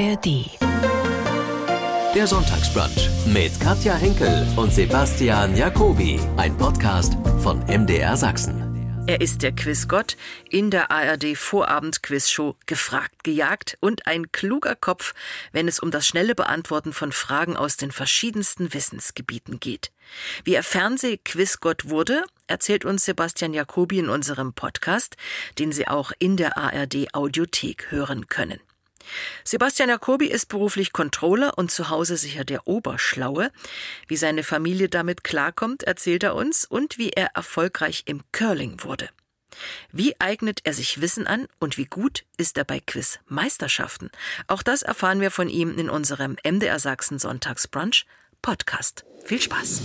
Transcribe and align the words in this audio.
ARD. 0.00 0.46
Der 2.14 2.26
Sonntagsbrunch 2.26 3.10
mit 3.26 3.60
Katja 3.60 3.94
Henkel 3.94 4.46
und 4.56 4.72
Sebastian 4.72 5.54
Jacobi. 5.54 6.18
Ein 6.38 6.56
Podcast 6.56 7.18
von 7.42 7.58
MDR 7.66 8.16
Sachsen. 8.16 9.04
Er 9.06 9.20
ist 9.20 9.42
der 9.42 9.52
Quizgott 9.52 10.16
in 10.48 10.70
der 10.70 10.90
ARD 10.90 11.36
Vorabend 11.36 12.02
Quizshow 12.02 12.56
gefragt, 12.64 13.24
gejagt 13.24 13.76
und 13.80 14.06
ein 14.06 14.32
kluger 14.32 14.74
Kopf, 14.74 15.12
wenn 15.52 15.68
es 15.68 15.78
um 15.78 15.90
das 15.90 16.06
schnelle 16.06 16.34
Beantworten 16.34 16.94
von 16.94 17.12
Fragen 17.12 17.58
aus 17.58 17.76
den 17.76 17.90
verschiedensten 17.90 18.72
Wissensgebieten 18.72 19.60
geht. 19.60 19.92
Wie 20.44 20.54
er 20.54 20.62
Fernseh-Quizgott 20.62 21.90
wurde, 21.90 22.24
erzählt 22.46 22.86
uns 22.86 23.04
Sebastian 23.04 23.52
Jacobi 23.52 23.98
in 23.98 24.08
unserem 24.08 24.54
Podcast, 24.54 25.18
den 25.58 25.72
Sie 25.72 25.88
auch 25.88 26.12
in 26.18 26.38
der 26.38 26.56
ARD 26.56 27.12
Audiothek 27.12 27.90
hören 27.90 28.28
können. 28.28 28.60
Sebastian 29.44 29.88
Jacobi 29.88 30.26
ist 30.26 30.46
beruflich 30.46 30.92
Controller 30.92 31.56
und 31.56 31.70
zu 31.70 31.90
Hause 31.90 32.16
sicher 32.16 32.44
der 32.44 32.66
Oberschlaue. 32.66 33.50
Wie 34.06 34.16
seine 34.16 34.42
Familie 34.42 34.88
damit 34.88 35.24
klarkommt, 35.24 35.82
erzählt 35.82 36.22
er 36.22 36.34
uns 36.34 36.64
und 36.64 36.98
wie 36.98 37.10
er 37.10 37.30
erfolgreich 37.34 38.04
im 38.06 38.22
Curling 38.32 38.82
wurde. 38.82 39.08
Wie 39.92 40.18
eignet 40.20 40.60
er 40.64 40.72
sich 40.72 41.00
Wissen 41.00 41.26
an 41.26 41.46
und 41.58 41.76
wie 41.76 41.86
gut 41.86 42.24
ist 42.36 42.56
er 42.56 42.64
bei 42.64 42.80
Quiz-Meisterschaften? 42.80 44.10
Auch 44.46 44.62
das 44.62 44.82
erfahren 44.82 45.20
wir 45.20 45.30
von 45.30 45.48
ihm 45.48 45.76
in 45.76 45.90
unserem 45.90 46.36
MDR 46.44 46.78
Sachsen 46.78 47.18
Sonntagsbrunch 47.18 48.06
Podcast. 48.42 49.04
Viel 49.24 49.40
Spaß! 49.40 49.82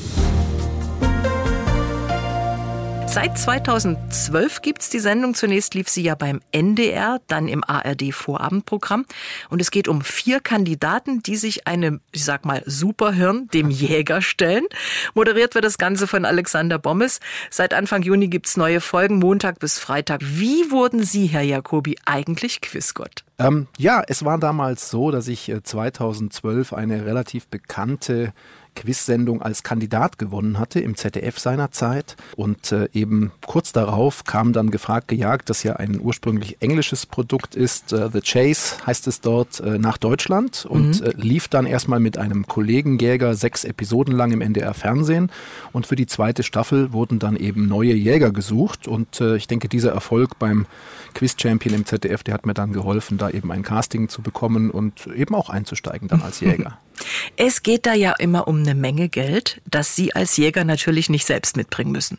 Seit 3.08 3.38
2012 3.38 4.62
gibt's 4.62 4.90
die 4.90 5.00
Sendung. 5.00 5.36
Zunächst 5.36 5.73
lief 5.73 5.88
sie 5.88 6.04
ja 6.04 6.16
beim 6.16 6.41
NDR, 6.52 7.22
dann 7.27 7.48
im 7.48 7.63
ARD-Vorabendprogramm. 7.63 9.05
Und 9.50 9.62
es 9.62 9.72
geht 9.72 9.88
um 9.88 10.02
vier 10.02 10.41
Kandidaten, 10.41 11.24
die 11.24 11.38
sich 11.38 11.66
einem, 11.66 12.02
ich 12.12 12.26
sag 12.26 12.46
mal, 12.46 12.62
Superhirn, 12.66 13.48
dem 13.54 13.70
Jäger, 13.70 14.21
stellen. 14.21 14.66
Moderiert 15.13 15.55
wird 15.55 15.63
das 15.63 15.77
Ganze 15.77 16.07
von 16.07 16.26
Alexander 16.26 16.77
Bommes. 16.77 17.20
Seit 17.49 17.74
Anfang 17.74 18.02
Juni 18.02 18.27
gibt's 18.27 18.57
neue 18.57 18.82
Folgen, 18.82 19.20
Montag 19.20 19.60
bis 19.60 19.79
Freitag. 19.79 20.20
Wie 20.22 20.70
wurden 20.72 21.04
Sie, 21.04 21.27
Herr 21.27 21.44
Jacobi, 21.44 21.98
eigentlich 22.05 22.60
Quizgott? 22.60 23.24
Ähm, 23.38 23.68
ja, 23.78 24.04
es 24.08 24.24
war 24.24 24.38
damals 24.38 24.90
so, 24.90 25.12
dass 25.12 25.28
ich 25.28 25.54
2012 25.64 26.72
äh, 26.72 26.76
eine 26.76 27.05
relativ 27.05 27.48
bekannte 27.48 28.34
Quiz-Sendung 28.76 29.41
als 29.41 29.64
Kandidat 29.64 30.20
gewonnen 30.20 30.60
hatte 30.60 30.80
im 30.80 30.96
ZDF 30.96 31.40
seinerzeit. 31.40 32.16
Und 32.36 32.72
äh, 32.72 32.90
eben 32.94 33.32
kurz 33.46 33.72
darauf 33.72 34.26
kam 34.26 34.54
dann 34.54 34.70
gefragt 34.70 35.08
gejagt, 35.08 35.50
das 35.50 35.63
ja 35.63 35.78
ein 35.78 36.00
ursprünglich 36.00 36.62
englisches 36.62 37.06
Produkt 37.06 37.56
ist, 37.56 37.94
äh, 37.94 38.10
The 38.12 38.22
Chase 38.22 38.86
heißt 38.86 39.08
es 39.08 39.22
dort, 39.22 39.60
äh, 39.62 39.80
nach 39.80 39.98
Deutschland 39.98 40.66
und 40.66 41.02
mhm. 41.02 41.06
Äh, 41.06 41.12
lief 41.16 41.48
dann 41.48 41.66
erstmal 41.66 42.00
mit 42.00 42.18
einem 42.18 42.48
Kollegenjäger 42.48 43.36
sechs 43.36 43.63
Episoden 43.63 44.16
lang 44.16 44.32
im 44.32 44.41
NDR 44.41 44.74
Fernsehen. 44.74 45.32
Und 45.72 45.88
für 45.88 45.96
die 45.96 46.08
zweite 46.08 46.44
Staffel 46.44 46.94
wurden 46.94 47.20
dann 47.20 47.36
eben 47.36 47.68
neue 47.68 47.94
Jäger 47.94 48.32
gesucht. 48.32 48.88
Und 48.88 49.22
äh, 49.22 49.38
ich 49.38 49.48
denke, 49.48 49.70
dieser 49.70 49.91
Erfolg 49.91 50.38
beim 50.40 50.66
Quiz-Champion 51.13 51.76
im 51.76 51.86
ZDF, 51.86 52.24
der 52.24 52.34
hat 52.34 52.46
mir 52.46 52.54
dann 52.54 52.74
geholfen, 52.74 53.18
da 53.26 53.35
eben 53.35 53.51
ein 53.51 53.63
Casting 53.63 54.09
zu 54.09 54.21
bekommen 54.21 54.71
und 54.71 55.07
eben 55.07 55.35
auch 55.35 55.49
einzusteigen 55.49 56.07
dann 56.07 56.21
als 56.21 56.40
Jäger. 56.40 56.79
Es 57.35 57.62
geht 57.62 57.85
da 57.85 57.93
ja 57.93 58.13
immer 58.13 58.48
um 58.48 58.59
eine 58.59 58.73
Menge 58.73 59.09
Geld, 59.09 59.62
das 59.70 59.98
Sie 59.98 60.15
als 60.15 60.37
Jäger 60.37 60.63
natürlich 60.63 61.09
nicht 61.09 61.26
selbst 61.26 61.57
mitbringen 61.57 61.91
müssen. 61.91 62.17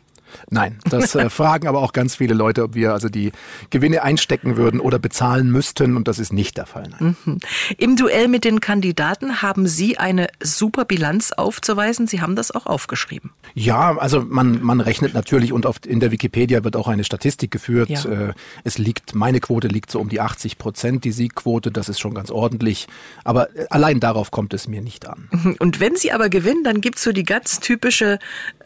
Nein, 0.49 0.79
das 0.89 1.15
äh, 1.15 1.29
fragen 1.37 1.67
aber 1.67 1.79
auch 1.79 1.93
ganz 1.93 2.15
viele 2.15 2.33
Leute, 2.33 2.63
ob 2.63 2.75
wir 2.75 2.93
also 2.93 3.09
die 3.09 3.31
Gewinne 3.69 4.03
einstecken 4.03 4.57
würden 4.57 4.79
oder 4.79 4.99
bezahlen 4.99 5.51
müssten 5.51 5.95
und 5.95 6.07
das 6.07 6.19
ist 6.19 6.33
nicht 6.33 6.57
der 6.57 6.65
Fall. 6.65 6.89
Mhm. 6.99 7.39
Im 7.77 7.95
Duell 7.95 8.27
mit 8.27 8.43
den 8.43 8.59
Kandidaten 8.59 9.41
haben 9.41 9.67
Sie 9.67 9.97
eine 9.97 10.27
super 10.41 10.85
Bilanz 10.85 11.31
aufzuweisen. 11.31 12.07
Sie 12.07 12.21
haben 12.21 12.35
das 12.35 12.51
auch 12.51 12.65
aufgeschrieben. 12.65 13.31
Ja, 13.53 13.97
also 13.97 14.21
man, 14.21 14.61
man 14.61 14.81
rechnet 14.81 15.13
natürlich 15.13 15.53
und 15.53 15.65
auf, 15.65 15.77
in 15.85 15.99
der 15.99 16.11
Wikipedia 16.11 16.63
wird 16.63 16.75
auch 16.75 16.87
eine 16.87 17.03
Statistik 17.03 17.51
geführt. 17.51 17.89
Ja. 17.89 18.05
Äh, 18.05 18.33
es 18.63 18.77
liegt, 18.77 19.15
meine 19.15 19.39
Quote 19.39 19.67
liegt 19.67 19.91
so 19.91 19.99
um 19.99 20.09
die 20.09 20.21
80 20.21 20.57
Prozent, 20.57 21.03
die 21.03 21.11
Siegquote, 21.11 21.71
das 21.71 21.89
ist 21.89 21.99
schon 21.99 22.13
ganz 22.13 22.31
ordentlich. 22.31 22.87
Aber 23.23 23.55
äh, 23.55 23.65
allein 23.69 23.99
darauf 23.99 24.31
kommt 24.31 24.53
es 24.53 24.67
mir 24.67 24.81
nicht 24.81 25.07
an. 25.07 25.29
Mhm. 25.31 25.55
Und 25.59 25.79
wenn 25.79 25.95
Sie 25.95 26.11
aber 26.11 26.29
gewinnen, 26.29 26.63
dann 26.63 26.81
gibt 26.81 26.97
es 26.97 27.03
so 27.03 27.11
die 27.11 27.23
ganz 27.23 27.59
typische 27.59 28.19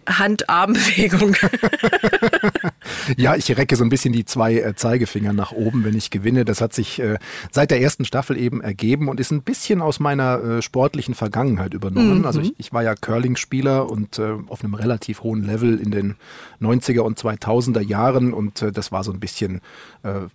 Hand-Arm-Bewegung. 0.07 1.35
ja, 3.17 3.35
ich 3.35 3.55
recke 3.57 3.75
so 3.75 3.83
ein 3.83 3.89
bisschen 3.89 4.13
die 4.13 4.25
zwei 4.25 4.55
äh, 4.55 4.75
Zeigefinger 4.75 5.33
nach 5.33 5.51
oben, 5.51 5.83
wenn 5.83 5.95
ich 5.95 6.09
gewinne. 6.09 6.45
Das 6.45 6.61
hat 6.61 6.73
sich 6.73 6.99
äh, 6.99 7.17
seit 7.51 7.71
der 7.71 7.81
ersten 7.81 8.05
Staffel 8.05 8.37
eben 8.37 8.61
ergeben 8.61 9.07
und 9.09 9.19
ist 9.19 9.31
ein 9.31 9.43
bisschen 9.43 9.81
aus 9.81 9.99
meiner 9.99 10.43
äh, 10.43 10.61
sportlichen 10.61 11.15
Vergangenheit 11.15 11.73
übernommen. 11.73 12.19
Mhm. 12.19 12.25
Also 12.25 12.41
ich, 12.41 12.53
ich, 12.57 12.73
war 12.73 12.83
ja 12.83 12.95
Curling-Spieler 12.95 13.89
und 13.89 14.19
auf 14.47 14.63
einem 14.63 14.73
relativ 14.75 15.23
hohen 15.23 15.43
Level 15.43 15.77
in 15.77 15.91
den 15.91 16.15
90er 16.61 17.01
und 17.01 17.19
2000er 17.19 17.81
Jahren 17.81 18.33
und 18.33 18.65
das 18.73 18.91
war 18.91 19.03
so 19.03 19.11
ein 19.11 19.19
bisschen 19.19 19.59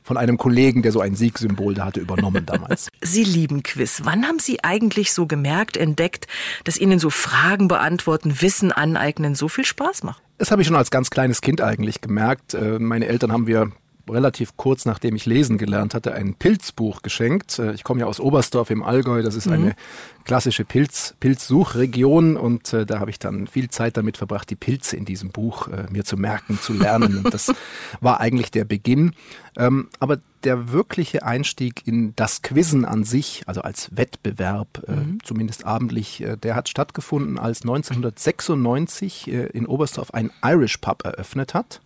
von 0.02 0.16
einem 0.16 0.36
Kollegen, 0.36 0.82
der 0.82 0.92
so 0.92 1.00
ein 1.00 1.14
Siegsymbol 1.14 1.74
da 1.74 1.86
hatte, 1.86 2.00
übernommen 2.00 2.44
damals. 2.44 2.88
Sie 3.00 3.24
lieben 3.24 3.62
Quiz. 3.62 4.02
Wann 4.04 4.26
haben 4.26 4.38
Sie 4.38 4.62
eigentlich 4.62 5.12
so 5.12 5.26
gemerkt, 5.26 5.76
entdeckt, 5.76 6.26
dass 6.64 6.78
Ihnen 6.78 6.98
so 6.98 7.10
Fragen 7.10 7.68
beantworten, 7.68 8.40
Wissen 8.40 8.72
aneignen 8.72 9.34
so 9.34 9.48
viel 9.48 9.64
Spaß 9.66 10.02
macht? 10.02 10.22
Das 10.38 10.50
habe 10.50 10.62
ich 10.62 10.68
schon 10.68 10.76
als 10.76 10.90
ganz 10.90 11.10
kleines 11.10 11.40
Kind 11.40 11.60
eigentlich 11.60 12.00
gemerkt. 12.00 12.54
Äh, 12.54 12.78
meine 12.78 13.06
Eltern 13.06 13.32
haben 13.32 13.46
wir 13.46 13.72
relativ 14.08 14.56
kurz 14.56 14.84
nachdem 14.84 15.16
ich 15.16 15.26
lesen 15.26 15.58
gelernt 15.58 15.94
hatte, 15.94 16.14
ein 16.14 16.34
Pilzbuch 16.34 17.02
geschenkt. 17.02 17.58
Äh, 17.58 17.72
ich 17.72 17.84
komme 17.84 18.00
ja 18.00 18.06
aus 18.06 18.20
Oberstdorf 18.20 18.70
im 18.70 18.82
Allgäu, 18.82 19.22
das 19.22 19.34
ist 19.34 19.46
mhm. 19.46 19.52
eine 19.52 19.76
klassische 20.24 20.64
Pilz, 20.64 21.14
Pilzsuchregion 21.20 22.36
und 22.36 22.72
äh, 22.72 22.84
da 22.84 22.98
habe 22.98 23.10
ich 23.10 23.18
dann 23.18 23.46
viel 23.46 23.70
Zeit 23.70 23.96
damit 23.96 24.16
verbracht, 24.16 24.50
die 24.50 24.56
Pilze 24.56 24.96
in 24.96 25.04
diesem 25.04 25.30
Buch 25.30 25.68
äh, 25.68 25.86
mir 25.90 26.04
zu 26.04 26.16
merken, 26.16 26.58
zu 26.60 26.72
lernen. 26.72 27.18
Und 27.18 27.32
das 27.32 27.52
war 28.00 28.20
eigentlich 28.20 28.50
der 28.50 28.64
Beginn. 28.64 29.12
Ähm, 29.56 29.88
aber 30.00 30.18
der 30.44 30.72
wirkliche 30.72 31.24
Einstieg 31.24 31.86
in 31.86 32.14
das 32.16 32.42
Quizzen 32.42 32.84
an 32.84 33.04
sich, 33.04 33.42
also 33.46 33.62
als 33.62 33.96
Wettbewerb, 33.96 34.84
äh, 34.86 34.92
mhm. 34.92 35.18
zumindest 35.24 35.64
abendlich, 35.64 36.22
äh, 36.22 36.36
der 36.36 36.54
hat 36.54 36.68
stattgefunden, 36.68 37.38
als 37.38 37.62
1996 37.62 39.28
äh, 39.28 39.46
in 39.46 39.66
Oberstdorf 39.66 40.12
ein 40.12 40.30
Irish 40.44 40.78
Pub 40.78 41.04
eröffnet 41.04 41.54
hat. 41.54 41.80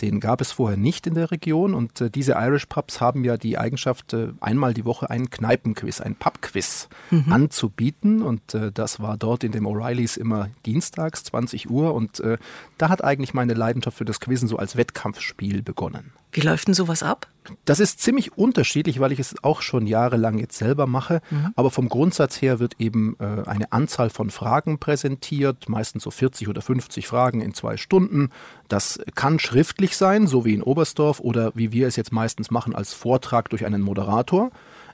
Den 0.00 0.20
gab 0.20 0.40
es 0.40 0.52
vorher 0.52 0.78
nicht 0.78 1.06
in 1.06 1.14
der 1.14 1.30
Region 1.30 1.74
und 1.74 2.00
äh, 2.00 2.10
diese 2.10 2.32
Irish 2.32 2.66
Pubs 2.66 3.00
haben 3.00 3.24
ja 3.24 3.36
die 3.36 3.58
Eigenschaft, 3.58 4.12
äh, 4.12 4.28
einmal 4.40 4.74
die 4.74 4.84
Woche 4.84 5.10
einen 5.10 5.30
Kneipenquiz, 5.30 6.00
ein 6.00 6.14
Pubquiz 6.14 6.88
mhm. 7.10 7.32
anzubieten 7.32 8.22
und 8.22 8.54
äh, 8.54 8.72
das 8.72 9.00
war 9.00 9.16
dort 9.16 9.44
in 9.44 9.52
dem 9.52 9.66
O'Reillys 9.66 10.18
immer 10.18 10.48
dienstags 10.64 11.24
20 11.24 11.68
Uhr 11.68 11.94
und 11.94 12.20
äh, 12.20 12.38
da 12.78 12.88
hat 12.88 13.04
eigentlich 13.04 13.34
meine 13.34 13.54
Leidenschaft 13.54 13.98
für 13.98 14.04
das 14.04 14.20
Quizzen 14.20 14.48
so 14.48 14.56
als 14.56 14.76
Wettkampfspiel 14.76 15.62
begonnen. 15.62 16.12
Wie 16.32 16.40
läuft 16.40 16.68
denn 16.68 16.74
sowas 16.74 17.02
ab? 17.02 17.28
Das 17.64 17.80
ist 17.80 18.00
ziemlich 18.00 18.36
unterschiedlich, 18.38 19.00
weil 19.00 19.12
ich 19.12 19.18
es 19.18 19.42
auch 19.42 19.62
schon 19.62 19.86
jahrelang 19.86 20.38
jetzt 20.38 20.56
selber 20.56 20.86
mache. 20.86 21.20
Mhm. 21.30 21.52
Aber 21.56 21.70
vom 21.70 21.88
Grundsatz 21.88 22.40
her 22.40 22.60
wird 22.60 22.74
eben 22.78 23.16
äh, 23.18 23.48
eine 23.48 23.72
Anzahl 23.72 24.10
von 24.10 24.30
Fragen 24.30 24.78
präsentiert, 24.78 25.68
meistens 25.68 26.04
so 26.04 26.10
40 26.10 26.48
oder 26.48 26.62
50 26.62 27.08
Fragen 27.08 27.40
in 27.40 27.54
zwei 27.54 27.76
Stunden. 27.76 28.30
Das 28.68 29.00
kann 29.14 29.38
schriftlich 29.38 29.96
sein, 29.96 30.26
so 30.26 30.44
wie 30.44 30.54
in 30.54 30.62
Oberstdorf 30.62 31.20
oder 31.20 31.52
wie 31.54 31.72
wir 31.72 31.88
es 31.88 31.96
jetzt 31.96 32.12
meistens 32.12 32.50
machen 32.50 32.74
als 32.74 32.94
Vortrag 32.94 33.48
durch 33.50 33.66
einen 33.66 33.82
Moderator. 33.82 34.50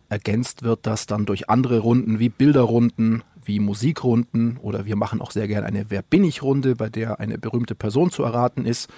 Ergänzt 0.09 0.63
wird 0.63 0.87
das 0.87 1.07
dann 1.07 1.27
durch 1.27 1.51
andere 1.51 1.81
Runden 1.81 2.21
wie 2.21 2.29
Bilderrunden, 2.29 3.25
wie 3.45 3.61
Musikrunden 3.61 4.59
oder 4.61 4.85
wir 4.87 4.97
machen 4.97 5.21
auch 5.21 5.31
sehr 5.31 5.49
gerne 5.49 5.67
eine 5.67 5.87
Wer 5.89 6.03
bin 6.03 6.25
ich 6.25 6.43
Runde, 6.43 6.77
bei 6.77 6.89
der 6.89 7.21
eine 7.21 7.39
berühmte 7.39 7.75
Person 7.75 8.11
zu 8.11 8.23
erraten 8.23 8.67
ist. 8.67 8.89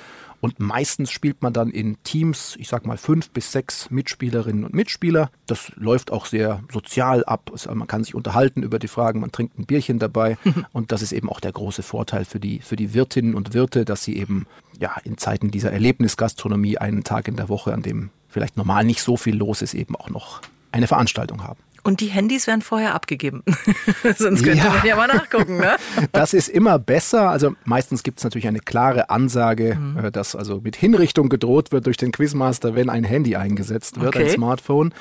Und 0.41 0.60
meistens 0.60 1.10
spielt 1.10 1.43
man 1.43 1.53
dann 1.53 1.71
in 1.71 2.03
Teams, 2.04 2.56
ich 2.59 2.69
sag 2.69 2.87
mal 2.87 2.97
fünf 2.97 3.31
bis 3.31 3.50
sechs 3.50 3.91
Mitspielerinnen 3.91 4.65
und 4.65 4.75
Mitspieler. 4.75 5.30
Das 5.47 5.72
läuft 5.74 6.12
auch 6.12 6.27
sehr 6.27 6.62
sozial 6.72 7.24
ab. 7.24 7.51
Also 7.53 7.74
man 7.74 7.89
kann 7.89 8.04
sich 8.04 8.15
unterhalten 8.15 8.62
über 8.62 8.78
die 8.78 8.89
Fragen, 8.89 9.21
man 9.21 9.33
trinkt 9.33 9.59
ein 9.59 9.66
Bierchen 9.66 9.98
dabei. 9.98 10.39
und 10.72 10.92
das 10.92 11.03
ist 11.03 11.12
eben 11.12 11.28
auch 11.28 11.41
der 11.41 11.53
große 11.53 11.83
Vorteil 11.83 12.24
für 12.24 12.39
die, 12.39 12.60
für 12.60 12.77
die 12.77 12.95
Wirtinnen 12.95 13.34
und 13.34 13.53
Wirte, 13.54 13.84
dass 13.84 14.04
sie 14.04 14.16
eben 14.16 14.47
ja 14.78 14.97
in 15.04 15.18
Zeiten 15.18 15.51
dieser 15.51 15.72
Erlebnisgastronomie 15.72 16.78
einen 16.78 17.03
Tag 17.03 17.27
in 17.27 17.36
der 17.36 17.48
Woche, 17.48 17.72
an 17.72 17.83
dem 17.83 18.10
vielleicht 18.28 18.57
normal 18.57 18.84
nicht 18.84 19.03
so 19.03 19.16
viel 19.16 19.36
los 19.36 19.62
ist, 19.62 19.74
eben 19.74 19.97
auch 19.97 20.10
noch 20.10 20.42
eine 20.71 20.86
Veranstaltung 20.86 21.42
haben. 21.42 21.59
Und 21.88 22.02
die 22.02 22.08
Handys 22.08 22.46
werden 22.46 22.60
vorher 22.60 22.94
abgegeben. 22.94 23.42
Sonst 24.18 24.42
könnte 24.42 24.58
ja. 24.58 24.68
man 24.68 24.86
ja 24.86 24.94
mal 24.94 25.06
nachgucken. 25.06 25.56
Ne? 25.56 25.76
Das 26.12 26.34
ist 26.34 26.50
immer 26.50 26.78
besser. 26.78 27.30
Also 27.30 27.54
meistens 27.64 28.02
gibt 28.02 28.18
es 28.18 28.24
natürlich 28.24 28.46
eine 28.46 28.60
klare 28.60 29.08
Ansage, 29.08 29.74
mhm. 29.80 29.96
Äh, 29.96 30.12
dass 30.12 30.36
also 30.36 30.60
mit 30.60 30.76
Hinrichtung 30.76 31.30
gedroht 31.30 31.72
wird 31.72 31.86
durch 31.86 31.96
den 31.96 32.12
Quizmaster, 32.12 32.74
wenn 32.74 32.90
ein 32.90 33.04
Handy 33.04 33.36
eingesetzt 33.36 33.98
wird, 34.02 34.16
okay. 34.16 34.24
ein 34.24 34.30
Smartphone. 34.30 34.92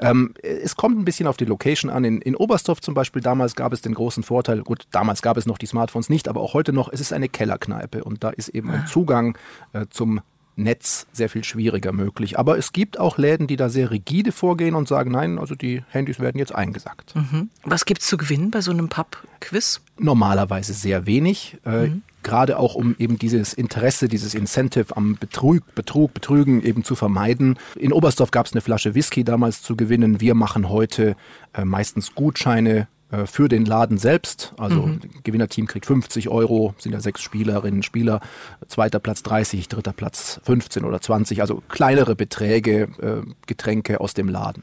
Ähm, 0.00 0.34
es 0.42 0.74
kommt 0.74 0.98
ein 0.98 1.04
bisschen 1.04 1.28
auf 1.28 1.36
die 1.36 1.44
Location 1.44 1.92
an. 1.92 2.02
In, 2.02 2.20
in 2.20 2.34
Oberstdorf 2.34 2.80
zum 2.80 2.94
Beispiel, 2.94 3.22
damals 3.22 3.54
gab 3.54 3.72
es 3.72 3.80
den 3.80 3.94
großen 3.94 4.24
Vorteil, 4.24 4.62
gut, 4.62 4.88
damals 4.90 5.22
gab 5.22 5.36
es 5.36 5.46
noch 5.46 5.58
die 5.58 5.66
Smartphones 5.66 6.10
nicht, 6.10 6.26
aber 6.26 6.40
auch 6.40 6.54
heute 6.54 6.72
noch, 6.72 6.92
es 6.92 7.00
ist 7.00 7.12
eine 7.12 7.28
Kellerkneipe 7.28 8.02
und 8.02 8.24
da 8.24 8.30
ist 8.30 8.48
eben 8.48 8.68
ein 8.68 8.82
ah. 8.82 8.86
Zugang 8.86 9.38
äh, 9.74 9.86
zum 9.90 10.22
Netz 10.56 11.06
sehr 11.12 11.28
viel 11.28 11.44
schwieriger 11.44 11.92
möglich. 11.92 12.38
Aber 12.38 12.58
es 12.58 12.72
gibt 12.72 12.98
auch 12.98 13.18
Läden, 13.18 13.46
die 13.46 13.56
da 13.56 13.68
sehr 13.68 13.90
rigide 13.90 14.32
vorgehen 14.32 14.74
und 14.74 14.88
sagen, 14.88 15.10
nein, 15.10 15.38
also 15.38 15.54
die 15.54 15.82
Handys 15.88 16.20
werden 16.20 16.38
jetzt 16.38 16.54
eingesackt. 16.54 17.14
Mhm. 17.14 17.50
Was 17.64 17.84
gibt 17.84 18.02
es 18.02 18.08
zu 18.08 18.16
gewinnen 18.16 18.50
bei 18.50 18.60
so 18.60 18.70
einem 18.70 18.88
Pub-Quiz? 18.88 19.80
Normalerweise 19.98 20.72
sehr 20.72 21.06
wenig. 21.06 21.58
Äh, 21.64 21.88
mhm. 21.88 22.02
Gerade 22.22 22.58
auch 22.58 22.76
um 22.76 22.94
eben 22.98 23.18
dieses 23.18 23.52
Interesse, 23.52 24.08
dieses 24.08 24.34
Incentive 24.34 24.96
am 24.96 25.16
Betrug, 25.16 25.74
Betrug, 25.74 26.14
Betrügen 26.14 26.62
eben 26.62 26.84
zu 26.84 26.94
vermeiden. 26.94 27.58
In 27.76 27.92
Oberstdorf 27.92 28.30
gab 28.30 28.46
es 28.46 28.52
eine 28.52 28.60
Flasche 28.60 28.94
Whisky 28.94 29.24
damals 29.24 29.62
zu 29.62 29.74
gewinnen. 29.74 30.20
Wir 30.20 30.34
machen 30.34 30.68
heute 30.68 31.16
äh, 31.52 31.64
meistens 31.64 32.14
Gutscheine 32.14 32.86
äh, 33.12 33.26
für 33.26 33.48
den 33.48 33.64
Laden 33.64 33.98
selbst. 33.98 34.54
Also 34.56 34.86
mhm. 34.86 35.00
Gewinnerteam 35.22 35.66
kriegt 35.66 35.86
50 35.86 36.28
Euro, 36.28 36.74
sind 36.78 36.92
ja 36.92 37.00
sechs 37.00 37.20
Spielerinnen 37.20 37.82
Spieler. 37.82 38.20
Zweiter 38.66 38.98
Platz 38.98 39.22
30, 39.22 39.68
dritter 39.68 39.92
Platz 39.92 40.40
15 40.44 40.84
oder 40.84 41.00
20. 41.00 41.40
Also 41.42 41.62
kleinere 41.68 42.16
Beträge, 42.16 42.88
äh, 43.00 43.30
Getränke 43.46 44.00
aus 44.00 44.14
dem 44.14 44.28
Laden. 44.28 44.62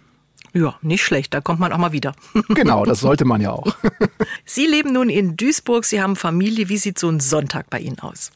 Ja, 0.53 0.75
nicht 0.81 1.03
schlecht, 1.03 1.33
da 1.35 1.41
kommt 1.41 1.59
man 1.59 1.71
auch 1.71 1.77
mal 1.77 1.91
wieder. 1.91 2.15
Genau, 2.49 2.83
das 2.83 3.01
sollte 3.01 3.23
man 3.23 3.39
ja 3.39 3.51
auch. 3.51 3.75
Sie 4.45 4.65
leben 4.65 4.93
nun 4.93 5.09
in 5.09 5.37
Duisburg, 5.37 5.85
Sie 5.85 6.01
haben 6.01 6.15
Familie. 6.15 6.69
Wie 6.69 6.77
sieht 6.77 6.97
so 6.97 7.07
ein 7.07 7.19
Sonntag 7.19 7.69
bei 7.69 7.79
Ihnen 7.79 7.99
aus? 7.99 8.31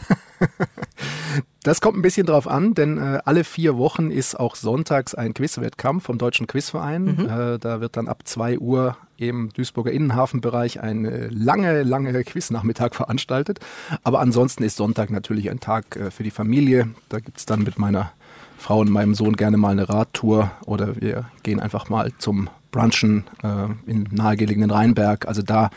Das 1.66 1.80
kommt 1.80 1.98
ein 1.98 2.02
bisschen 2.02 2.28
drauf 2.28 2.46
an, 2.46 2.74
denn 2.74 2.96
äh, 2.96 3.18
alle 3.24 3.42
vier 3.42 3.76
Wochen 3.76 4.12
ist 4.12 4.38
auch 4.38 4.54
sonntags 4.54 5.16
ein 5.16 5.34
Quizwettkampf 5.34 6.04
vom 6.04 6.16
Deutschen 6.16 6.46
Quizverein. 6.46 7.04
Mhm. 7.06 7.28
Äh, 7.28 7.58
da 7.58 7.80
wird 7.80 7.96
dann 7.96 8.06
ab 8.06 8.20
2 8.22 8.60
Uhr 8.60 8.96
im 9.16 9.48
Duisburger 9.52 9.90
Innenhafenbereich 9.90 10.80
ein 10.80 11.04
äh, 11.04 11.26
lange, 11.26 11.82
lange 11.82 12.22
Quiznachmittag 12.24 12.94
veranstaltet. 12.94 13.58
Aber 14.04 14.20
ansonsten 14.20 14.62
ist 14.62 14.76
Sonntag 14.76 15.10
natürlich 15.10 15.50
ein 15.50 15.58
Tag 15.58 15.96
äh, 15.96 16.12
für 16.12 16.22
die 16.22 16.30
Familie. 16.30 16.88
Da 17.08 17.18
gibt 17.18 17.38
es 17.38 17.46
dann 17.46 17.64
mit 17.64 17.80
meiner 17.80 18.12
Frau 18.58 18.78
und 18.78 18.90
meinem 18.90 19.16
Sohn 19.16 19.34
gerne 19.34 19.56
mal 19.56 19.70
eine 19.70 19.88
Radtour 19.88 20.52
oder 20.66 21.00
wir 21.00 21.24
gehen 21.42 21.58
einfach 21.58 21.88
mal 21.88 22.12
zum 22.18 22.48
Brunchen 22.70 23.24
äh, 23.42 23.90
in 23.90 24.06
nahegelegenen 24.12 24.70
Rheinberg. 24.70 25.26
Also 25.26 25.42
da 25.42 25.70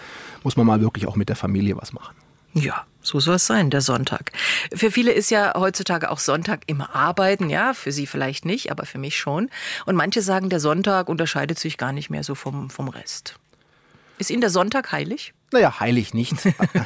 muss 0.44 0.56
man 0.56 0.68
mal 0.68 0.82
wirklich 0.82 1.08
auch 1.08 1.16
mit 1.16 1.30
der 1.30 1.36
Familie 1.36 1.78
was 1.78 1.94
machen. 1.94 2.16
Ja, 2.54 2.86
so 3.02 3.20
soll 3.20 3.36
es 3.36 3.48
sein, 3.48 3.70
der 3.70 3.82
Sonntag. 3.82 4.32
Für 4.74 4.92
viele 4.92 5.12
ist 5.12 5.32
ja 5.32 5.54
heutzutage 5.56 6.12
auch 6.12 6.20
Sonntag 6.20 6.62
immer 6.68 6.96
arbeiten, 6.96 7.50
ja, 7.50 7.74
für 7.74 7.92
Sie 7.92 8.08
vielleicht 8.08 8.46
nicht, 8.46 8.72
aber 8.72 8.86
für 8.86 8.98
mich 8.98 9.18
schon. 9.18 9.50
Und 9.86 9.96
manche 9.96 10.22
sagen, 10.22 10.50
der 10.50 10.60
Sonntag 10.60 11.10
unterscheidet 11.10 11.60
sich 11.60 11.78
gar 11.78 11.92
nicht 11.92 12.10
mehr 12.10 12.24
so 12.24 12.36
vom, 12.36 12.70
vom 12.70 12.90
Rest. 12.90 13.36
Ist 14.18 14.30
Ihnen 14.30 14.42
der 14.42 14.50
Sonntag 14.50 14.92
heilig? 14.92 15.34
Naja, 15.52 15.80
heilig 15.80 16.14
nicht. 16.14 16.36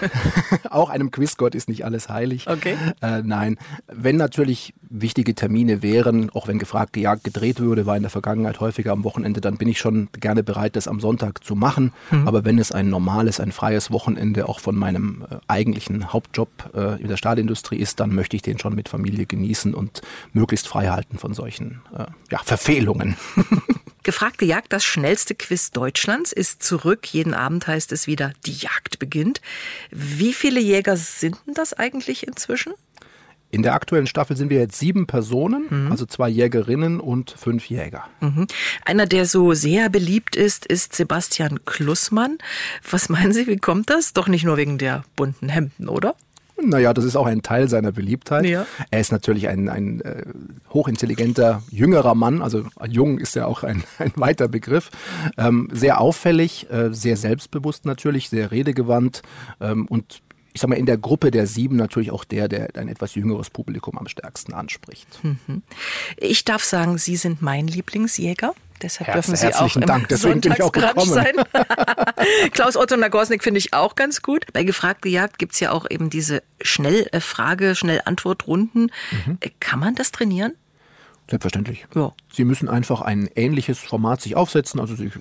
auch 0.70 0.90
einem 0.90 1.12
Quizgott 1.12 1.56
ist 1.56 1.68
nicht 1.68 1.86
alles 1.86 2.10
heilig. 2.10 2.48
Okay. 2.48 2.76
Äh, 3.02 3.22
nein, 3.24 3.58
wenn 3.88 4.16
natürlich 4.16 4.74
wichtige 4.90 5.36
Termine 5.36 5.82
wären, 5.82 6.30
auch 6.30 6.48
wenn 6.48 6.60
gefragt, 6.60 6.94
gejagt, 6.94 7.24
gedreht 7.24 7.60
würde, 7.60 7.86
war 7.86 7.98
in 7.98 8.04
der 8.04 8.12
Vergangenheit 8.12 8.60
häufiger 8.60 8.92
am 8.92 9.04
Wochenende, 9.04 9.42
dann 9.42 9.58
bin 9.58 9.68
ich 9.68 9.80
schon 9.80 10.08
gerne 10.20 10.44
bereit, 10.44 10.76
das 10.76 10.88
am 10.88 11.00
Sonntag 11.00 11.44
zu 11.44 11.56
machen. 11.56 11.92
Mhm. 12.12 12.28
Aber 12.28 12.46
wenn 12.46 12.60
es 12.60 12.72
ein 12.72 12.90
normales, 12.90 13.40
ein 13.40 13.52
freies 13.52 13.92
Wochenende 13.92 14.48
auch 14.48 14.60
von 14.60 14.76
meinem 14.76 15.26
äh, 15.30 15.38
eigentlichen 15.48 16.14
Hauptjob 16.14 16.72
äh, 16.74 17.02
in 17.02 17.08
der 17.08 17.18
Stahlindustrie 17.18 17.78
ist, 17.78 18.00
dann 18.00 18.14
möchte 18.14 18.36
ich 18.36 18.44
den 18.44 18.60
schon 18.60 18.76
mit 18.76 18.88
Familie 18.88 19.26
genießen 19.26 19.74
und 19.74 20.02
möglichst 20.32 20.68
frei 20.68 20.88
halten 20.88 21.18
von 21.18 21.34
solchen 21.34 21.82
äh, 21.98 22.06
ja, 22.32 22.40
Verfehlungen. 22.44 23.18
Gefragt 24.04 24.38
gejagt, 24.38 24.74
das 24.74 24.84
schnellste 24.84 25.34
Quiz 25.34 25.72
Deutschlands 25.72 26.32
ist 26.32 26.62
zurück. 26.62 27.08
Jeden 27.08 27.34
Abend 27.34 27.68
heißt 27.68 27.92
es 27.94 28.06
wieder, 28.06 28.34
die 28.46 28.54
Jagd 28.54 29.00
beginnt. 29.00 29.42
Wie 29.92 30.34
viele 30.34 30.60
Jäger 30.60 30.98
sind 30.98 31.38
denn 31.48 31.54
das 31.54 31.74
eigentlich 31.74 32.28
inzwischen? 32.28 32.74
In 33.54 33.62
der 33.62 33.76
aktuellen 33.76 34.08
Staffel 34.08 34.36
sind 34.36 34.50
wir 34.50 34.60
jetzt 34.60 34.80
sieben 34.80 35.06
Personen, 35.06 35.68
mhm. 35.70 35.92
also 35.92 36.08
zwei 36.08 36.28
Jägerinnen 36.28 37.00
und 37.00 37.30
fünf 37.38 37.70
Jäger. 37.70 38.06
Mhm. 38.20 38.48
Einer, 38.84 39.06
der 39.06 39.28
so 39.28 39.54
sehr 39.54 39.90
beliebt 39.90 40.36
ist, 40.36 40.66
ist 40.66 40.96
Sebastian 40.96 41.64
Klussmann. 41.64 42.40
Was 42.90 43.10
meinen 43.10 43.32
Sie, 43.32 43.46
wie 43.46 43.58
kommt 43.58 43.92
das? 43.92 44.14
Doch 44.14 44.28
nicht 44.28 44.44
nur 44.44 44.58
wegen 44.58 44.80
der 44.80 45.04
bunten 45.16 45.50
Hemden, 45.50 45.88
oder? 45.88 46.16
Naja, 46.66 46.94
das 46.94 47.06
ist 47.06 47.16
auch 47.16 47.26
ein 47.26 47.42
Teil 47.42 47.70
seiner 47.70 47.92
Beliebtheit. 47.92 48.46
Ja. 48.46 48.66
Er 48.92 49.00
ist 49.00 49.12
natürlich 49.12 49.48
ein, 49.48 49.70
ein 49.70 50.02
äh, 50.02 50.24
hochintelligenter, 50.72 51.64
jüngerer 51.70 52.16
Mann, 52.16 52.42
also 52.42 52.66
jung 52.88 53.20
ist 53.20 53.36
ja 53.36 53.46
auch 53.46 53.64
ein, 53.64 53.84
ein 54.00 54.14
weiter 54.16 54.48
Begriff. 54.48 54.90
Ähm, 55.38 55.70
sehr 55.72 56.00
auffällig, 56.00 56.70
äh, 56.72 56.94
sehr 56.94 57.18
selbstbewusst 57.18 57.86
natürlich, 57.86 58.30
sehr 58.30 58.52
redegewandt 58.52 59.22
ähm, 59.60 59.86
und 59.88 60.22
ich 60.54 60.62
sag 60.62 60.70
mal, 60.70 60.76
in 60.76 60.86
der 60.86 60.98
Gruppe 60.98 61.32
der 61.32 61.48
sieben 61.48 61.76
natürlich 61.76 62.12
auch 62.12 62.24
der, 62.24 62.48
der 62.48 62.70
ein 62.76 62.88
etwas 62.88 63.16
jüngeres 63.16 63.50
Publikum 63.50 63.98
am 63.98 64.08
stärksten 64.08 64.54
anspricht. 64.54 65.08
Mhm. 65.24 65.64
Ich 66.18 66.46
darf 66.46 66.64
sagen, 66.64 67.00
Sie 67.00 67.16
sind 67.16 67.42
mein 67.42 67.68
Lieblingsjäger. 67.68 68.54
Deshalb 68.84 69.08
Herz, 69.08 69.26
dürfen 69.26 69.36
Sie 69.38 69.56
auch 69.56 69.80
Dank. 69.80 70.10
Deswegen 70.10 70.42
bin 70.42 70.52
ich 70.52 70.62
auch 70.62 70.72
gekommen. 70.72 71.10
sein. 71.10 71.36
Klaus 72.52 72.76
Otto 72.76 72.98
Nagosnik 72.98 73.44
finde 73.44 73.60
ich 73.60 73.74
auch 73.74 73.96
ganz 73.96 74.22
gut. 74.22 74.46
Bei 74.52 74.64
Gefragt 74.64 75.02
gejagt 75.02 75.40
gibt 75.40 75.54
es 75.54 75.60
ja 75.62 75.72
auch 75.72 75.90
eben 75.90 76.10
diese 76.10 76.44
Schnellfrage, 76.62 77.76
Schnellantwortrunden. 77.76 78.92
Mhm. 79.12 79.40
Kann 79.60 79.80
man 79.80 79.96
das 79.96 80.12
trainieren? 80.12 80.54
Selbstverständlich. 81.30 81.88
Ja. 81.96 82.14
Sie 82.36 82.44
müssen 82.46 82.70
einfach 82.70 83.02
ein 83.02 83.30
ähnliches 83.36 83.80
Format 83.80 84.22
sich 84.22 84.36
aufsetzen. 84.36 84.80
Also 84.80 84.96
Sie, 84.96 85.12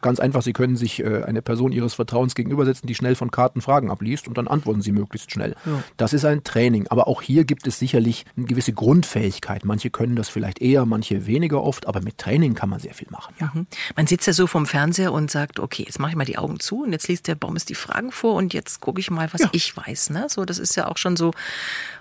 ganz 0.00 0.20
einfach, 0.20 0.42
Sie 0.42 0.52
können 0.52 0.76
sich 0.76 1.00
äh, 1.00 1.24
eine 1.24 1.42
Person 1.42 1.72
Ihres 1.72 1.94
Vertrauens 1.94 2.34
gegenübersetzen, 2.34 2.86
die 2.86 2.94
schnell 2.94 3.14
von 3.14 3.30
Karten 3.30 3.60
Fragen 3.60 3.90
abliest 3.90 4.28
und 4.28 4.38
dann 4.38 4.48
antworten 4.48 4.82
Sie 4.82 4.92
möglichst 4.92 5.30
schnell. 5.30 5.54
Ja. 5.66 5.82
Das 5.96 6.12
ist 6.12 6.24
ein 6.24 6.44
Training. 6.44 6.86
Aber 6.88 7.08
auch 7.08 7.22
hier 7.22 7.44
gibt 7.44 7.66
es 7.66 7.78
sicherlich 7.78 8.24
eine 8.36 8.46
gewisse 8.46 8.72
Grundfähigkeit. 8.72 9.64
Manche 9.64 9.90
können 9.90 10.16
das 10.16 10.28
vielleicht 10.28 10.60
eher, 10.60 10.86
manche 10.86 11.26
weniger 11.26 11.62
oft, 11.62 11.86
aber 11.86 12.00
mit 12.00 12.18
Training 12.18 12.54
kann 12.54 12.70
man 12.70 12.80
sehr 12.80 12.94
viel 12.94 13.08
machen. 13.10 13.34
Ja. 13.40 13.50
Mhm. 13.54 13.66
Man 13.96 14.06
sitzt 14.06 14.26
ja 14.26 14.32
so 14.32 14.46
vom 14.46 14.66
Fernseher 14.66 15.12
und 15.12 15.30
sagt, 15.30 15.58
okay, 15.60 15.84
jetzt 15.86 15.98
mache 15.98 16.10
ich 16.10 16.16
mal 16.16 16.24
die 16.24 16.38
Augen 16.38 16.60
zu 16.60 16.84
und 16.84 16.92
jetzt 16.92 17.08
liest 17.08 17.28
der 17.28 17.34
Baum 17.34 17.58
die 17.66 17.74
Fragen 17.74 18.12
vor 18.12 18.34
und 18.34 18.54
jetzt 18.54 18.80
gucke 18.80 19.00
ich 19.00 19.10
mal, 19.10 19.28
was 19.32 19.40
ja. 19.40 19.48
ich 19.52 19.76
weiß. 19.76 20.10
Ne? 20.10 20.26
So, 20.28 20.44
das 20.44 20.58
ist 20.58 20.76
ja 20.76 20.86
auch 20.86 20.96
schon 20.96 21.16
so, 21.16 21.32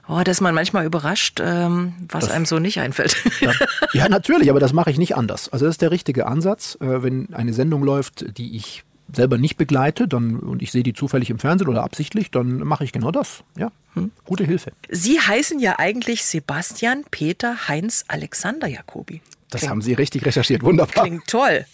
oh, 0.07 0.21
dass 0.23 0.41
man 0.41 0.53
manchmal 0.53 0.85
überrascht, 0.85 1.39
ähm, 1.41 1.93
was 2.09 2.25
das, 2.25 2.33
einem 2.33 2.45
so 2.45 2.59
nicht 2.59 2.79
einfällt. 2.79 3.15
Das, 3.41 3.55
ja, 3.93 4.09
natürlich, 4.09 4.49
aber 4.49 4.56
das 4.59 4.73
mache 4.73 4.91
ich 4.91 4.97
nicht 4.97 5.15
anders. 5.15 5.49
Also 5.49 5.65
das 5.65 5.75
ist 5.75 5.81
der 5.81 5.91
richtige 5.91 6.27
Ansatz. 6.27 6.77
Äh, 6.81 7.03
wenn 7.03 7.33
eine 7.33 7.53
Sendung 7.53 7.83
läuft, 7.83 8.37
die 8.37 8.55
ich 8.55 8.83
selber 9.11 9.37
nicht 9.37 9.57
begleite 9.57 10.07
dann, 10.07 10.37
und 10.37 10.61
ich 10.61 10.71
sehe 10.71 10.83
die 10.83 10.93
zufällig 10.93 11.29
im 11.29 11.39
Fernsehen 11.39 11.67
oder 11.67 11.83
absichtlich, 11.83 12.31
dann 12.31 12.59
mache 12.59 12.83
ich 12.83 12.91
genau 12.91 13.11
das. 13.11 13.43
Ja, 13.57 13.71
hm. 13.93 14.11
gute 14.25 14.43
Hilfe. 14.43 14.71
Sie 14.89 15.19
heißen 15.19 15.59
ja 15.59 15.75
eigentlich 15.77 16.25
Sebastian 16.25 17.03
Peter 17.09 17.67
Heinz 17.67 18.05
Alexander 18.07 18.67
Jacobi. 18.67 19.21
Das 19.49 19.61
Klingt. 19.61 19.71
haben 19.71 19.81
Sie 19.81 19.93
richtig 19.93 20.25
recherchiert. 20.25 20.61
Wunderbar. 20.63 21.05
Klingt 21.05 21.27
toll. 21.27 21.65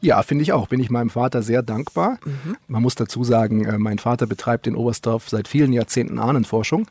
Ja, 0.00 0.22
finde 0.22 0.42
ich 0.42 0.52
auch. 0.52 0.68
Bin 0.68 0.80
ich 0.80 0.88
meinem 0.88 1.10
Vater 1.10 1.42
sehr 1.42 1.62
dankbar. 1.62 2.18
Mhm. 2.24 2.56
Man 2.68 2.82
muss 2.82 2.94
dazu 2.94 3.24
sagen, 3.24 3.64
äh, 3.64 3.78
mein 3.78 3.98
Vater 3.98 4.26
betreibt 4.26 4.66
in 4.66 4.74
Oberstdorf 4.74 5.28
seit 5.28 5.48
vielen 5.48 5.72
Jahrzehnten 5.72 6.18
Ahnenforschung. 6.18 6.86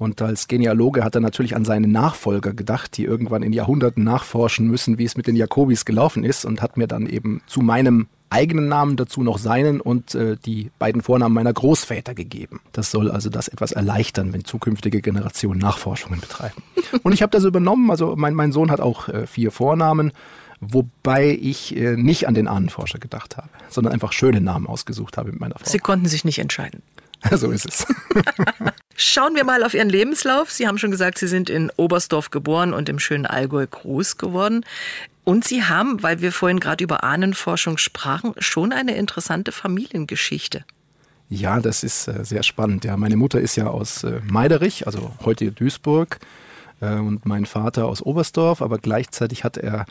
Und 0.00 0.22
als 0.22 0.48
Genealoge 0.48 1.04
hat 1.04 1.14
er 1.14 1.20
natürlich 1.20 1.54
an 1.54 1.66
seine 1.66 1.86
Nachfolger 1.86 2.54
gedacht, 2.54 2.96
die 2.96 3.04
irgendwann 3.04 3.42
in 3.42 3.52
Jahrhunderten 3.52 4.02
nachforschen 4.02 4.66
müssen, 4.66 4.96
wie 4.96 5.04
es 5.04 5.14
mit 5.14 5.26
den 5.26 5.36
Jakobis 5.36 5.84
gelaufen 5.84 6.24
ist 6.24 6.46
und 6.46 6.62
hat 6.62 6.78
mir 6.78 6.86
dann 6.86 7.06
eben 7.06 7.42
zu 7.46 7.60
meinem 7.60 8.06
eigenen 8.30 8.66
Namen 8.66 8.96
dazu 8.96 9.22
noch 9.22 9.36
seinen 9.36 9.78
und 9.78 10.14
äh, 10.14 10.38
die 10.38 10.70
beiden 10.78 11.02
Vornamen 11.02 11.34
meiner 11.34 11.52
Großväter 11.52 12.14
gegeben. 12.14 12.60
Das 12.72 12.90
soll 12.90 13.10
also 13.10 13.28
das 13.28 13.48
etwas 13.48 13.72
erleichtern, 13.72 14.32
wenn 14.32 14.46
zukünftige 14.46 15.02
Generationen 15.02 15.60
Nachforschungen 15.60 16.20
betreiben. 16.20 16.62
Und 17.02 17.12
ich 17.12 17.20
habe 17.20 17.30
das 17.30 17.44
übernommen, 17.44 17.90
also 17.90 18.16
mein, 18.16 18.32
mein 18.32 18.52
Sohn 18.52 18.70
hat 18.70 18.80
auch 18.80 19.08
äh, 19.10 19.26
vier 19.26 19.50
Vornamen, 19.50 20.12
wobei 20.60 21.38
ich 21.38 21.76
äh, 21.76 21.96
nicht 21.96 22.26
an 22.26 22.32
den 22.32 22.48
Ahnenforscher 22.48 22.98
gedacht 22.98 23.36
habe, 23.36 23.50
sondern 23.68 23.92
einfach 23.92 24.12
schöne 24.12 24.40
Namen 24.40 24.66
ausgesucht 24.66 25.18
habe 25.18 25.30
mit 25.32 25.40
meiner 25.40 25.56
Frau. 25.58 25.68
Sie 25.68 25.78
konnten 25.78 26.06
sich 26.06 26.24
nicht 26.24 26.38
entscheiden. 26.38 26.82
So 27.36 27.50
ist 27.50 27.66
es. 27.66 27.86
Schauen 29.02 29.34
wir 29.34 29.44
mal 29.44 29.64
auf 29.64 29.72
Ihren 29.72 29.88
Lebenslauf. 29.88 30.50
Sie 30.50 30.68
haben 30.68 30.76
schon 30.76 30.90
gesagt, 30.90 31.16
Sie 31.16 31.26
sind 31.26 31.48
in 31.48 31.72
Oberstdorf 31.76 32.28
geboren 32.30 32.74
und 32.74 32.90
im 32.90 32.98
schönen 32.98 33.24
Allgäu 33.24 33.66
groß 33.66 34.18
geworden. 34.18 34.62
Und 35.24 35.42
Sie 35.42 35.64
haben, 35.64 36.02
weil 36.02 36.20
wir 36.20 36.32
vorhin 36.32 36.60
gerade 36.60 36.84
über 36.84 37.02
Ahnenforschung 37.02 37.78
sprachen, 37.78 38.34
schon 38.36 38.74
eine 38.74 38.96
interessante 38.96 39.52
Familiengeschichte. 39.52 40.66
Ja, 41.30 41.60
das 41.60 41.82
ist 41.82 42.08
äh, 42.08 42.26
sehr 42.26 42.42
spannend. 42.42 42.84
Ja, 42.84 42.98
meine 42.98 43.16
Mutter 43.16 43.40
ist 43.40 43.56
ja 43.56 43.68
aus 43.68 44.04
äh, 44.04 44.20
Meiderich, 44.30 44.86
also 44.86 45.12
heute 45.24 45.50
Duisburg, 45.50 46.18
äh, 46.82 46.96
und 46.96 47.24
mein 47.24 47.46
Vater 47.46 47.86
aus 47.86 48.02
Oberstdorf, 48.02 48.60
aber 48.60 48.76
gleichzeitig 48.76 49.44
hat 49.44 49.56
er 49.56 49.86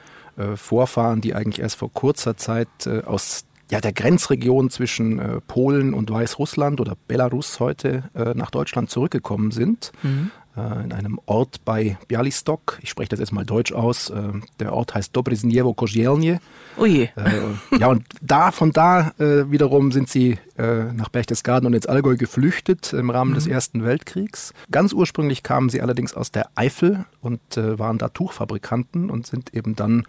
Vorfahren, 0.55 1.19
die 1.19 1.33
eigentlich 1.33 1.59
erst 1.59 1.75
vor 1.75 1.91
kurzer 1.91 2.37
Zeit 2.37 2.69
aus 3.05 3.43
ja, 3.69 3.79
der 3.79 3.93
Grenzregion 3.93 4.69
zwischen 4.69 5.19
äh, 5.19 5.41
Polen 5.41 5.93
und 5.93 6.09
Weißrussland 6.09 6.81
oder 6.81 6.95
Belarus 7.07 7.59
heute 7.59 8.09
äh, 8.15 8.33
nach 8.33 8.49
Deutschland 8.51 8.89
zurückgekommen 8.89 9.51
sind. 9.51 9.91
Mhm. 10.01 10.31
äh, 10.57 10.83
in 10.83 10.91
einem 10.91 11.19
Ort 11.27 11.63
bei 11.65 11.97
Bialystok. 12.07 12.79
Ich 12.81 12.89
spreche 12.89 13.09
das 13.09 13.19
jetzt 13.19 13.31
mal 13.31 13.45
deutsch 13.45 13.71
aus. 13.71 14.09
Äh, 14.09 14.33
der 14.59 14.73
Ort 14.73 14.95
heißt 14.95 15.15
Dobreznievo 15.15 15.73
Kozielnie. 15.73 16.39
Oh 16.77 16.85
je. 16.85 17.09
Äh, 17.15 17.77
ja, 17.79 17.87
und 17.87 18.03
da, 18.21 18.51
von 18.51 18.71
da 18.71 19.11
äh, 19.19 19.51
wiederum 19.51 19.91
sind 19.91 20.09
sie 20.09 20.37
nach 20.57 21.07
Berchtesgaden 21.07 21.67
und 21.67 21.73
ins 21.73 21.85
Allgäu 21.85 22.17
geflüchtet 22.17 22.91
im 22.91 23.09
Rahmen 23.09 23.31
mhm. 23.31 23.35
des 23.35 23.47
Ersten 23.47 23.85
Weltkriegs. 23.85 24.53
Ganz 24.69 24.91
ursprünglich 24.91 25.41
kamen 25.41 25.69
sie 25.69 25.81
allerdings 25.81 26.13
aus 26.13 26.31
der 26.31 26.49
Eifel 26.55 27.05
und 27.21 27.39
waren 27.55 27.97
da 27.97 28.09
Tuchfabrikanten 28.09 29.09
und 29.09 29.25
sind 29.25 29.53
eben 29.53 29.77
dann 29.77 30.03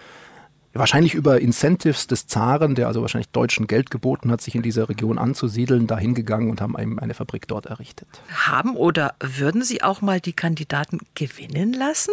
wahrscheinlich 0.73 1.15
über 1.15 1.41
Incentives 1.41 2.07
des 2.07 2.27
Zaren, 2.27 2.75
der 2.75 2.87
also 2.87 3.03
wahrscheinlich 3.03 3.31
deutschen 3.31 3.67
Geld 3.67 3.91
geboten 3.91 4.31
hat, 4.31 4.41
sich 4.41 4.55
in 4.55 4.63
dieser 4.63 4.89
Region 4.89 5.19
anzusiedeln, 5.19 5.87
da 5.87 5.99
hingegangen 5.99 6.51
und 6.51 6.61
haben 6.61 6.77
eine 6.77 7.15
Fabrik 7.15 7.49
dort 7.49 7.67
errichtet. 7.67 8.09
Haben 8.29 8.77
oder 8.77 9.15
würden 9.21 9.63
Sie 9.63 9.83
auch 9.83 10.01
mal 10.01 10.21
die 10.21 10.33
Kandidaten 10.33 11.01
gewinnen 11.15 11.73
lassen? 11.73 12.13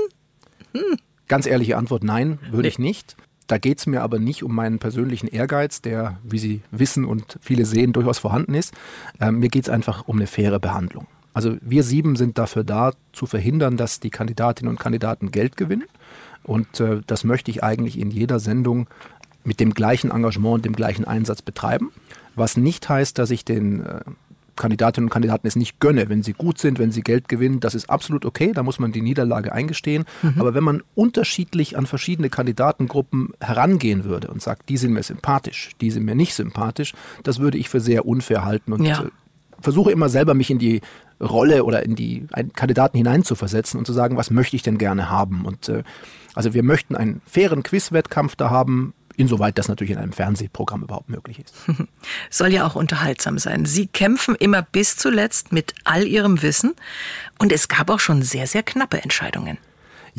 Hm. 0.74 0.98
Ganz 1.28 1.46
ehrliche 1.46 1.78
Antwort, 1.78 2.04
nein, 2.04 2.40
würde 2.50 2.64
nee. 2.64 2.68
ich 2.70 2.80
nicht. 2.80 3.16
Da 3.48 3.58
geht 3.58 3.80
es 3.80 3.86
mir 3.86 4.02
aber 4.02 4.20
nicht 4.20 4.44
um 4.44 4.54
meinen 4.54 4.80
persönlichen 4.80 5.28
Ehrgeiz, 5.28 5.82
der, 5.82 6.18
wie 6.24 6.40
Sie 6.40 6.62
wissen 6.72 7.06
und 7.06 7.38
viele 7.42 7.66
sehen, 7.66 7.94
durchaus 7.94 8.20
vorhanden 8.20 8.54
ist. 8.54 8.74
Ähm, 9.22 9.40
mir 9.40 9.50
geht 9.50 9.64
es 9.64 9.70
einfach 9.70 10.08
um 10.08 10.18
eine 10.18 10.28
faire 10.28 10.60
Behandlung. 10.60 11.08
Also 11.34 11.56
wir 11.62 11.84
sieben 11.84 12.16
sind 12.16 12.38
dafür 12.38 12.64
da, 12.64 12.94
zu 13.14 13.26
verhindern, 13.26 13.78
dass 13.78 14.00
die 14.00 14.10
Kandidatinnen 14.10 14.70
und 14.70 14.80
Kandidaten 14.80 15.32
Geld 15.32 15.56
gewinnen. 15.56 15.86
Und 16.44 16.80
äh, 16.80 17.02
das 17.08 17.24
möchte 17.24 17.52
ich 17.52 17.64
eigentlich 17.64 18.00
in 18.00 18.12
jeder 18.12 18.40
Sendung 18.40 18.88
mit 19.44 19.60
dem 19.60 19.74
gleichen 19.74 20.12
Engagement 20.12 20.56
und 20.56 20.66
dem 20.66 20.76
gleichen 20.76 21.06
Einsatz 21.06 21.42
betreiben. 21.42 21.92
Was 22.36 22.58
nicht 22.58 22.88
heißt, 22.88 23.18
dass 23.18 23.32
ich 23.32 23.46
den 23.46 23.86
äh, 23.86 24.02
Kandidatinnen 24.58 25.08
und 25.08 25.14
Kandidaten 25.14 25.48
es 25.48 25.56
nicht 25.56 25.80
gönne. 25.80 26.10
Wenn 26.10 26.24
sie 26.24 26.34
gut 26.34 26.58
sind, 26.58 26.80
wenn 26.80 26.92
sie 26.92 27.02
Geld 27.02 27.30
gewinnen, 27.30 27.62
das 27.62 27.74
ist 27.76 27.90
absolut 27.90 28.26
okay, 28.26 28.52
da 28.54 28.64
muss 28.64 28.80
man 28.80 28.92
die 28.92 29.02
Niederlage 29.02 29.54
eingestehen. 29.54 30.04
Mhm. 30.22 30.34
Aber 30.38 30.54
wenn 30.54 30.64
man 30.64 30.84
unterschiedlich 30.96 31.78
an 31.78 31.86
verschiedene 31.86 32.30
Kandidatengruppen 32.30 33.30
herangehen 33.40 34.04
würde 34.04 34.28
und 34.28 34.42
sagt, 34.42 34.68
die 34.68 34.78
sind 34.78 34.92
mir 34.92 35.04
sympathisch, 35.04 35.72
die 35.80 35.92
sind 35.92 36.04
mir 36.04 36.16
nicht 36.16 36.34
sympathisch, 36.34 36.94
das 37.24 37.40
würde 37.40 37.58
ich 37.58 37.70
für 37.70 37.80
sehr 37.80 38.06
unfair 38.06 38.44
halten 38.44 38.74
und 38.74 38.84
ja. 38.84 39.04
Äh, 39.04 39.10
versuche 39.60 39.92
immer 39.92 40.10
selber 40.10 40.34
mich 40.34 40.52
in 40.52 40.60
die 40.60 40.82
Rolle 41.20 41.64
oder 41.64 41.84
in 41.84 41.96
die 41.96 42.28
Kandidaten 42.54 42.98
hineinzuversetzen 42.98 43.80
und 43.80 43.86
zu 43.86 43.94
sagen, 43.94 44.18
was 44.18 44.30
möchte 44.30 44.56
ich 44.56 44.62
denn 44.62 44.78
gerne 44.78 45.10
haben. 45.10 45.46
Und 45.46 45.70
äh, 45.70 45.84
also 46.38 46.54
wir 46.54 46.64
möchten 46.64 46.96
einen 46.96 47.22
fairen 47.26 47.64
Quizwettkampf 47.64 48.36
da 48.36 48.50
haben, 48.50 48.94
insoweit 49.18 49.58
das 49.58 49.68
natürlich 49.68 49.92
in 49.92 49.98
einem 49.98 50.14
Fernsehprogramm 50.14 50.84
überhaupt 50.84 51.10
möglich 51.10 51.40
ist. 51.40 51.56
Soll 52.30 52.54
ja 52.54 52.66
auch 52.66 52.76
unterhaltsam 52.76 53.40
sein. 53.40 53.66
Sie 53.66 53.88
kämpfen 53.88 54.36
immer 54.36 54.62
bis 54.62 54.96
zuletzt 54.96 55.52
mit 55.52 55.74
all 55.84 56.06
Ihrem 56.06 56.42
Wissen 56.44 56.76
und 57.40 57.52
es 57.52 57.68
gab 57.68 57.90
auch 57.90 58.00
schon 58.00 58.22
sehr, 58.22 58.48
sehr 58.48 58.64
knappe 58.64 59.02
Entscheidungen. 59.02 59.58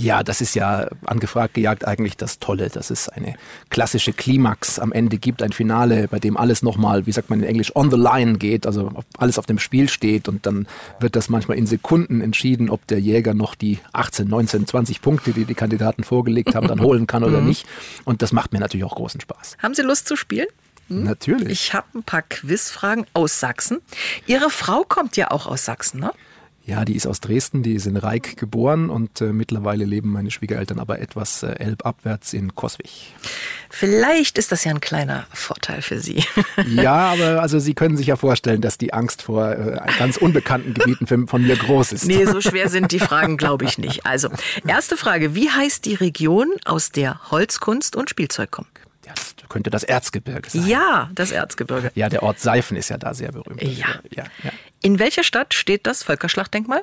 Ja, 0.00 0.22
das 0.22 0.40
ist 0.40 0.54
ja 0.54 0.88
angefragt 1.06 1.54
gejagt 1.54 1.84
eigentlich 1.84 2.16
das 2.16 2.38
Tolle, 2.38 2.68
dass 2.68 2.90
es 2.90 3.08
eine 3.08 3.34
klassische 3.68 4.12
Klimax 4.12 4.78
am 4.78 4.92
Ende 4.92 5.18
gibt, 5.18 5.42
ein 5.42 5.50
Finale, 5.50 6.06
bei 6.06 6.20
dem 6.20 6.36
alles 6.36 6.62
nochmal, 6.62 7.06
wie 7.06 7.12
sagt 7.12 7.30
man 7.30 7.40
in 7.40 7.48
Englisch, 7.48 7.74
on 7.74 7.90
the 7.90 7.96
line 7.96 8.38
geht, 8.38 8.64
also 8.64 8.92
alles 9.16 9.40
auf 9.40 9.46
dem 9.46 9.58
Spiel 9.58 9.88
steht 9.88 10.28
und 10.28 10.46
dann 10.46 10.68
wird 11.00 11.16
das 11.16 11.28
manchmal 11.28 11.58
in 11.58 11.66
Sekunden 11.66 12.20
entschieden, 12.20 12.70
ob 12.70 12.86
der 12.86 13.00
Jäger 13.00 13.34
noch 13.34 13.56
die 13.56 13.80
18, 13.92 14.28
19, 14.28 14.68
20 14.68 15.02
Punkte, 15.02 15.32
die 15.32 15.44
die 15.44 15.54
Kandidaten 15.54 16.04
vorgelegt 16.04 16.54
haben, 16.54 16.68
dann 16.68 16.80
holen 16.80 17.08
kann 17.08 17.24
oder 17.24 17.40
mhm. 17.40 17.48
nicht. 17.48 17.66
Und 18.04 18.22
das 18.22 18.30
macht 18.30 18.52
mir 18.52 18.60
natürlich 18.60 18.84
auch 18.84 18.94
großen 18.94 19.20
Spaß. 19.20 19.56
Haben 19.60 19.74
Sie 19.74 19.82
Lust 19.82 20.06
zu 20.06 20.14
spielen? 20.14 20.46
Hm? 20.86 21.02
Natürlich. 21.02 21.50
Ich 21.50 21.74
habe 21.74 21.86
ein 21.96 22.04
paar 22.04 22.22
Quizfragen 22.22 23.04
aus 23.14 23.40
Sachsen. 23.40 23.78
Ihre 24.28 24.48
Frau 24.48 24.84
kommt 24.84 25.16
ja 25.16 25.32
auch 25.32 25.46
aus 25.46 25.64
Sachsen, 25.64 25.98
ne? 25.98 26.12
Ja, 26.68 26.84
die 26.84 26.96
ist 26.96 27.06
aus 27.06 27.20
Dresden, 27.20 27.62
die 27.62 27.72
ist 27.72 27.86
in 27.86 27.96
Reik 27.96 28.36
geboren 28.36 28.90
und 28.90 29.22
äh, 29.22 29.32
mittlerweile 29.32 29.86
leben 29.86 30.12
meine 30.12 30.30
Schwiegereltern 30.30 30.78
aber 30.78 30.98
etwas 30.98 31.42
äh, 31.42 31.52
elbabwärts 31.52 32.34
in 32.34 32.54
Koswig. 32.54 33.14
Vielleicht 33.70 34.36
ist 34.36 34.52
das 34.52 34.64
ja 34.64 34.72
ein 34.72 34.80
kleiner 34.82 35.26
Vorteil 35.32 35.80
für 35.80 35.98
Sie. 35.98 36.22
ja, 36.66 37.12
aber 37.12 37.40
also 37.40 37.58
Sie 37.58 37.72
können 37.72 37.96
sich 37.96 38.08
ja 38.08 38.16
vorstellen, 38.16 38.60
dass 38.60 38.76
die 38.76 38.92
Angst 38.92 39.22
vor 39.22 39.50
äh, 39.50 39.80
ganz 39.98 40.18
unbekannten 40.18 40.74
Gebieten 40.74 41.06
für, 41.06 41.26
von 41.26 41.42
mir 41.42 41.56
groß 41.56 41.92
ist. 41.92 42.04
Nee, 42.04 42.26
so 42.26 42.40
schwer 42.42 42.68
sind 42.68 42.92
die 42.92 43.00
Fragen, 43.00 43.38
glaube 43.38 43.64
ich 43.64 43.78
nicht. 43.78 44.04
Also, 44.04 44.28
erste 44.66 44.98
Frage, 44.98 45.34
wie 45.34 45.48
heißt 45.48 45.86
die 45.86 45.94
Region, 45.94 46.48
aus 46.66 46.92
der 46.92 47.30
Holzkunst 47.30 47.96
und 47.96 48.10
Spielzeug 48.10 48.50
kommen? 48.50 48.68
Könnte 49.48 49.70
das 49.70 49.82
Erzgebirge 49.84 50.50
sein. 50.50 50.66
Ja, 50.66 51.10
das 51.14 51.30
Erzgebirge. 51.30 51.90
Ja, 51.94 52.08
der 52.08 52.22
Ort 52.22 52.40
Seifen 52.40 52.76
ist 52.76 52.90
ja 52.90 52.98
da 52.98 53.14
sehr 53.14 53.32
berühmt. 53.32 53.62
Ja. 53.62 53.86
ja, 54.10 54.24
ja. 54.42 54.50
In 54.82 54.98
welcher 54.98 55.24
Stadt 55.24 55.54
steht 55.54 55.86
das 55.86 56.02
Völkerschlachtdenkmal? 56.02 56.82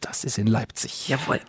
Das 0.00 0.24
ist 0.24 0.38
in 0.38 0.46
Leipzig. 0.46 1.08
Jawohl. 1.08 1.40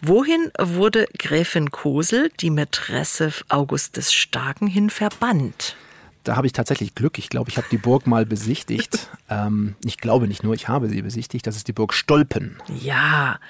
Wohin 0.00 0.52
wurde 0.58 1.06
Gräfin 1.18 1.70
Kosel, 1.70 2.30
die 2.40 2.50
Mätresse 2.50 3.32
August 3.48 3.96
des 3.96 4.12
Starken, 4.12 4.68
hin 4.68 4.88
verbannt? 4.88 5.76
Da 6.24 6.36
habe 6.36 6.46
ich 6.46 6.52
tatsächlich 6.52 6.94
Glück. 6.94 7.18
Ich 7.18 7.30
glaube, 7.30 7.50
ich 7.50 7.56
habe 7.56 7.66
die 7.70 7.78
Burg 7.78 8.06
mal 8.06 8.26
besichtigt. 8.26 9.08
ähm, 9.30 9.76
ich 9.82 9.98
glaube 9.98 10.28
nicht 10.28 10.44
nur, 10.44 10.54
ich 10.54 10.68
habe 10.68 10.88
sie 10.88 11.02
besichtigt. 11.02 11.46
Das 11.46 11.56
ist 11.56 11.68
die 11.68 11.72
Burg 11.72 11.94
Stolpen. 11.94 12.56
Ja. 12.80 13.40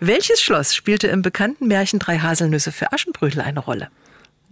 Welches 0.00 0.40
Schloss 0.40 0.74
spielte 0.74 1.08
im 1.08 1.22
bekannten 1.22 1.66
Märchen 1.66 1.98
Drei 1.98 2.18
Haselnüsse 2.18 2.72
für 2.72 2.92
Aschenbrödel 2.92 3.40
eine 3.40 3.60
Rolle? 3.60 3.88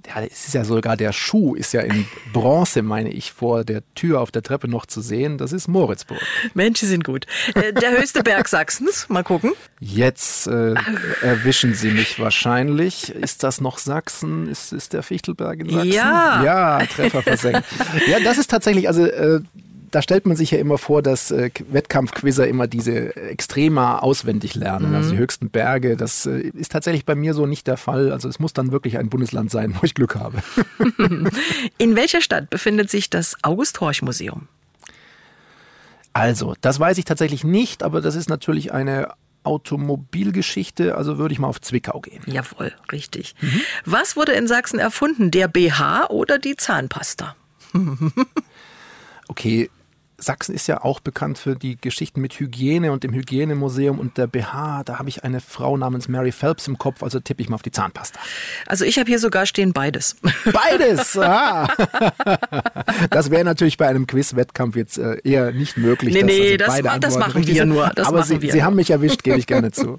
Ja, 0.06 0.22
es 0.22 0.46
ist 0.46 0.54
ja 0.54 0.64
sogar 0.64 0.96
der 0.96 1.12
Schuh, 1.12 1.54
ist 1.54 1.72
ja 1.72 1.80
in 1.80 2.06
Bronze, 2.32 2.82
meine 2.82 3.10
ich, 3.10 3.32
vor 3.32 3.64
der 3.64 3.82
Tür 3.94 4.20
auf 4.20 4.30
der 4.30 4.42
Treppe 4.42 4.68
noch 4.68 4.86
zu 4.86 5.00
sehen. 5.00 5.38
Das 5.38 5.52
ist 5.52 5.68
Moritzburg. 5.68 6.20
Menschen 6.54 6.88
sind 6.88 7.04
gut. 7.04 7.26
Äh, 7.54 7.72
der 7.72 7.98
höchste 7.98 8.22
Berg 8.22 8.48
Sachsens, 8.48 9.08
mal 9.08 9.24
gucken. 9.24 9.52
Jetzt 9.80 10.46
äh, 10.46 10.74
erwischen 11.22 11.74
Sie 11.74 11.90
mich 11.90 12.18
wahrscheinlich. 12.18 13.10
Ist 13.10 13.42
das 13.42 13.60
noch 13.60 13.78
Sachsen? 13.78 14.48
Ist, 14.48 14.72
ist 14.72 14.92
der 14.92 15.02
Fichtelberg 15.02 15.60
in 15.60 15.70
Sachsen? 15.70 15.92
Ja. 15.92 16.42
Ja, 16.44 16.86
Treffer 16.86 17.22
versenkt. 17.22 17.64
ja, 18.08 18.20
das 18.20 18.38
ist 18.38 18.50
tatsächlich, 18.50 18.88
also 18.88 19.04
äh, 19.04 19.40
da 19.90 20.02
stellt 20.02 20.26
man 20.26 20.36
sich 20.36 20.50
ja 20.50 20.58
immer 20.58 20.78
vor, 20.78 21.02
dass 21.02 21.30
äh, 21.30 21.50
Wettkampfquizzer 21.70 22.46
immer 22.46 22.66
diese 22.66 23.14
Extrema 23.16 23.98
auswendig 23.98 24.54
lernen, 24.54 24.90
mhm. 24.90 24.94
also 24.96 25.10
die 25.10 25.18
höchsten 25.18 25.50
Berge. 25.50 25.96
Das 25.96 26.26
äh, 26.26 26.38
ist 26.40 26.72
tatsächlich 26.72 27.04
bei 27.04 27.14
mir 27.14 27.34
so 27.34 27.46
nicht 27.46 27.66
der 27.66 27.76
Fall. 27.76 28.12
Also 28.12 28.28
es 28.28 28.38
muss 28.38 28.52
dann 28.52 28.72
wirklich 28.72 28.98
ein 28.98 29.08
Bundesland 29.08 29.50
sein, 29.50 29.74
wo 29.78 29.84
ich 29.84 29.94
Glück 29.94 30.16
habe. 30.16 30.42
In 31.78 31.96
welcher 31.96 32.20
Stadt 32.20 32.50
befindet 32.50 32.90
sich 32.90 33.10
das 33.10 33.36
August-Horch-Museum? 33.42 34.48
Also, 36.12 36.54
das 36.62 36.80
weiß 36.80 36.96
ich 36.96 37.04
tatsächlich 37.04 37.44
nicht, 37.44 37.82
aber 37.82 38.00
das 38.00 38.14
ist 38.14 38.30
natürlich 38.30 38.72
eine 38.72 39.08
Automobilgeschichte, 39.42 40.96
also 40.96 41.18
würde 41.18 41.32
ich 41.32 41.38
mal 41.38 41.48
auf 41.48 41.60
Zwickau 41.60 42.00
gehen. 42.00 42.22
Jawohl, 42.26 42.72
richtig. 42.90 43.34
Mhm. 43.40 43.60
Was 43.84 44.16
wurde 44.16 44.32
in 44.32 44.48
Sachsen 44.48 44.78
erfunden, 44.78 45.30
der 45.30 45.46
BH 45.46 46.08
oder 46.08 46.38
die 46.38 46.56
Zahnpasta? 46.56 47.36
okay, 49.28 49.70
Sachsen 50.18 50.54
ist 50.54 50.66
ja 50.66 50.82
auch 50.82 51.00
bekannt 51.00 51.38
für 51.38 51.56
die 51.56 51.76
Geschichten 51.76 52.20
mit 52.20 52.40
Hygiene 52.40 52.90
und 52.92 53.04
dem 53.04 53.12
Hygienemuseum 53.12 53.98
und 53.98 54.16
der 54.16 54.26
BH. 54.26 54.82
Da 54.84 54.98
habe 54.98 55.08
ich 55.08 55.24
eine 55.24 55.40
Frau 55.40 55.76
namens 55.76 56.08
Mary 56.08 56.32
Phelps 56.32 56.66
im 56.68 56.78
Kopf, 56.78 57.02
also 57.02 57.20
tippe 57.20 57.42
ich 57.42 57.48
mal 57.48 57.56
auf 57.56 57.62
die 57.62 57.70
Zahnpasta. 57.70 58.18
Also 58.66 58.84
ich 58.84 58.98
habe 58.98 59.08
hier 59.08 59.18
sogar 59.18 59.46
stehen 59.46 59.72
beides. 59.72 60.16
Beides! 60.44 61.18
Ah. 61.26 61.68
Das 63.10 63.30
wäre 63.30 63.44
natürlich 63.44 63.76
bei 63.76 63.88
einem 63.88 64.06
Quiz-Wettkampf 64.06 64.76
jetzt 64.76 64.96
äh, 64.96 65.16
eher 65.24 65.52
nicht 65.52 65.76
möglich. 65.76 66.14
Nee, 66.14 66.22
nee, 66.22 66.56
das, 66.56 66.80
das 67.00 67.18
machen 67.18 67.46
wir 67.46 67.64
nur. 67.64 67.90
Das 67.94 68.08
Aber 68.08 68.22
Sie, 68.22 68.38
Sie 68.38 68.62
haben 68.62 68.76
mich 68.76 68.90
erwischt, 68.90 69.22
gebe 69.22 69.38
ich 69.38 69.46
gerne 69.46 69.72
zu. 69.72 69.98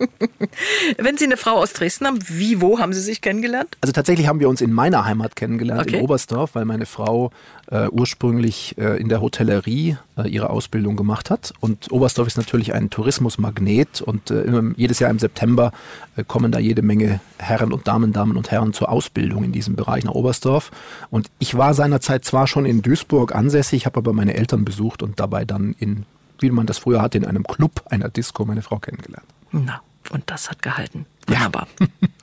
Wenn 0.97 1.17
Sie 1.17 1.25
eine 1.25 1.37
Frau 1.37 1.53
aus 1.53 1.73
Dresden 1.73 2.07
haben, 2.07 2.19
wie, 2.27 2.61
wo 2.61 2.79
haben 2.79 2.93
Sie 2.93 3.01
sich 3.01 3.21
kennengelernt? 3.21 3.77
Also 3.81 3.91
tatsächlich 3.91 4.27
haben 4.27 4.39
wir 4.39 4.49
uns 4.49 4.61
in 4.61 4.71
meiner 4.71 5.05
Heimat 5.05 5.35
kennengelernt, 5.35 5.81
okay. 5.81 5.97
in 5.97 6.03
Oberstdorf, 6.03 6.55
weil 6.55 6.65
meine 6.65 6.85
Frau 6.85 7.31
äh, 7.71 7.87
ursprünglich 7.89 8.77
äh, 8.77 8.99
in 8.99 9.09
der 9.09 9.21
Hotellerie 9.21 9.97
äh, 10.17 10.27
ihre 10.27 10.49
Ausbildung 10.49 10.95
gemacht 10.95 11.29
hat. 11.29 11.53
Und 11.59 11.91
Oberstdorf 11.91 12.27
ist 12.27 12.37
natürlich 12.37 12.73
ein 12.73 12.89
Tourismusmagnet 12.89 14.01
und 14.01 14.31
äh, 14.31 14.61
jedes 14.75 14.99
Jahr 14.99 15.11
im 15.11 15.19
September 15.19 15.71
äh, 16.15 16.23
kommen 16.23 16.51
da 16.51 16.59
jede 16.59 16.81
Menge 16.81 17.19
Herren 17.37 17.73
und 17.73 17.87
Damen, 17.87 18.13
Damen 18.13 18.37
und 18.37 18.51
Herren 18.51 18.73
zur 18.73 18.89
Ausbildung 18.89 19.43
in 19.43 19.51
diesem 19.51 19.75
Bereich 19.75 20.03
nach 20.03 20.13
Oberstdorf. 20.13 20.71
Und 21.09 21.29
ich 21.39 21.57
war 21.57 21.73
seinerzeit 21.73 22.23
zwar 22.23 22.47
schon 22.47 22.65
in 22.65 22.81
Duisburg 22.81 23.35
ansässig, 23.35 23.85
habe 23.85 23.97
aber 23.97 24.13
meine 24.13 24.35
Eltern 24.35 24.63
besucht 24.63 25.03
und 25.03 25.19
dabei 25.19 25.43
dann 25.43 25.75
in, 25.79 26.05
wie 26.39 26.51
man 26.51 26.67
das 26.67 26.77
früher 26.77 27.01
hatte, 27.01 27.17
in 27.17 27.25
einem 27.25 27.43
Club, 27.43 27.83
einer 27.87 28.09
Disco 28.09 28.45
meine 28.45 28.61
Frau 28.61 28.79
kennengelernt. 28.79 29.27
Na, 29.51 29.81
und 30.11 30.23
das 30.27 30.49
hat 30.49 30.61
gehalten. 30.61 31.05
Wunderbar. 31.27 31.67
Ja. 31.79 31.87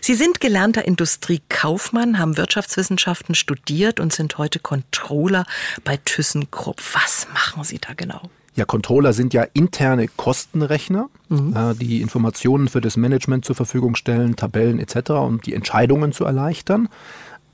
Sie 0.00 0.14
sind 0.14 0.40
gelernter 0.40 0.84
Industriekaufmann, 0.84 2.18
haben 2.18 2.36
Wirtschaftswissenschaften 2.36 3.34
studiert 3.34 4.00
und 4.00 4.12
sind 4.12 4.38
heute 4.38 4.58
Controller 4.58 5.44
bei 5.84 5.98
ThyssenKrupp. 6.04 6.80
Was 6.94 7.26
machen 7.32 7.64
Sie 7.64 7.78
da 7.78 7.94
genau? 7.94 8.22
Ja, 8.58 8.64
Controller 8.64 9.12
sind 9.12 9.34
ja 9.34 9.44
interne 9.52 10.08
Kostenrechner, 10.08 11.08
mhm. 11.28 11.54
äh, 11.56 11.74
die 11.74 12.02
Informationen 12.02 12.66
für 12.66 12.80
das 12.80 12.96
Management 12.96 13.44
zur 13.44 13.54
Verfügung 13.54 13.94
stellen, 13.94 14.34
Tabellen 14.34 14.80
etc., 14.80 15.10
um 15.10 15.40
die 15.40 15.54
Entscheidungen 15.54 16.12
zu 16.12 16.24
erleichtern. 16.24 16.88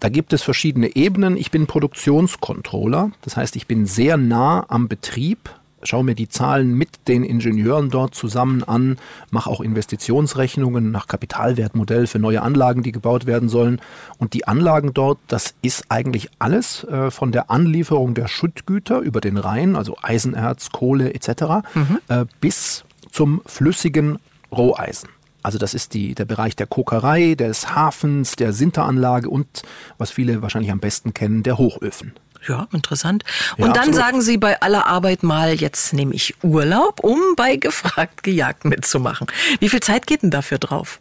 Da 0.00 0.08
gibt 0.08 0.32
es 0.32 0.42
verschiedene 0.42 0.96
Ebenen. 0.96 1.36
Ich 1.36 1.50
bin 1.50 1.66
Produktionscontroller, 1.66 3.10
das 3.20 3.36
heißt, 3.36 3.56
ich 3.56 3.66
bin 3.66 3.84
sehr 3.84 4.16
nah 4.16 4.64
am 4.68 4.88
Betrieb 4.88 5.50
schaue 5.84 6.04
mir 6.04 6.14
die 6.14 6.28
Zahlen 6.28 6.74
mit 6.74 7.08
den 7.08 7.24
Ingenieuren 7.24 7.90
dort 7.90 8.14
zusammen 8.14 8.62
an, 8.64 8.98
mache 9.30 9.50
auch 9.50 9.60
Investitionsrechnungen 9.60 10.90
nach 10.90 11.08
Kapitalwertmodell 11.08 12.06
für 12.06 12.18
neue 12.18 12.42
Anlagen, 12.42 12.82
die 12.82 12.92
gebaut 12.92 13.26
werden 13.26 13.48
sollen. 13.48 13.80
Und 14.18 14.32
die 14.34 14.46
Anlagen 14.46 14.94
dort, 14.94 15.18
das 15.28 15.54
ist 15.62 15.84
eigentlich 15.88 16.30
alles 16.38 16.84
äh, 16.84 17.10
von 17.10 17.32
der 17.32 17.50
Anlieferung 17.50 18.14
der 18.14 18.28
Schüttgüter 18.28 19.00
über 19.00 19.20
den 19.20 19.36
Rhein, 19.36 19.76
also 19.76 19.96
Eisenerz, 20.02 20.70
Kohle 20.70 21.14
etc., 21.14 21.28
mhm. 21.74 21.98
äh, 22.08 22.24
bis 22.40 22.84
zum 23.10 23.42
flüssigen 23.46 24.18
Roheisen. 24.50 25.08
Also 25.44 25.58
das 25.58 25.74
ist 25.74 25.92
die, 25.92 26.14
der 26.14 26.24
Bereich 26.24 26.56
der 26.56 26.66
Kokerei, 26.66 27.34
des 27.34 27.74
Hafens, 27.74 28.34
der 28.34 28.54
Sinteranlage 28.54 29.28
und, 29.28 29.62
was 29.98 30.10
viele 30.10 30.40
wahrscheinlich 30.40 30.72
am 30.72 30.80
besten 30.80 31.12
kennen, 31.12 31.42
der 31.42 31.58
Hochöfen. 31.58 32.14
Ja, 32.48 32.68
interessant. 32.72 33.24
Und 33.56 33.66
ja, 33.66 33.72
dann 33.72 33.76
absolut. 33.76 33.96
sagen 33.96 34.22
Sie 34.22 34.36
bei 34.36 34.60
aller 34.60 34.86
Arbeit 34.86 35.22
mal, 35.22 35.54
jetzt 35.54 35.92
nehme 35.92 36.14
ich 36.14 36.34
Urlaub, 36.42 37.00
um 37.02 37.18
bei 37.36 37.56
Gefragt 37.56 38.22
gejagt 38.22 38.64
mitzumachen. 38.64 39.26
Wie 39.60 39.68
viel 39.68 39.80
Zeit 39.80 40.06
geht 40.06 40.22
denn 40.22 40.30
dafür 40.30 40.58
drauf? 40.58 41.00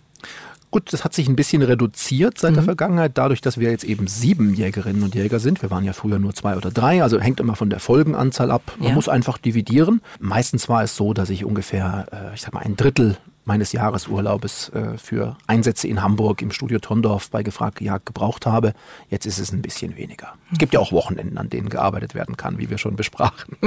Gut, 0.72 0.92
das 0.92 1.04
hat 1.04 1.14
sich 1.14 1.28
ein 1.28 1.36
bisschen 1.36 1.62
reduziert 1.62 2.40
seit 2.40 2.52
mhm. 2.52 2.56
der 2.56 2.64
Vergangenheit, 2.64 3.12
dadurch, 3.14 3.42
dass 3.42 3.60
wir 3.60 3.70
jetzt 3.70 3.84
eben 3.84 4.08
sieben 4.08 4.56
Jägerinnen 4.56 5.04
und 5.04 5.14
Jäger 5.14 5.40
sind. 5.40 5.62
Wir 5.62 5.70
waren 5.70 5.84
ja 5.84 5.94
früher 5.94 6.18
nur 6.18 6.34
zwei 6.34 6.58
oder 6.58 6.72
drei, 6.72 7.04
also 7.04 7.20
hängt 7.20 7.40
immer 7.40 7.56
von 7.56 7.70
der 7.70 7.80
Folgenanzahl 7.80 8.50
ab. 8.50 8.64
Man 8.80 8.90
ja. 8.90 8.96
muss 8.96 9.08
einfach 9.08 9.38
dividieren. 9.38 10.02
Meistens 10.20 10.70
war 10.70 10.82
es 10.82 10.96
so, 10.96 11.14
dass 11.14 11.30
ich 11.30 11.46
ungefähr, 11.46 12.08
äh, 12.12 12.34
ich 12.34 12.42
sag 12.42 12.56
mal, 12.56 12.62
ein 12.62 12.76
Drittel 12.76 13.18
meines 13.46 13.72
Jahresurlaubes 13.72 14.70
äh, 14.70 14.98
für 14.98 15.38
Einsätze 15.48 15.88
in 15.88 16.02
Hamburg 16.02 16.42
im 16.42 16.52
Studio 16.52 16.80
Tondorf 16.80 17.30
bei 17.30 17.44
Gefragt 17.44 17.80
gejagt 17.80 18.06
gebraucht 18.06 18.46
habe. 18.46 18.74
Jetzt 19.10 19.26
ist 19.26 19.40
es 19.40 19.52
ein 19.52 19.62
bisschen 19.62 19.98
weniger. 19.98 20.34
Es 20.52 20.60
gibt 20.60 20.74
ja 20.74 20.80
auch 20.80 20.92
Wochenenden, 20.92 21.38
an 21.38 21.50
denen 21.50 21.70
gearbeitet 21.70 22.16
werden 22.16 22.38
kann, 22.38 22.58
wie 22.58 22.70
wir 22.70 22.78
schon 22.78 22.96
besprachen. 22.96 23.58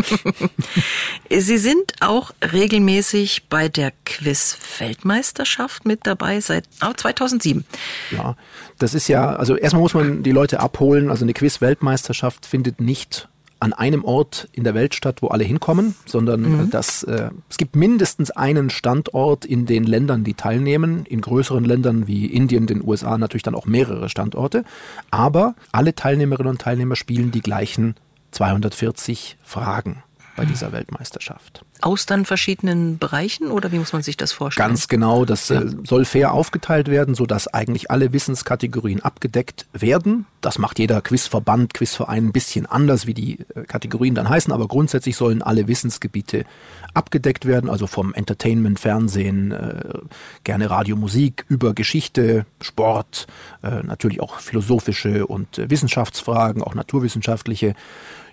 Sie 1.30 1.58
sind 1.58 1.94
auch 2.00 2.32
regelmäßig 2.52 3.48
bei 3.48 3.68
der 3.68 3.92
Quiz-Weltmeisterschaft 4.04 5.84
mit 5.84 6.06
dabei 6.06 6.40
seit 6.40 6.64
2007. 6.80 7.64
Ja, 8.12 8.36
das 8.78 8.94
ist 8.94 9.08
ja, 9.08 9.34
also 9.36 9.56
erstmal 9.56 9.82
muss 9.82 9.94
man 9.94 10.22
die 10.22 10.32
Leute 10.32 10.60
abholen. 10.60 11.10
Also 11.10 11.24
eine 11.24 11.34
Quiz-Weltmeisterschaft 11.34 12.46
findet 12.46 12.80
nicht 12.80 13.28
an 13.58 13.72
einem 13.72 14.04
Ort 14.04 14.48
in 14.52 14.64
der 14.64 14.74
Welt 14.74 14.94
statt, 14.94 15.22
wo 15.22 15.28
alle 15.28 15.44
hinkommen, 15.44 15.94
sondern 16.04 16.40
mhm. 16.40 16.60
Äh, 16.60 16.68
das, 16.70 17.02
äh, 17.02 17.30
es 17.48 17.56
gibt 17.56 17.76
mindestens 17.76 18.30
einen 18.30 18.70
Standort 18.70 19.44
in 19.44 19.66
den 19.66 19.84
Ländern, 19.84 20.24
die 20.24 20.34
teilnehmen. 20.34 21.04
In 21.06 21.20
größeren 21.20 21.64
Ländern 21.64 22.06
wie 22.06 22.26
Indien, 22.26 22.66
den 22.66 22.86
USA 22.86 23.18
natürlich 23.18 23.42
dann 23.42 23.54
auch 23.54 23.66
mehrere 23.66 24.08
Standorte. 24.08 24.64
Aber 25.10 25.54
alle 25.72 25.94
Teilnehmerinnen 25.94 26.50
und 26.50 26.60
Teilnehmer 26.60 26.96
spielen 26.96 27.30
die 27.30 27.40
gleichen 27.40 27.96
240 28.32 29.36
Fragen 29.42 30.02
bei 30.36 30.44
dieser 30.44 30.72
Weltmeisterschaft. 30.72 31.65
Aus 31.80 32.06
dann 32.06 32.24
verschiedenen 32.24 32.98
Bereichen 32.98 33.50
oder 33.50 33.72
wie 33.72 33.78
muss 33.78 33.92
man 33.92 34.02
sich 34.02 34.16
das 34.16 34.32
vorstellen? 34.32 34.68
Ganz 34.68 34.88
genau, 34.88 35.24
das 35.24 35.48
ja. 35.48 35.62
Äh, 35.62 35.70
soll 35.84 36.04
fair 36.04 36.32
aufgeteilt 36.32 36.88
werden, 36.88 37.14
sodass 37.14 37.48
eigentlich 37.48 37.90
alle 37.90 38.12
Wissenskategorien 38.12 39.02
abgedeckt 39.02 39.66
werden. 39.72 40.26
Das 40.40 40.58
macht 40.58 40.78
jeder 40.78 41.00
Quizverband, 41.00 41.74
Quizverein 41.74 42.26
ein 42.26 42.32
bisschen 42.32 42.66
anders, 42.66 43.06
wie 43.06 43.14
die 43.14 43.40
äh, 43.54 43.62
Kategorien 43.64 44.14
dann 44.14 44.28
heißen, 44.28 44.52
aber 44.52 44.68
grundsätzlich 44.68 45.16
sollen 45.16 45.42
alle 45.42 45.68
Wissensgebiete 45.68 46.44
abgedeckt 46.94 47.44
werden, 47.44 47.68
also 47.68 47.86
vom 47.86 48.14
Entertainment, 48.14 48.80
Fernsehen, 48.80 49.52
äh, 49.52 49.98
gerne 50.44 50.70
Radio, 50.70 50.96
Musik, 50.96 51.44
über 51.48 51.74
Geschichte, 51.74 52.46
Sport, 52.60 53.26
natürlich 53.62 54.20
auch 54.20 54.38
philosophische 54.38 55.26
und 55.26 55.48
Wissenschaftsfragen, 55.58 56.62
auch 56.62 56.74
naturwissenschaftliche 56.74 57.74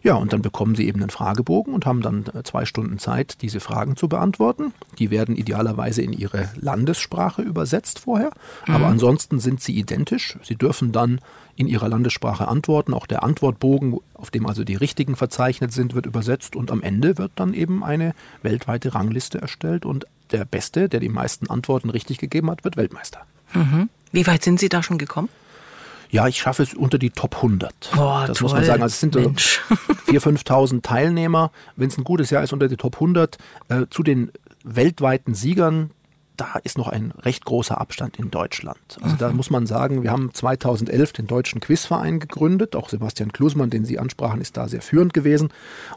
ja, 0.04 0.16
und 0.16 0.34
dann 0.34 0.42
bekommen 0.42 0.76
Sie 0.76 0.86
eben 0.86 1.00
einen 1.00 1.10
Fragebogen 1.10 1.74
und 1.74 1.86
haben 1.86 2.02
dann 2.02 2.26
äh, 2.34 2.44
zwei 2.44 2.66
Stunden 2.66 3.00
Zeit, 3.00 3.42
diese 3.42 3.62
Fragen 3.62 3.96
zu 3.96 4.10
beantworten. 4.10 4.74
Die 5.00 5.12
werden 5.12 5.38
idealerweise 5.38 6.02
in 6.02 6.12
Ihre 6.12 6.50
Landessprache 6.60 7.42
übersetzt 7.42 8.00
vorher, 8.00 8.32
mhm. 8.68 8.76
aber 8.76 8.88
ansonsten 8.88 9.40
sind 9.40 9.62
sie 9.62 9.78
identisch. 9.78 10.38
Sie 10.44 10.58
dürfen 10.58 10.92
dann 10.92 11.22
in 11.56 11.68
Ihrer 11.68 11.88
Landessprache 11.88 12.50
antworten. 12.50 12.94
Auch 12.94 13.08
der 13.08 13.24
Antwortbogen, 13.24 13.98
auf 14.14 14.30
dem 14.30 14.46
also 14.46 14.66
die 14.66 14.76
richtigen 14.76 15.16
verzeichnet 15.16 15.72
sind, 15.72 15.96
wird 15.96 16.06
übersetzt 16.06 16.58
und 16.58 16.70
am 16.70 16.82
Ende 16.82 17.18
wird 17.18 17.32
dann 17.36 17.54
eben 17.54 17.82
eine 17.82 18.14
weltweite 18.42 18.94
Rangliste 18.94 19.42
erstellt 19.42 19.86
und 19.86 20.06
der 20.32 20.44
Beste, 20.44 20.90
der 20.90 21.00
die 21.00 21.10
meisten 21.10 21.50
Antworten 21.50 21.90
richtig 21.90 22.18
gegeben 22.18 22.52
hat, 22.52 22.66
wird 22.66 22.76
Weltmeister. 22.76 23.22
Mhm. 23.54 23.90
Wie 24.12 24.28
weit 24.28 24.44
sind 24.44 24.60
Sie 24.60 24.70
da 24.70 24.84
schon 24.84 24.98
gekommen? 24.98 25.30
Ja, 26.10 26.28
ich 26.28 26.38
schaffe 26.38 26.64
es 26.64 26.74
unter 26.74 26.98
die 26.98 27.10
Top 27.10 27.38
100. 27.38 27.92
Boah, 27.96 28.26
das 28.28 28.38
toll. 28.38 28.46
muss 28.46 28.54
man 28.54 28.64
sagen. 28.64 28.84
Also 28.84 28.94
es 28.94 29.00
sind 29.00 29.16
Mensch. 29.16 29.62
4.000, 30.08 30.46
5.000 30.46 30.82
Teilnehmer. 30.82 31.52
Wenn 31.76 31.88
es 31.88 31.98
ein 31.98 32.04
gutes 32.04 32.30
Jahr 32.30 32.44
ist, 32.44 32.54
unter 32.54 32.68
die 32.68 32.78
Top 32.78 32.96
100. 32.96 33.38
Äh, 33.70 33.86
zu 33.90 34.04
den 34.04 34.32
weltweiten 34.64 35.34
Siegern, 35.34 35.92
da 36.38 36.56
ist 36.64 36.78
noch 36.78 36.88
ein 36.88 37.12
recht 37.20 37.46
großer 37.46 37.80
Abstand 37.80 38.18
in 38.18 38.32
Deutschland. 38.32 38.80
Also 39.02 39.16
mhm. 39.16 39.20
da 39.20 39.32
muss 39.32 39.50
man 39.50 39.68
sagen, 39.68 40.04
wir 40.04 40.12
haben 40.12 40.34
2011 40.34 41.14
den 41.14 41.28
Deutschen 41.28 41.62
Quizverein 41.62 42.20
gegründet. 42.20 42.76
Auch 42.76 42.90
Sebastian 42.90 43.32
Klusmann, 43.32 43.70
den 43.70 43.86
Sie 43.86 44.00
ansprachen, 44.00 44.42
ist 44.42 44.58
da 44.58 44.68
sehr 44.68 44.82
führend 44.82 45.14
gewesen. 45.14 45.50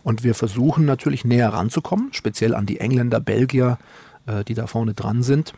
Und 0.02 0.24
wir 0.24 0.34
versuchen 0.34 0.84
natürlich 0.84 1.24
näher 1.24 1.52
ranzukommen, 1.52 2.08
speziell 2.12 2.54
an 2.54 2.66
die 2.66 2.80
Engländer, 2.80 3.20
Belgier, 3.20 3.78
äh, 4.26 4.44
die 4.44 4.54
da 4.54 4.66
vorne 4.66 4.94
dran 4.94 5.22
sind. 5.22 5.54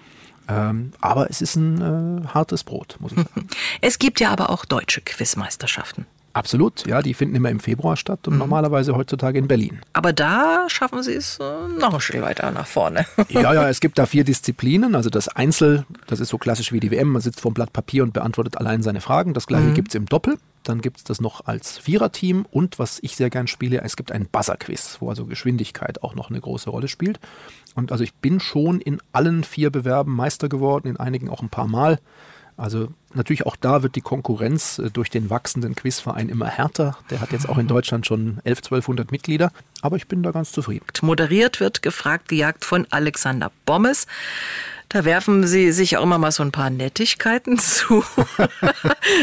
Ähm, 0.49 0.93
aber 1.01 1.31
es 1.31 1.43
ist 1.43 1.57
ein 1.57 2.25
äh, 2.25 2.29
hartes 2.29 2.65
Brot, 2.65 2.97
muss 3.01 3.13
ich 3.13 3.19
sagen. 3.19 3.49
Es 3.81 3.99
gibt 3.99 4.21
ja 4.21 4.31
aber 4.31 4.51
auch 4.51 4.65
deutsche 4.65 5.01
Quizmeisterschaften. 5.01 6.07
Absolut, 6.39 6.87
ja, 6.87 7.03
die 7.03 7.15
finden 7.15 7.35
immer 7.35 7.51
im 7.51 7.59
Februar 7.59 7.97
statt 7.97 8.29
und 8.29 8.35
mhm. 8.35 8.39
normalerweise 8.39 8.95
heutzutage 8.95 9.41
in 9.41 9.49
Berlin. 9.49 9.81
Aber 9.93 10.13
da 10.13 10.67
schaffen 10.69 11.03
Sie 11.03 11.15
es 11.15 11.41
äh, 11.41 11.81
noch 11.81 11.95
ein 11.95 12.01
Stück 12.01 12.23
weiter 12.23 12.53
nach 12.53 12.69
vorne. 12.69 13.07
ja, 13.29 13.53
ja, 13.53 13.69
es 13.69 13.81
gibt 13.81 13.99
da 13.99 14.07
vier 14.07 14.23
Disziplinen. 14.23 14.95
Also 14.95 15.11
das 15.11 15.27
Einzel, 15.27 15.85
das 16.07 16.21
ist 16.21 16.29
so 16.29 16.39
klassisch 16.39 16.71
wie 16.71 16.79
die 16.79 16.93
WM, 16.93 17.09
man 17.09 17.23
sitzt 17.23 17.41
vor 17.41 17.49
einem 17.49 17.55
Blatt 17.55 17.73
Papier 17.73 18.05
und 18.05 18.13
beantwortet 18.13 18.57
allein 18.57 18.85
seine 18.85 19.01
Fragen. 19.01 19.35
Das 19.35 19.49
gleiche 19.49 19.67
mhm. 19.67 19.75
gibt 19.75 19.89
es 19.89 19.97
im 19.97 20.07
Doppel. 20.07 20.39
Dann 20.63 20.81
gibt 20.81 20.99
es 20.99 21.05
das 21.05 21.21
noch 21.21 21.47
als 21.47 21.77
Viererteam 21.79 22.47
und 22.49 22.79
was 22.79 23.01
ich 23.03 23.17
sehr 23.17 23.31
gern 23.31 23.49
spiele, 23.49 23.81
es 23.83 23.97
gibt 23.97 24.13
ein 24.13 24.27
Buzzer-Quiz, 24.27 24.99
wo 25.01 25.09
also 25.09 25.27
Geschwindigkeit 25.27 26.05
auch 26.05 26.15
noch 26.15 26.31
eine 26.31 26.41
große 26.41 26.71
Rolle 26.71 26.87
spielt. 26.87 27.19
Und 27.75 27.91
also 27.91 28.05
ich 28.05 28.15
bin 28.15 28.39
schon 28.39 28.81
in 28.81 29.01
allen 29.11 29.43
vier 29.43 29.71
Bewerben 29.71 30.15
Meister 30.15 30.49
geworden, 30.49 30.87
in 30.87 30.99
einigen 30.99 31.31
auch 31.31 31.43
ein 31.43 31.49
paar 31.49 31.67
Mal. 31.67 31.99
Also 32.59 32.89
natürlich 33.15 33.47
auch 33.47 33.55
da 33.57 33.85
wird 33.85 33.95
die 33.95 34.01
Konkurrenz 34.01 34.79
äh, 34.79 34.91
durch 34.91 35.11
den 35.11 35.31
wachsenden 35.31 35.77
Quizverein 35.77 36.29
immer 36.29 36.47
härter. 36.47 36.99
Der 37.09 37.21
hat 37.21 37.31
jetzt 37.31 37.49
auch 37.49 37.57
in 37.57 37.69
Deutschland 37.69 38.05
schon 38.05 38.39
11, 38.45 38.59
1200 38.59 39.13
Mitglieder. 39.13 39.53
Aber 39.81 39.97
ich 39.97 40.09
bin 40.09 40.25
da 40.25 40.33
ganz 40.33 40.51
zufrieden. 40.51 40.85
Moderiert 41.01 41.61
wird 41.61 41.83
gefragt 41.83 42.29
gejagt 42.29 42.65
von 42.65 42.87
Alexander 42.91 43.53
Bommes. 43.65 44.09
Da 44.89 45.05
werfen 45.05 45.47
Sie 45.47 45.71
sich 45.71 45.99
auch 45.99 46.03
immer 46.03 46.19
mal 46.19 46.33
so 46.33 46.43
ein 46.43 46.51
paar 46.51 46.71
Nettigkeiten 46.71 47.59
zu. 47.59 48.03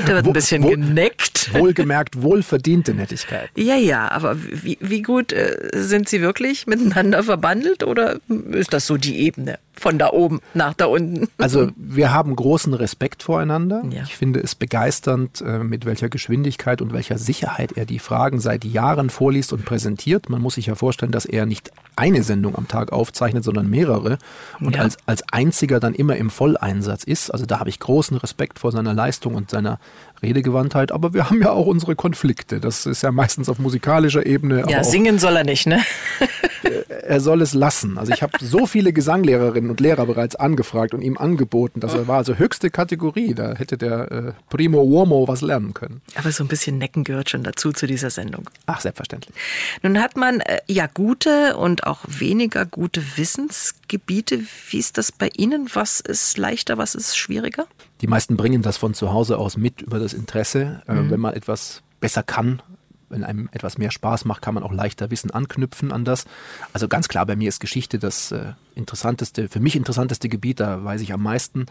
da 0.06 0.08
wird 0.08 0.28
ein 0.28 0.34
bisschen 0.34 0.64
wohl, 0.64 0.72
geneckt. 0.72 1.54
Wohlgemerkt, 1.54 2.22
wohlverdiente 2.22 2.94
Nettigkeiten. 2.94 3.60
Ja, 3.60 3.76
ja, 3.76 4.10
aber 4.12 4.38
wie, 4.42 4.78
wie 4.80 5.02
gut 5.02 5.34
äh, 5.34 5.72
sind 5.74 6.08
Sie 6.08 6.22
wirklich 6.22 6.68
miteinander 6.68 7.24
verbandelt 7.24 7.84
oder 7.84 8.20
ist 8.52 8.72
das 8.72 8.88
so 8.88 8.96
die 8.96 9.18
Ebene? 9.18 9.60
Von 9.80 9.98
da 9.98 10.12
oben 10.12 10.42
nach 10.54 10.74
da 10.74 10.86
unten. 10.86 11.28
Also 11.38 11.70
wir 11.76 12.14
haben 12.14 12.36
großen 12.36 12.74
Respekt 12.74 13.24
voreinander. 13.24 13.84
Ja. 13.90 14.04
Ich 14.04 14.16
finde 14.16 14.40
es 14.40 14.56
begeisternd, 14.56 15.42
äh, 15.42 15.60
mit 15.60 15.86
welcher 15.86 16.10
Geschwindigkeit 16.10 16.82
und 16.82 16.94
welcher 16.94 17.18
Sicherheit 17.18 17.74
er 17.74 17.86
die 17.86 18.00
Fragen 18.00 18.40
seit 18.40 18.66
Jahren 18.66 19.10
vorliest 19.10 19.54
und 19.54 19.66
präsentiert. 19.66 20.30
Man 20.30 20.42
muss 20.42 20.56
sich 20.56 20.68
ja 20.68 20.76
vorstellen, 20.76 21.12
dass 21.12 21.26
er 21.26 21.46
nicht 21.46 21.72
eine 21.96 22.24
Sendung 22.24 22.56
am 22.56 22.68
Tag 22.68 22.92
aufzeichnet, 22.92 23.44
sondern 23.44 23.70
mehrere 23.70 24.18
und 24.60 24.76
ja. 24.76 24.82
als, 24.82 24.98
als 25.06 25.24
einziger 25.32 25.80
dann 25.80 25.94
immer 25.94 26.18
im 26.18 26.30
Volleinsatz 26.30 27.04
ist. 27.04 27.30
Also 27.30 27.46
da 27.46 27.60
habe 27.60 27.70
ich 27.70 27.80
großen 27.80 28.18
Respekt 28.18 28.60
vor 28.60 28.72
seiner 28.72 28.94
Leistung 28.94 29.36
und 29.36 29.50
seiner 29.50 29.80
Redegewandtheit, 30.22 30.92
aber 30.92 31.14
wir 31.14 31.30
haben 31.30 31.42
ja 31.42 31.52
auch 31.52 31.66
unsere 31.66 31.96
Konflikte. 31.96 32.60
Das 32.60 32.86
ist 32.86 33.04
ja 33.04 33.12
meistens 33.12 33.50
auf 33.50 33.60
musikalischer 33.60 34.26
Ebene. 34.26 34.66
Ja, 34.68 34.84
singen 34.84 35.20
soll 35.20 35.36
er 35.36 35.44
nicht, 35.44 35.68
ne? 35.68 35.82
er 37.04 37.20
soll 37.20 37.42
es 37.42 37.54
lassen. 37.54 37.98
Also 37.98 38.14
ich 38.14 38.22
habe 38.22 38.34
so 38.42 38.66
viele 38.66 38.94
Gesanglehrerinnen 38.94 39.70
und 39.70 39.80
Lehrer 39.80 40.06
bereits 40.06 40.36
angefragt 40.36 40.94
und 40.94 41.02
ihm 41.02 41.18
angeboten. 41.18 41.80
Das 41.80 41.96
war 42.08 42.18
also 42.18 42.36
höchste 42.36 42.70
Kategorie. 42.70 43.34
Da 43.34 43.56
hätte 43.56 43.78
der 43.78 44.12
äh, 44.12 44.32
Primo 44.50 44.82
Uomo 44.82 45.28
was 45.28 45.42
lernen 45.42 45.74
können. 45.74 46.02
Aber 46.16 46.32
so 46.32 46.44
ein 46.44 46.48
bisschen 46.48 46.78
Necken 46.78 47.04
gehört 47.04 47.30
schon 47.30 47.44
dazu 47.44 47.72
zu 47.72 47.88
dieser 47.88 48.10
Sendung. 48.10 48.50
Ach, 48.66 48.82
selbstverständlich. 48.82 49.36
Nun 49.82 50.00
hat 50.02 50.18
man 50.18 50.40
äh, 50.42 50.60
ja 50.68 50.88
gute 50.88 51.58
und 51.58 51.86
auch 51.86 52.00
weniger 52.08 52.66
gute 52.66 53.02
Wissensgebiete. 53.18 54.42
Wie 54.70 54.80
ist 54.80 54.98
das 54.98 55.12
bei 55.12 55.30
Ihnen? 55.36 55.70
Was 55.74 56.00
ist 56.00 56.38
leichter, 56.38 56.78
was 56.78 56.96
ist 56.96 57.18
schwieriger? 57.18 57.68
Die 58.06 58.10
meisten 58.12 58.38
bringen 58.38 58.62
das 58.62 58.78
von 58.78 58.94
zu 58.94 59.12
Hause 59.12 59.40
aus 59.40 59.58
mit 59.58 59.82
über 59.82 59.98
das 59.98 60.14
Interesse. 60.14 60.84
Äh, 60.88 60.94
mhm. 60.94 61.10
Wenn 61.10 61.20
man 61.20 61.34
etwas 61.34 61.82
besser 62.00 62.22
kann, 62.22 62.62
wenn 63.10 63.24
einem 63.24 63.50
etwas 63.52 63.80
mehr 63.80 63.90
Spaß 63.90 64.26
macht, 64.26 64.44
kann 64.44 64.54
man 64.54 64.62
auch 64.62 64.72
leichter 64.72 65.10
Wissen 65.10 65.32
anknüpfen 65.32 65.92
an 65.92 66.06
das. 66.06 66.26
Also 66.72 66.88
ganz 66.88 67.08
klar, 67.08 67.26
bei 67.26 67.36
mir 67.36 67.50
ist 67.50 67.60
Geschichte 67.60 67.98
das 67.98 68.32
äh, 68.32 68.54
interessanteste, 68.76 69.50
für 69.50 69.60
mich 69.60 69.76
interessanteste 69.76 70.30
Gebiet, 70.30 70.60
da 70.60 70.84
weiß 70.84 71.02
ich 71.02 71.14
am 71.14 71.24
meisten, 71.24 71.66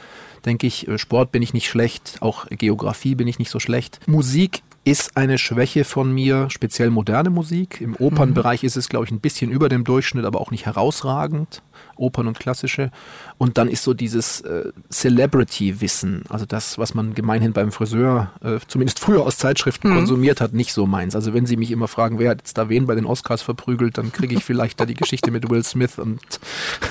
denke 0.44 0.66
ich. 0.66 0.88
Äh, 0.88 0.98
Sport 0.98 1.30
bin 1.30 1.40
ich 1.40 1.54
nicht 1.54 1.68
schlecht, 1.68 2.18
auch 2.20 2.46
Geografie 2.48 3.14
bin 3.14 3.28
ich 3.28 3.38
nicht 3.38 3.52
so 3.52 3.60
schlecht. 3.60 4.00
Musik 4.08 4.64
ist 4.84 5.16
eine 5.16 5.38
Schwäche 5.38 5.84
von 5.84 6.12
mir, 6.12 6.48
speziell 6.50 6.90
moderne 6.90 7.30
Musik. 7.30 7.80
Im 7.80 7.96
Opernbereich 7.96 8.62
mhm. 8.62 8.66
ist 8.66 8.76
es, 8.76 8.88
glaube 8.88 9.06
ich, 9.06 9.10
ein 9.10 9.20
bisschen 9.20 9.50
über 9.50 9.68
dem 9.68 9.84
Durchschnitt, 9.84 10.24
aber 10.24 10.40
auch 10.40 10.50
nicht 10.50 10.66
herausragend. 10.66 11.62
Opern 11.96 12.26
und 12.26 12.38
klassische. 12.38 12.90
Und 13.38 13.58
dann 13.58 13.68
ist 13.68 13.82
so 13.82 13.94
dieses 13.94 14.40
äh, 14.42 14.72
Celebrity-Wissen, 14.90 16.22
also 16.28 16.44
das, 16.44 16.78
was 16.78 16.94
man 16.94 17.14
gemeinhin 17.14 17.52
beim 17.52 17.72
Friseur, 17.72 18.32
äh, 18.42 18.58
zumindest 18.66 19.00
früher 19.00 19.22
aus 19.22 19.38
Zeitschriften 19.38 19.90
mhm. 19.90 19.96
konsumiert 19.96 20.40
hat, 20.40 20.52
nicht 20.52 20.72
so 20.72 20.86
meins. 20.86 21.14
Also 21.14 21.34
wenn 21.34 21.46
Sie 21.46 21.56
mich 21.56 21.70
immer 21.70 21.88
fragen, 21.88 22.18
wer 22.18 22.30
hat 22.30 22.38
jetzt 22.38 22.58
da 22.58 22.68
wen 22.68 22.86
bei 22.86 22.94
den 22.94 23.06
Oscars 23.06 23.42
verprügelt, 23.42 23.98
dann 23.98 24.12
kriege 24.12 24.34
ich 24.34 24.44
vielleicht 24.44 24.80
da 24.80 24.86
die 24.86 24.94
Geschichte 24.94 25.30
mit 25.30 25.48
Will 25.50 25.64
Smith 25.64 25.98
und 25.98 26.20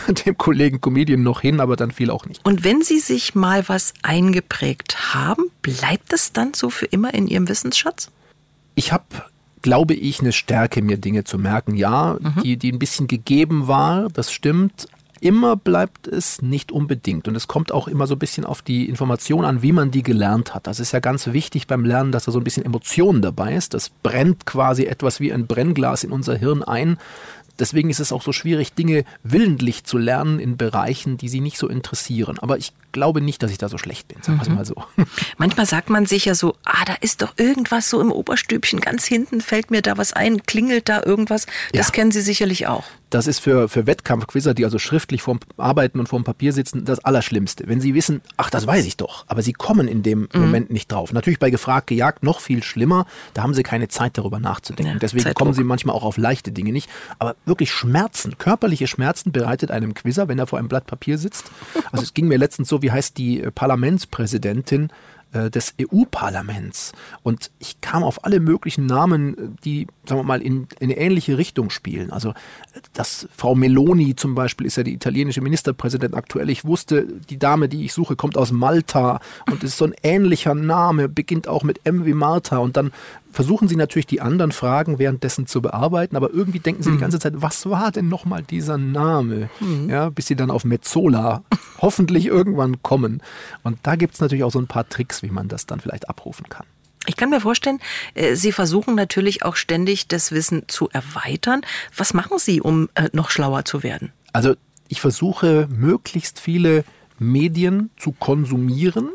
dem 0.26 0.38
Kollegen 0.38 0.82
Comedian 0.82 1.24
noch 1.24 1.42
hin, 1.42 1.60
aber 1.60 1.76
dann 1.76 1.92
viel 1.92 2.10
auch 2.10 2.26
nicht. 2.26 2.42
Und 2.46 2.64
wenn 2.64 2.82
Sie 2.82 3.00
sich 3.00 3.36
mal 3.36 3.68
was 3.68 3.94
eingeprägt 4.02 5.14
haben, 5.14 5.46
bleibt 5.62 6.12
das 6.12 6.34
dann 6.34 6.54
so 6.54 6.70
für 6.70 6.86
immer 6.86 7.14
in 7.14 7.28
Ihrem 7.28 7.48
Wissensschatz? 7.48 7.83
Ich 8.76 8.92
habe 8.92 9.06
glaube 9.62 9.94
ich, 9.94 10.20
eine 10.20 10.34
Stärke, 10.34 10.82
mir 10.82 10.98
Dinge 10.98 11.24
zu 11.24 11.40
merken. 11.40 11.76
Ja, 11.76 12.18
mhm. 12.20 12.42
die, 12.44 12.58
die 12.58 12.72
ein 12.72 12.80
bisschen 12.80 13.08
gegeben 13.08 13.68
war, 13.68 14.10
das 14.10 14.32
stimmt, 14.32 14.88
Immer 15.24 15.56
bleibt 15.56 16.06
es 16.06 16.42
nicht 16.42 16.74
unbedingt. 16.74 17.30
Und 17.30 17.36
es 17.38 17.48
kommt 17.48 17.72
auch 17.72 17.88
immer 17.88 18.08
so 18.08 18.16
ein 18.16 18.20
bisschen 18.20 18.44
auf 18.44 18.62
die 18.62 18.90
Information 18.90 19.46
an, 19.46 19.62
wie 19.62 19.72
man 19.72 19.90
die 19.90 20.04
gelernt 20.04 20.54
hat. 20.54 20.68
Das 20.68 20.82
ist 20.82 20.92
ja 20.92 21.00
ganz 21.00 21.28
wichtig 21.28 21.66
beim 21.66 21.86
Lernen, 21.86 22.12
dass 22.12 22.26
da 22.26 22.34
so 22.34 22.40
ein 22.40 22.44
bisschen 22.44 22.66
Emotion 22.66 23.22
dabei 23.22 23.56
ist. 23.56 23.74
Das 23.74 23.90
brennt 23.90 24.46
quasi 24.46 24.84
etwas 24.84 25.22
wie 25.22 25.32
ein 25.32 25.48
Brennglas 25.48 26.04
in 26.04 26.12
unser 26.12 26.36
Hirn 26.36 26.62
ein. 26.62 26.98
Deswegen 27.60 27.90
ist 27.90 28.00
es 28.00 28.12
auch 28.12 28.22
so 28.22 28.32
schwierig, 28.32 28.74
Dinge 28.74 29.06
willentlich 29.24 29.84
zu 29.84 29.98
lernen 29.98 30.40
in 30.40 30.58
Bereichen, 30.58 31.18
die 31.18 31.30
sie 31.30 31.40
nicht 31.40 31.58
so 31.58 31.68
interessieren. 31.68 32.40
Aber 32.40 32.58
ich 32.58 32.74
glaube 32.92 33.22
nicht, 33.22 33.44
dass 33.44 33.52
ich 33.52 33.58
da 33.58 33.70
so 33.70 33.78
schlecht 33.78 34.08
bin, 34.08 34.22
sagen 34.24 34.40
wir 34.42 34.50
mhm. 34.50 34.56
mal 34.56 34.66
so. 34.66 34.76
Manchmal 35.38 35.66
sagt 35.66 35.90
man 35.90 36.06
sich 36.06 36.26
ja 36.26 36.36
so, 36.36 36.56
ah, 36.64 36.86
da 36.86 36.94
ist 37.02 37.22
doch 37.22 37.34
irgendwas 37.38 37.90
so 37.90 38.02
im 38.02 38.12
Oberstübchen, 38.12 38.80
ganz 38.80 39.06
hinten 39.06 39.42
fällt 39.42 39.72
mir 39.72 39.82
da 39.82 39.98
was 39.98 40.14
ein, 40.14 40.44
klingelt 40.44 40.90
da 40.90 41.04
irgendwas. 41.04 41.46
Das 41.74 41.88
ja. 41.88 41.92
kennen 41.92 42.12
Sie 42.12 42.22
sicherlich 42.22 42.68
auch. 42.68 42.86
Das 43.14 43.28
ist 43.28 43.40
für, 43.40 43.70
für 43.70 43.86
Wettkampfquizzer, 43.86 44.56
die 44.56 44.66
also 44.66 44.80
schriftlich 44.80 45.22
vorm 45.22 45.40
Arbeiten 45.58 46.00
und 46.00 46.10
vorm 46.10 46.24
Papier 46.24 46.52
sitzen, 46.52 46.84
das 46.84 47.06
Allerschlimmste. 47.06 47.66
Wenn 47.68 47.80
sie 47.80 47.94
wissen, 47.94 48.22
ach, 48.38 48.50
das 48.50 48.66
weiß 48.66 48.88
ich 48.88 48.98
doch, 48.98 49.26
aber 49.28 49.44
sie 49.44 49.54
kommen 49.54 49.88
in 49.88 50.02
dem 50.02 50.22
mhm. 50.34 50.42
Moment 50.42 50.72
nicht 50.72 50.92
drauf. 50.92 51.14
Natürlich 51.14 51.38
bei 51.38 51.52
gefragt, 51.52 51.88
gejagt 51.88 52.24
noch 52.24 52.40
viel 52.40 52.64
schlimmer, 52.64 53.06
da 53.36 53.44
haben 53.44 53.54
sie 53.54 53.62
keine 53.62 53.88
Zeit 53.88 54.18
darüber 54.18 54.40
nachzudenken. 54.40 54.94
Ja, 54.94 55.00
Deswegen 55.00 55.26
Zeitdruck. 55.26 55.38
kommen 55.38 55.54
sie 55.54 55.64
manchmal 55.64 55.96
auch 55.96 56.04
auf 56.04 56.18
leichte 56.18 56.52
Dinge 56.52 56.72
nicht. 56.72 56.90
Aber 57.20 57.36
wirklich 57.46 57.72
Schmerzen, 57.72 58.40
körperliche 58.40 58.88
Schmerzen 58.88 59.32
bereitet 59.32 59.70
einem 59.70 59.94
Quizzer, 59.94 60.28
wenn 60.28 60.40
er 60.40 60.48
vor 60.48 60.58
einem 60.58 60.68
Blatt 60.68 60.88
Papier 60.88 61.20
sitzt. 61.20 61.52
Also 61.92 62.02
es 62.02 62.16
ging 62.16 62.28
mir 62.28 62.40
letztens 62.40 62.68
so, 62.68 62.82
wie 62.82 62.92
heißt 62.92 63.16
die 63.20 63.42
äh, 63.42 63.52
Parlamentspräsidentin 63.52 64.90
äh, 65.34 65.50
des 65.50 65.74
EU-Parlaments. 65.82 66.94
Und 67.24 67.52
ich 67.60 67.82
kam 67.82 68.04
auf 68.04 68.24
alle 68.24 68.40
möglichen 68.40 68.86
Namen, 68.86 69.58
die, 69.64 69.88
sagen 70.06 70.20
wir 70.20 70.26
mal, 70.26 70.42
in, 70.42 70.68
in, 70.80 70.90
eine 70.90 70.98
ähnliche 70.98 71.38
Richtung 71.38 71.70
spielen. 71.70 72.12
Also, 72.12 72.34
dass 72.94 73.28
Frau 73.36 73.56
Meloni 73.56 74.16
zum 74.16 74.36
Beispiel 74.36 74.68
ist 74.68 74.78
ja 74.78 74.84
die 74.84 74.94
italienische 74.94 75.42
Ministerpräsidentin 75.42 76.18
aktuell. 76.18 76.50
Ich 76.50 76.66
wusste, 76.66 77.08
die 77.30 77.40
Dame, 77.40 77.68
die 77.68 77.86
ich 77.86 77.94
suche, 77.94 78.16
kommt 78.16 78.38
aus 78.38 78.52
Malta 78.52 79.20
und 79.50 79.64
ist 79.64 79.78
so 79.78 79.86
ein 79.86 79.96
ähnlicher 80.04 80.56
Name, 80.56 81.10
beginnt 81.10 81.48
auch 81.48 81.64
mit 81.64 81.82
M 81.84 82.06
wie 82.06 82.14
Martha 82.14 82.58
und 82.58 82.78
dann 82.78 82.92
versuchen 83.34 83.68
sie 83.68 83.76
natürlich 83.76 84.08
die 84.08 84.22
anderen 84.22 84.52
Fragen 84.52 85.00
währenddessen 85.00 85.48
zu 85.48 85.62
bearbeiten, 85.62 86.16
aber 86.16 86.32
irgendwie 86.32 86.60
denken 86.60 86.84
sie 86.84 86.90
mhm. 86.90 86.96
die 86.96 87.02
ganze 87.02 87.20
Zeit, 87.20 87.34
was 87.36 87.70
war 87.70 87.92
denn 87.92 88.08
nochmal 88.08 88.44
dieser 88.44 88.78
Name? 88.78 89.50
Mhm. 89.60 89.90
Ja, 89.90 90.10
bis 90.10 90.28
sie 90.28 90.36
dann 90.36 90.52
auf 90.52 90.64
Mezzola 90.64 91.44
hoffentlich 91.82 92.28
irgendwann 92.28 92.82
kommen. 92.82 93.22
Und 93.64 93.80
da 93.84 93.96
gibt 93.96 94.14
es 94.14 94.22
natürlich 94.22 94.44
auch 94.44 94.52
so 94.52 94.60
ein 94.60 94.68
paar 94.68 94.88
Tricks, 94.88 95.24
wie 95.24 95.30
man 95.30 95.48
das 95.48 95.66
dann 95.66 95.80
vielleicht 95.80 96.08
abrufen 96.10 96.48
kann. 96.48 96.66
Ich 97.06 97.18
kann 97.18 97.30
mir 97.30 97.42
vorstellen, 97.42 97.80
äh, 98.14 98.36
Sie 98.36 98.52
versuchen 98.52 98.96
natürlich 98.96 99.44
auch 99.44 99.58
ständig 99.58 100.08
das 100.08 100.32
Wissen 100.32 100.64
zu 100.68 100.90
erweitern. 100.90 101.62
Was 101.98 102.14
machen 102.14 102.38
Sie, 102.40 102.62
um 102.62 102.90
äh, 102.96 103.10
noch 103.12 103.30
schlauer 103.30 103.66
zu 103.66 103.84
werden? 103.84 104.14
Also 104.32 104.56
ich 104.88 105.02
versuche 105.02 105.68
möglichst 105.70 106.40
viele 106.40 106.86
Medien 107.20 107.90
zu 107.98 108.12
konsumieren, 108.14 109.10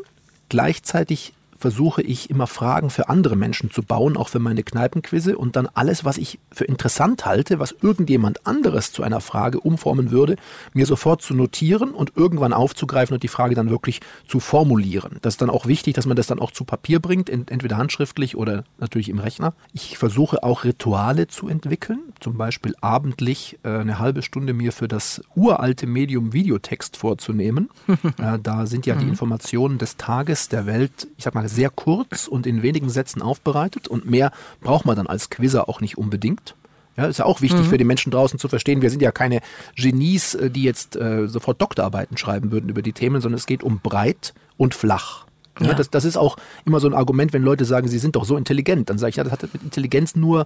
gleichzeitig 0.49 1.33
versuche 1.59 2.01
ich 2.01 2.29
immer 2.29 2.47
Fragen 2.47 2.89
für 2.89 3.09
andere 3.09 3.35
Menschen 3.35 3.69
zu 3.69 3.83
bauen, 3.83 4.15
auch 4.17 4.29
für 4.29 4.39
meine 4.39 4.63
Kneipenquizze 4.63 5.37
und 5.37 5.55
dann 5.55 5.67
alles, 5.73 6.05
was 6.05 6.17
ich 6.17 6.39
für 6.51 6.63
interessant 6.63 7.25
halte, 7.25 7.59
was 7.59 7.75
irgendjemand 7.81 8.47
anderes 8.47 8.93
zu 8.93 9.03
einer 9.03 9.19
Frage 9.19 9.59
umformen 9.59 10.09
würde, 10.09 10.37
mir 10.73 10.85
sofort 10.85 11.21
zu 11.21 11.33
notieren 11.33 11.91
und 11.91 12.13
irgendwann 12.15 12.53
aufzugreifen 12.53 13.13
und 13.13 13.23
die 13.23 13.27
Frage 13.27 13.55
dann 13.55 13.69
wirklich 13.69 13.99
zu 14.25 14.39
formulieren. 14.39 15.17
Das 15.21 15.33
ist 15.33 15.41
dann 15.41 15.49
auch 15.49 15.65
wichtig, 15.65 15.95
dass 15.95 16.05
man 16.05 16.15
das 16.15 16.27
dann 16.27 16.39
auch 16.39 16.51
zu 16.51 16.63
Papier 16.63 16.99
bringt, 16.99 17.29
entweder 17.29 17.77
handschriftlich 17.77 18.37
oder 18.37 18.63
natürlich 18.77 19.09
im 19.09 19.19
Rechner. 19.19 19.53
Ich 19.73 19.97
versuche 19.97 20.43
auch 20.43 20.63
Rituale 20.63 21.27
zu 21.27 21.49
entwickeln, 21.49 21.99
zum 22.21 22.37
Beispiel 22.37 22.75
abendlich 22.79 23.59
äh, 23.63 23.69
eine 23.69 23.99
halbe 23.99 24.21
Stunde 24.21 24.53
mir 24.53 24.71
für 24.71 24.87
das 24.87 25.21
uralte 25.35 25.87
Medium 25.87 26.31
Videotext 26.31 26.95
vorzunehmen. 26.95 27.69
da 28.43 28.65
sind 28.65 28.85
ja 28.85 28.95
die 28.95 29.03
mhm. 29.03 29.11
Informationen 29.11 29.77
des 29.77 29.97
Tages, 29.97 30.47
der 30.47 30.65
Welt, 30.65 31.07
ich 31.17 31.25
sag 31.25 31.35
mal, 31.35 31.48
sehr 31.49 31.69
kurz 31.69 32.27
und 32.27 32.47
in 32.47 32.61
wenigen 32.61 32.89
Sätzen 32.89 33.21
aufbereitet 33.21 33.87
und 33.87 34.09
mehr 34.09 34.31
braucht 34.61 34.85
man 34.85 34.95
dann 34.95 35.07
als 35.07 35.29
Quizzer 35.29 35.67
auch 35.69 35.81
nicht 35.81 35.97
unbedingt. 35.97 36.55
Ja, 36.97 37.05
ist 37.05 37.19
ja 37.19 37.25
auch 37.25 37.39
wichtig 37.39 37.61
mhm. 37.61 37.69
für 37.69 37.77
die 37.77 37.85
Menschen 37.85 38.11
draußen 38.11 38.39
zu 38.39 38.49
verstehen. 38.49 38.81
Wir 38.81 38.89
sind 38.89 39.01
ja 39.01 39.11
keine 39.11 39.39
Genies, 39.75 40.35
äh, 40.35 40.49
die 40.49 40.63
jetzt 40.63 40.97
äh, 40.97 41.27
sofort 41.27 41.61
Doktorarbeiten 41.61 42.17
schreiben 42.17 42.51
würden 42.51 42.69
über 42.69 42.81
die 42.81 42.91
Themen, 42.91 43.21
sondern 43.21 43.37
es 43.37 43.45
geht 43.45 43.63
um 43.63 43.79
breit 43.79 44.33
und 44.57 44.75
flach. 44.75 45.25
Ja, 45.61 45.67
ja. 45.67 45.73
Das, 45.73 45.89
das 45.89 46.03
ist 46.03 46.17
auch 46.17 46.37
immer 46.65 46.79
so 46.79 46.87
ein 46.87 46.93
Argument, 46.93 47.31
wenn 47.31 47.43
Leute 47.43 47.65
sagen, 47.65 47.87
sie 47.87 47.99
sind 47.99 48.15
doch 48.15 48.25
so 48.25 48.35
intelligent. 48.35 48.89
Dann 48.89 48.97
sage 48.97 49.11
ich, 49.11 49.15
ja, 49.15 49.23
das 49.23 49.31
hat 49.31 49.43
mit 49.53 49.63
Intelligenz 49.63 50.15
nur, 50.15 50.45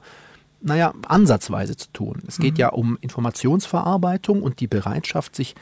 naja, 0.62 0.94
ansatzweise 1.08 1.76
zu 1.76 1.92
tun. 1.92 2.22
Es 2.28 2.38
geht 2.38 2.54
mhm. 2.54 2.60
ja 2.60 2.70
um 2.70 2.98
Informationsverarbeitung 3.02 4.44
und 4.44 4.60
die 4.60 4.68
Bereitschaft, 4.68 5.36
sich 5.36 5.56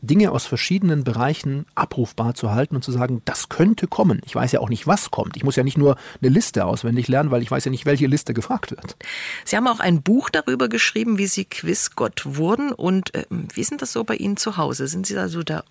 Dinge 0.00 0.32
aus 0.32 0.46
verschiedenen 0.46 1.04
Bereichen 1.04 1.66
abrufbar 1.74 2.34
zu 2.34 2.50
halten 2.52 2.76
und 2.76 2.82
zu 2.82 2.92
sagen, 2.92 3.22
das 3.24 3.48
könnte 3.48 3.86
kommen. 3.86 4.20
Ich 4.24 4.34
weiß 4.34 4.52
ja 4.52 4.60
auch 4.60 4.68
nicht, 4.68 4.86
was 4.86 5.10
kommt. 5.10 5.36
Ich 5.36 5.44
muss 5.44 5.56
ja 5.56 5.64
nicht 5.64 5.78
nur 5.78 5.96
eine 6.20 6.30
Liste 6.30 6.64
auswendig 6.64 7.08
lernen, 7.08 7.30
weil 7.30 7.42
ich 7.42 7.50
weiß 7.50 7.64
ja 7.64 7.70
nicht, 7.70 7.86
welche 7.86 8.06
Liste 8.06 8.34
gefragt 8.34 8.70
wird. 8.70 8.96
Sie 9.44 9.56
haben 9.56 9.66
auch 9.66 9.80
ein 9.80 10.02
Buch 10.02 10.30
darüber 10.30 10.68
geschrieben, 10.68 11.18
wie 11.18 11.26
Sie 11.26 11.44
Quizgott 11.44 12.22
wurden. 12.24 12.72
Und 12.72 13.14
äh, 13.14 13.26
wie 13.30 13.60
ist 13.60 13.70
denn 13.70 13.78
das 13.78 13.92
so 13.92 14.04
bei 14.04 14.16
Ihnen 14.16 14.36
zu 14.36 14.56
Hause? 14.56 14.86
Sind 14.88 15.06
Sie 15.06 15.14
da 15.14 15.28
so 15.28 15.42
der 15.42 15.64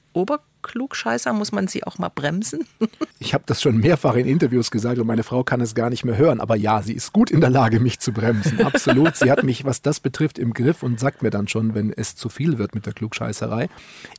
Oberklugscheißer? 0.58 1.34
Muss 1.34 1.52
man 1.52 1.68
Sie 1.68 1.84
auch 1.84 1.98
mal 1.98 2.10
bremsen? 2.10 2.66
Ich 3.20 3.34
habe 3.34 3.44
das 3.48 3.64
schon 3.64 3.78
mehrfach 3.78 4.14
in 4.14 4.28
Interviews 4.28 4.70
gesagt 4.70 5.00
und 5.00 5.08
meine 5.08 5.24
Frau 5.24 5.44
kann 5.44 5.60
es 5.60 5.74
gar 5.74 5.90
nicht 5.90 6.06
mehr 6.06 6.18
hören. 6.18 6.40
Aber 6.40 6.56
ja, 6.56 6.84
sie 6.84 6.94
ist 6.94 7.14
gut 7.14 7.32
in 7.32 7.42
der 7.42 7.50
Lage, 7.50 7.80
mich 7.80 8.00
zu 8.00 8.14
bremsen. 8.14 8.62
Absolut. 8.64 9.16
sie 9.16 9.32
hat 9.32 9.44
mich, 9.44 9.66
was 9.66 9.82
das 9.82 10.00
betrifft, 10.00 10.38
im 10.38 10.54
Griff 10.54 10.84
und 10.84 11.00
sagt 11.00 11.24
mir 11.24 11.32
dann 11.32 11.48
schon, 11.48 11.74
wenn 11.74 11.92
es 11.92 12.16
zu 12.16 12.30
viel 12.30 12.60
wird 12.60 12.76
mit 12.76 12.86
der 12.86 12.94
Klugscheißerei. 12.94 13.70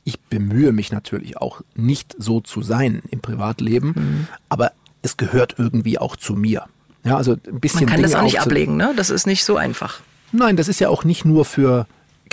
Ich 0.03 0.19
bemühe 0.19 0.73
mich 0.73 0.91
natürlich 0.91 1.37
auch 1.37 1.61
nicht 1.75 2.13
so 2.19 2.41
zu 2.41 2.61
sein 2.61 3.01
im 3.09 3.21
Privatleben, 3.21 3.93
mhm. 3.95 4.27
aber 4.49 4.73
es 5.01 5.15
gehört 5.15 5.55
irgendwie 5.57 5.97
auch 5.97 6.17
zu 6.17 6.33
mir. 6.33 6.65
Ja, 7.05 7.15
also 7.15 7.31
ein 7.31 7.61
bisschen. 7.61 7.85
Man 7.85 7.87
kann 7.87 7.95
Dinge 7.97 8.09
das 8.09 8.19
auch 8.19 8.23
nicht 8.23 8.41
ablegen, 8.41 8.75
ne? 8.75 8.93
Das 8.97 9.09
ist 9.09 9.27
nicht 9.27 9.45
so 9.45 9.55
einfach. 9.55 10.01
Nein, 10.33 10.57
das 10.57 10.67
ist 10.67 10.81
ja 10.81 10.89
auch 10.89 11.05
nicht 11.05 11.23
nur 11.23 11.45
für 11.45 11.87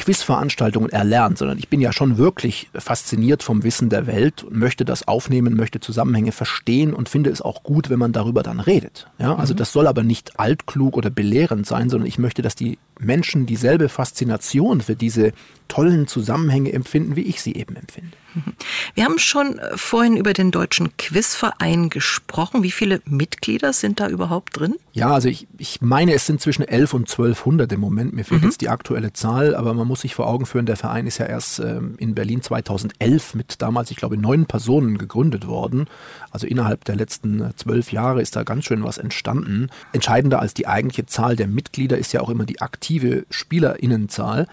Quizveranstaltungen 0.07 0.89
erlernt, 0.91 1.37
sondern 1.37 1.59
ich 1.59 1.69
bin 1.69 1.81
ja 1.81 1.93
schon 1.93 2.17
wirklich 2.17 2.71
fasziniert 2.73 3.43
vom 3.43 3.65
Wissen 3.65 3.89
der 3.89 4.07
Welt 4.07 4.45
und 4.45 4.57
möchte 4.57 4.85
das 4.85 5.09
aufnehmen, 5.09 5.57
möchte 5.57 5.81
Zusammenhänge 5.81 6.31
verstehen 6.31 6.95
und 6.95 7.09
finde 7.09 7.31
es 7.31 7.43
auch 7.43 7.65
gut, 7.65 7.91
wenn 7.91 7.99
man 7.99 8.13
darüber 8.13 8.45
dann 8.45 8.61
redet. 8.61 9.09
Ja, 9.19 9.35
also 9.35 9.53
mhm. 9.53 9.57
das 9.57 9.73
soll 9.73 9.89
aber 9.89 10.05
nicht 10.05 10.39
altklug 10.39 10.97
oder 10.97 11.11
belehrend 11.11 11.67
sein, 11.67 11.91
sondern 11.91 12.07
ich 12.07 12.21
möchte, 12.21 12.41
dass 12.41 12.55
die 12.55 12.79
Menschen 12.99 13.47
dieselbe 13.47 13.89
Faszination 13.89 14.81
für 14.81 14.97
diese 14.97 15.33
tollen 15.69 16.07
Zusammenhänge 16.07 16.73
empfinden, 16.73 17.17
wie 17.17 17.23
ich 17.23 17.43
sie 17.43 17.55
eben 17.55 17.77
empfinde. 17.77 18.17
Wir 18.95 19.05
haben 19.05 19.19
schon 19.19 19.59
vorhin 19.77 20.19
über 20.19 20.35
den 20.35 20.51
Deutschen 20.51 20.95
Quizverein 20.99 21.89
gesprochen. 21.89 22.63
Wie 22.63 22.71
viele 22.71 23.01
Mitglieder 23.07 23.73
sind 23.73 23.99
da 23.99 24.09
überhaupt 24.09 24.61
drin? 24.61 24.75
Ja, 24.93 25.15
also 25.15 25.29
ich, 25.29 25.47
ich 25.57 25.81
meine, 25.81 26.13
es 26.13 26.27
sind 26.27 26.43
zwischen 26.43 26.63
11 26.63 26.93
und 26.93 27.11
1200 27.11 27.73
im 27.73 27.81
Moment. 27.81 28.13
Mir 28.13 28.25
fehlt 28.25 28.43
mhm. 28.43 28.49
jetzt 28.49 28.61
die 28.61 28.69
aktuelle 28.69 29.15
Zahl, 29.15 29.55
aber 29.55 29.73
man 29.73 29.89
muss 29.89 30.03
sich 30.03 30.15
vor 30.15 30.27
Augen 30.27 30.45
führen, 30.45 30.67
der 30.67 30.77
Verein 30.77 31.07
ist 31.07 31.19
ja 31.19 31.25
erst 31.25 31.61
ähm, 31.61 31.95
in 31.99 32.15
Berlin 32.15 32.43
2011 32.43 33.35
mit 33.35 33.63
damals, 33.63 33.91
ich 33.91 33.97
glaube, 33.97 34.19
neun 34.19 34.45
Personen 34.45 34.99
gegründet 34.99 35.47
worden. 35.47 35.87
Also 36.31 36.47
innerhalb 36.47 36.85
der 36.85 36.97
letzten 36.97 37.41
äh, 37.41 37.57
zwölf 37.57 37.91
Jahre 37.91 38.21
ist 38.21 38.37
da 38.37 38.43
ganz 38.43 38.67
schön 38.67 38.85
was 38.85 38.99
entstanden. 38.99 39.71
Entscheidender 39.93 40.41
als 40.41 40.53
die 40.53 40.67
eigentliche 40.67 41.07
Zahl 41.07 41.37
der 41.37 41.49
Mitglieder 41.49 41.97
ist 41.97 42.13
ja 42.13 42.21
auch 42.21 42.29
immer 42.29 42.45
die 42.45 42.61
aktive 42.61 42.86
Spielerinnenzahl. 43.31 44.47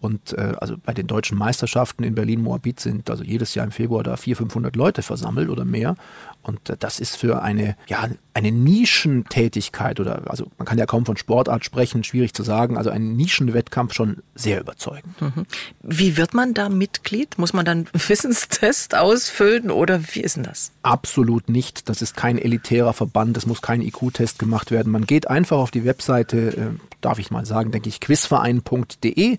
Und 0.00 0.32
äh, 0.32 0.54
also 0.60 0.76
bei 0.82 0.94
den 0.94 1.06
deutschen 1.06 1.36
Meisterschaften 1.36 2.04
in 2.04 2.14
Berlin-Moabit 2.14 2.80
sind 2.80 3.10
also 3.10 3.22
jedes 3.22 3.54
Jahr 3.54 3.66
im 3.66 3.72
Februar 3.72 4.02
da 4.02 4.16
400, 4.16 4.50
500 4.50 4.76
Leute 4.76 5.02
versammelt 5.02 5.50
oder 5.50 5.64
mehr. 5.64 5.94
Und 6.42 6.60
das 6.78 7.00
ist 7.00 7.16
für 7.16 7.42
eine, 7.42 7.76
ja, 7.86 8.08
eine 8.32 8.52
Nischentätigkeit 8.52 10.00
oder, 10.00 10.22
also 10.30 10.46
man 10.56 10.66
kann 10.66 10.78
ja 10.78 10.86
kaum 10.86 11.04
von 11.04 11.16
Sportart 11.16 11.64
sprechen, 11.64 12.02
schwierig 12.02 12.32
zu 12.32 12.42
sagen, 12.42 12.78
also 12.78 12.88
ein 12.88 13.14
Nischenwettkampf 13.14 13.92
schon 13.92 14.22
sehr 14.34 14.60
überzeugend. 14.60 15.20
Mhm. 15.20 15.46
Wie 15.82 16.16
wird 16.16 16.32
man 16.32 16.54
da 16.54 16.68
Mitglied? 16.68 17.38
Muss 17.38 17.52
man 17.52 17.64
dann 17.64 17.88
Wissenstest 17.92 18.94
ausfüllen 18.94 19.70
oder 19.70 20.00
wie 20.12 20.20
ist 20.20 20.36
denn 20.36 20.44
das? 20.44 20.72
Absolut 20.82 21.48
nicht. 21.48 21.88
Das 21.88 22.00
ist 22.00 22.16
kein 22.16 22.38
elitärer 22.38 22.94
Verband, 22.94 23.36
es 23.36 23.46
muss 23.46 23.60
kein 23.60 23.82
IQ-Test 23.82 24.38
gemacht 24.38 24.70
werden. 24.70 24.90
Man 24.90 25.04
geht 25.04 25.28
einfach 25.28 25.58
auf 25.58 25.70
die 25.70 25.84
Webseite, 25.84 26.38
äh, 26.56 26.66
darf 27.02 27.18
ich 27.18 27.30
mal 27.30 27.44
sagen, 27.44 27.70
denke 27.70 27.88
ich, 27.88 28.00
quizverein.de 28.00 29.38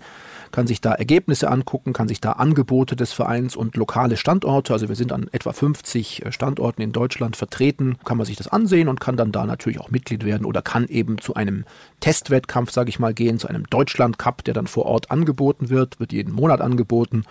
kann 0.51 0.67
sich 0.67 0.81
da 0.81 0.93
Ergebnisse 0.93 1.49
angucken, 1.49 1.93
kann 1.93 2.07
sich 2.07 2.21
da 2.21 2.33
Angebote 2.33 2.95
des 2.95 3.13
Vereins 3.13 3.55
und 3.55 3.75
lokale 3.75 4.17
Standorte, 4.17 4.73
also 4.73 4.89
wir 4.89 4.95
sind 4.95 5.11
an 5.11 5.27
etwa 5.31 5.53
50 5.53 6.25
äh, 6.25 6.31
Standorten 6.31 6.81
in 6.81 6.91
Deutschland 6.91 7.35
vertreten, 7.35 7.97
kann 8.05 8.17
man 8.17 8.25
sich 8.25 8.35
das 8.35 8.47
ansehen 8.47 8.87
und 8.87 8.99
kann 8.99 9.17
dann 9.17 9.31
da 9.31 9.45
natürlich 9.45 9.79
auch 9.79 9.89
Mitglied 9.89 10.25
werden 10.25 10.45
oder 10.45 10.61
kann 10.61 10.87
eben 10.87 11.17
zu 11.19 11.33
einem 11.35 11.65
Testwettkampf, 11.99 12.71
sage 12.71 12.89
ich 12.89 12.99
mal, 12.99 13.13
gehen, 13.13 13.39
zu 13.39 13.47
einem 13.47 13.69
Deutschland 13.69 14.17
Cup, 14.17 14.43
der 14.43 14.53
dann 14.53 14.67
vor 14.67 14.85
Ort 14.85 15.11
angeboten 15.11 15.69
wird, 15.69 15.99
wird 15.99 16.11
jeden 16.11 16.33
Monat 16.33 16.61
angeboten. 16.61 17.23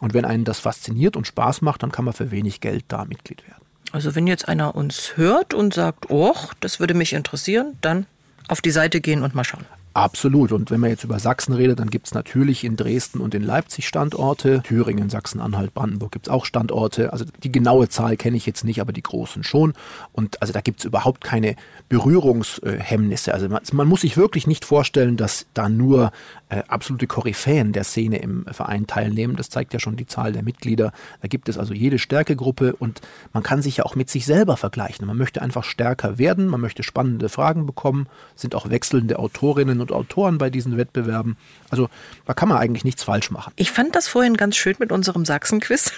Und 0.00 0.14
wenn 0.14 0.24
einen 0.24 0.44
das 0.44 0.60
fasziniert 0.60 1.16
und 1.16 1.26
Spaß 1.26 1.62
macht, 1.62 1.82
dann 1.82 1.92
kann 1.92 2.04
man 2.04 2.14
für 2.14 2.30
wenig 2.30 2.60
Geld 2.60 2.84
da 2.88 3.04
Mitglied 3.04 3.46
werden. 3.46 3.62
Also 3.90 4.14
wenn 4.14 4.26
jetzt 4.26 4.48
einer 4.48 4.74
uns 4.74 5.16
hört 5.16 5.54
und 5.54 5.74
sagt, 5.74 6.10
oh, 6.10 6.34
das 6.60 6.78
würde 6.78 6.94
mich 6.94 7.12
interessieren, 7.12 7.76
dann 7.80 8.06
auf 8.48 8.60
die 8.60 8.70
Seite 8.70 9.00
gehen 9.00 9.22
und 9.22 9.34
mal 9.34 9.44
schauen. 9.44 9.64
Absolut. 9.94 10.52
Und 10.52 10.70
wenn 10.70 10.80
man 10.80 10.90
jetzt 10.90 11.04
über 11.04 11.18
Sachsen 11.18 11.54
redet, 11.54 11.80
dann 11.80 11.90
gibt 11.90 12.06
es 12.06 12.14
natürlich 12.14 12.62
in 12.62 12.76
Dresden 12.76 13.20
und 13.20 13.34
in 13.34 13.42
Leipzig 13.42 13.88
Standorte. 13.88 14.62
Thüringen, 14.62 15.10
Sachsen-Anhalt, 15.10 15.74
Brandenburg 15.74 16.12
gibt 16.12 16.28
es 16.28 16.32
auch 16.32 16.44
Standorte. 16.44 17.12
Also 17.12 17.24
die 17.42 17.50
genaue 17.50 17.88
Zahl 17.88 18.16
kenne 18.16 18.36
ich 18.36 18.46
jetzt 18.46 18.64
nicht, 18.64 18.80
aber 18.80 18.92
die 18.92 19.02
großen 19.02 19.42
schon. 19.42 19.74
Und 20.12 20.40
also 20.40 20.52
da 20.52 20.60
gibt 20.60 20.80
es 20.80 20.84
überhaupt 20.84 21.24
keine 21.24 21.56
Berührungshemmnisse. 21.88 23.32
Also 23.32 23.48
man, 23.48 23.62
man, 23.72 23.88
muss 23.88 24.02
sich 24.02 24.16
wirklich 24.16 24.46
nicht 24.46 24.64
vorstellen, 24.64 25.16
dass 25.16 25.46
da 25.54 25.68
nur 25.68 26.12
äh, 26.50 26.62
absolute 26.68 27.06
Koryphäen 27.06 27.72
der 27.72 27.84
Szene 27.84 28.18
im 28.18 28.44
Verein 28.50 28.86
teilnehmen. 28.86 29.36
Das 29.36 29.48
zeigt 29.48 29.72
ja 29.72 29.80
schon 29.80 29.96
die 29.96 30.06
Zahl 30.06 30.32
der 30.32 30.42
Mitglieder. 30.42 30.92
Da 31.22 31.28
gibt 31.28 31.48
es 31.48 31.56
also 31.56 31.72
jede 31.72 31.98
Stärkegruppe 31.98 32.74
und 32.76 33.00
man 33.32 33.42
kann 33.42 33.62
sich 33.62 33.78
ja 33.78 33.84
auch 33.84 33.94
mit 33.94 34.10
sich 34.10 34.26
selber 34.26 34.56
vergleichen. 34.56 35.06
Man 35.06 35.16
möchte 35.16 35.40
einfach 35.40 35.64
stärker 35.64 36.18
werden, 36.18 36.48
man 36.48 36.60
möchte 36.60 36.82
spannende 36.82 37.28
Fragen 37.30 37.64
bekommen, 37.64 38.06
sind 38.34 38.54
auch 38.54 38.68
wechselnde 38.68 39.18
Autorinnen 39.18 39.80
und 39.80 39.90
Autoren 39.92 40.36
bei 40.38 40.50
diesen 40.50 40.76
Wettbewerben. 40.76 41.36
Also 41.70 41.88
da 42.26 42.34
kann 42.34 42.48
man 42.48 42.58
eigentlich 42.58 42.84
nichts 42.84 43.04
falsch 43.04 43.30
machen. 43.30 43.52
Ich 43.56 43.70
fand 43.70 43.94
das 43.94 44.08
vorhin 44.08 44.36
ganz 44.36 44.56
schön 44.56 44.76
mit 44.78 44.92
unserem 44.92 45.24
Sachsen-Quiz. 45.24 45.92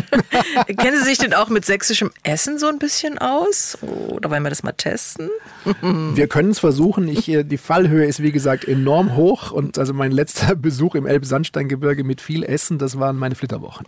Kennen 0.78 0.98
Sie 0.98 1.04
sich 1.04 1.18
denn 1.18 1.34
auch 1.34 1.48
mit 1.48 1.64
sächsischem 1.64 2.10
Essen 2.22 2.58
so 2.58 2.66
ein 2.66 2.78
bisschen 2.78 3.18
aus? 3.18 3.78
Oder 3.82 4.30
wollen 4.30 4.42
wir 4.42 4.50
das 4.50 4.62
mal 4.62 4.72
testen? 4.72 5.30
wir 5.80 6.26
können 6.28 6.50
es 6.50 6.58
versuchen. 6.58 7.08
Ich, 7.08 7.28
äh, 7.28 7.44
die 7.44 7.58
Fallhöhe 7.58 8.06
ist 8.06 8.22
wie 8.22 8.32
gesagt 8.32 8.66
enorm 8.66 9.16
hoch 9.16 9.50
und 9.50 9.78
also 9.78 9.94
mein 9.94 10.12
letzter 10.12 10.54
Besuch 10.56 10.94
im 10.94 11.06
Elbsandsteingebirge 11.06 12.04
mit 12.04 12.20
viel 12.20 12.42
Essen, 12.42 12.78
das 12.78 12.98
waren 12.98 13.16
meine 13.16 13.34
Flitterwochen. 13.34 13.86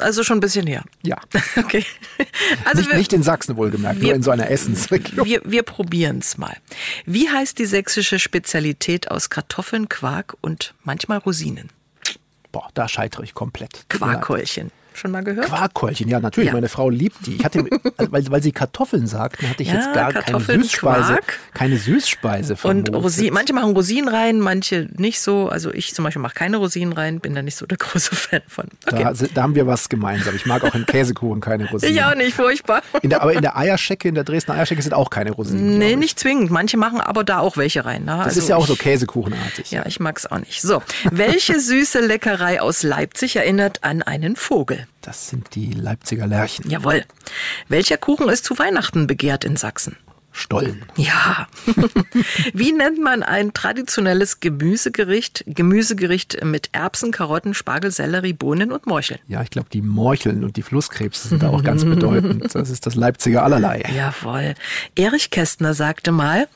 also 0.00 0.22
schon 0.22 0.38
ein 0.38 0.40
bisschen 0.40 0.66
her. 0.66 0.84
Ja. 1.02 1.18
Okay. 1.56 1.84
Also 2.64 2.78
nicht, 2.78 2.90
wir, 2.90 2.98
nicht 2.98 3.12
in 3.12 3.22
Sachsen 3.22 3.56
wohlgemerkt, 3.56 4.00
wir, 4.00 4.08
nur 4.08 4.14
in 4.14 4.22
so 4.22 4.30
einer 4.30 4.50
Essensregion. 4.50 5.26
Wir, 5.26 5.42
wir 5.44 5.62
probieren 5.62 6.18
es 6.18 6.38
mal. 6.38 6.56
Wie 7.04 7.28
heißt 7.28 7.58
die 7.58 7.66
sächsische 7.66 8.18
Spezialität 8.18 9.10
aus 9.10 9.30
Kartoffeln, 9.30 9.88
Quark 9.96 10.36
und 10.42 10.74
manchmal 10.84 11.16
Rosinen? 11.16 11.70
Boah, 12.52 12.68
da 12.74 12.86
scheitere 12.86 13.22
ich 13.22 13.32
komplett. 13.32 13.86
Quarkhäulchen 13.88 14.70
schon 14.96 15.10
mal 15.10 15.22
gehört? 15.22 15.46
Quarkkeulchen, 15.46 16.08
ja, 16.08 16.20
natürlich. 16.20 16.48
Ja. 16.48 16.54
Meine 16.54 16.68
Frau 16.68 16.90
liebt 16.90 17.26
die. 17.26 17.36
Ich 17.36 17.44
hatte, 17.44 17.64
also, 17.96 18.12
weil, 18.12 18.30
weil 18.30 18.42
sie 18.42 18.52
Kartoffeln 18.52 19.06
sagten, 19.06 19.48
hatte 19.48 19.62
ich 19.62 19.68
ja, 19.68 19.76
jetzt 19.76 19.92
gar 19.92 20.12
keine 20.12 20.40
Süßspeise, 20.40 21.14
Quark. 21.14 21.38
keine 21.54 21.76
Süßspeise 21.76 22.56
Und 22.62 22.92
Rosinen, 22.94 23.34
manche 23.34 23.52
machen 23.52 23.72
Rosinen 23.74 24.08
rein, 24.08 24.40
manche 24.40 24.88
nicht 24.96 25.20
so. 25.20 25.48
Also 25.48 25.72
ich 25.72 25.94
zum 25.94 26.04
Beispiel 26.04 26.22
mache 26.22 26.34
keine 26.34 26.56
Rosinen 26.56 26.92
rein, 26.92 27.20
bin 27.20 27.34
da 27.34 27.42
nicht 27.42 27.56
so 27.56 27.66
der 27.66 27.78
große 27.78 28.14
Fan 28.14 28.42
von. 28.46 28.66
Okay. 28.86 29.02
Da, 29.02 29.12
da, 29.12 29.42
haben 29.42 29.54
wir 29.54 29.66
was 29.66 29.88
gemeinsam. 29.88 30.34
Ich 30.34 30.46
mag 30.46 30.64
auch 30.64 30.74
in 30.74 30.86
Käsekuchen 30.86 31.40
keine 31.40 31.66
Rosinen. 31.70 31.94
Ich 31.94 32.02
auch 32.02 32.14
nicht, 32.14 32.34
furchtbar. 32.34 32.82
In 33.02 33.10
der, 33.10 33.22
aber 33.22 33.34
in 33.34 33.42
der 33.42 33.56
Eierschecke, 33.56 34.08
in 34.08 34.14
der 34.14 34.24
Dresdner 34.24 34.54
Eierschecke 34.54 34.82
sind 34.82 34.94
auch 34.94 35.10
keine 35.10 35.32
Rosinen. 35.32 35.78
Nee, 35.78 35.96
nicht 35.96 36.18
zwingend. 36.18 36.50
Manche 36.50 36.76
machen 36.76 37.00
aber 37.00 37.24
da 37.24 37.40
auch 37.40 37.56
welche 37.56 37.84
rein. 37.84 38.04
Ne? 38.04 38.16
Das 38.16 38.26
also 38.26 38.40
ist 38.40 38.48
ja 38.48 38.56
auch 38.56 38.66
so 38.66 38.76
Käsekuchenartig. 38.76 39.70
Ja, 39.70 39.84
ich 39.86 40.00
mag 40.00 40.18
es 40.18 40.30
auch 40.30 40.38
nicht. 40.38 40.62
So, 40.62 40.82
welche 41.10 41.60
süße 41.60 42.00
Leckerei 42.00 42.60
aus 42.60 42.82
Leipzig 42.82 43.36
erinnert 43.36 43.84
an 43.84 44.02
einen 44.02 44.36
Vogel? 44.36 44.85
Das 45.00 45.28
sind 45.28 45.54
die 45.54 45.72
Leipziger 45.72 46.26
Lerchen. 46.26 46.68
Jawohl. 46.68 47.04
Welcher 47.68 47.96
Kuchen 47.96 48.28
ist 48.28 48.44
zu 48.44 48.58
Weihnachten 48.58 49.06
begehrt 49.06 49.44
in 49.44 49.56
Sachsen? 49.56 49.96
Stollen. 50.36 50.84
Ja. 50.96 51.48
Wie 52.52 52.72
nennt 52.72 53.02
man 53.02 53.22
ein 53.22 53.54
traditionelles 53.54 54.40
Gemüsegericht? 54.40 55.44
Gemüsegericht 55.46 56.44
mit 56.44 56.68
Erbsen, 56.72 57.10
Karotten, 57.10 57.54
Spargel, 57.54 57.90
Sellerie, 57.90 58.34
Bohnen 58.34 58.70
und 58.70 58.86
Morcheln. 58.86 59.18
Ja, 59.28 59.42
ich 59.42 59.48
glaube, 59.48 59.68
die 59.72 59.80
Morcheln 59.80 60.44
und 60.44 60.56
die 60.58 60.62
Flusskrebse 60.62 61.28
sind 61.28 61.42
da 61.42 61.48
auch 61.48 61.64
ganz 61.64 61.84
bedeutend. 61.86 62.54
Das 62.54 62.68
ist 62.68 62.84
das 62.86 62.94
Leipziger 62.94 63.44
allerlei. 63.44 63.82
Jawohl. 63.96 64.54
Erich 64.94 65.30
Kästner 65.30 65.72
sagte 65.72 66.12
mal, 66.12 66.48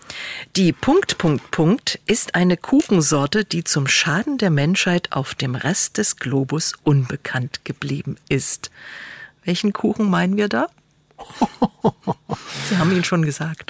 die 0.56 0.72
Punkt, 0.72 1.16
Punkt, 1.16 1.50
Punkt 1.50 2.00
ist 2.06 2.34
eine 2.34 2.58
Kuchensorte, 2.58 3.46
die 3.46 3.64
zum 3.64 3.86
Schaden 3.86 4.36
der 4.36 4.50
Menschheit 4.50 5.12
auf 5.12 5.34
dem 5.34 5.54
Rest 5.54 5.96
des 5.96 6.16
Globus 6.16 6.74
unbekannt 6.84 7.64
geblieben 7.64 8.16
ist. 8.28 8.70
Welchen 9.44 9.72
Kuchen 9.72 10.10
meinen 10.10 10.36
wir 10.36 10.48
da? 10.48 10.68
Sie 12.68 12.76
haben 12.76 12.92
ihn 12.92 13.04
schon 13.04 13.22
gesagt. 13.22 13.69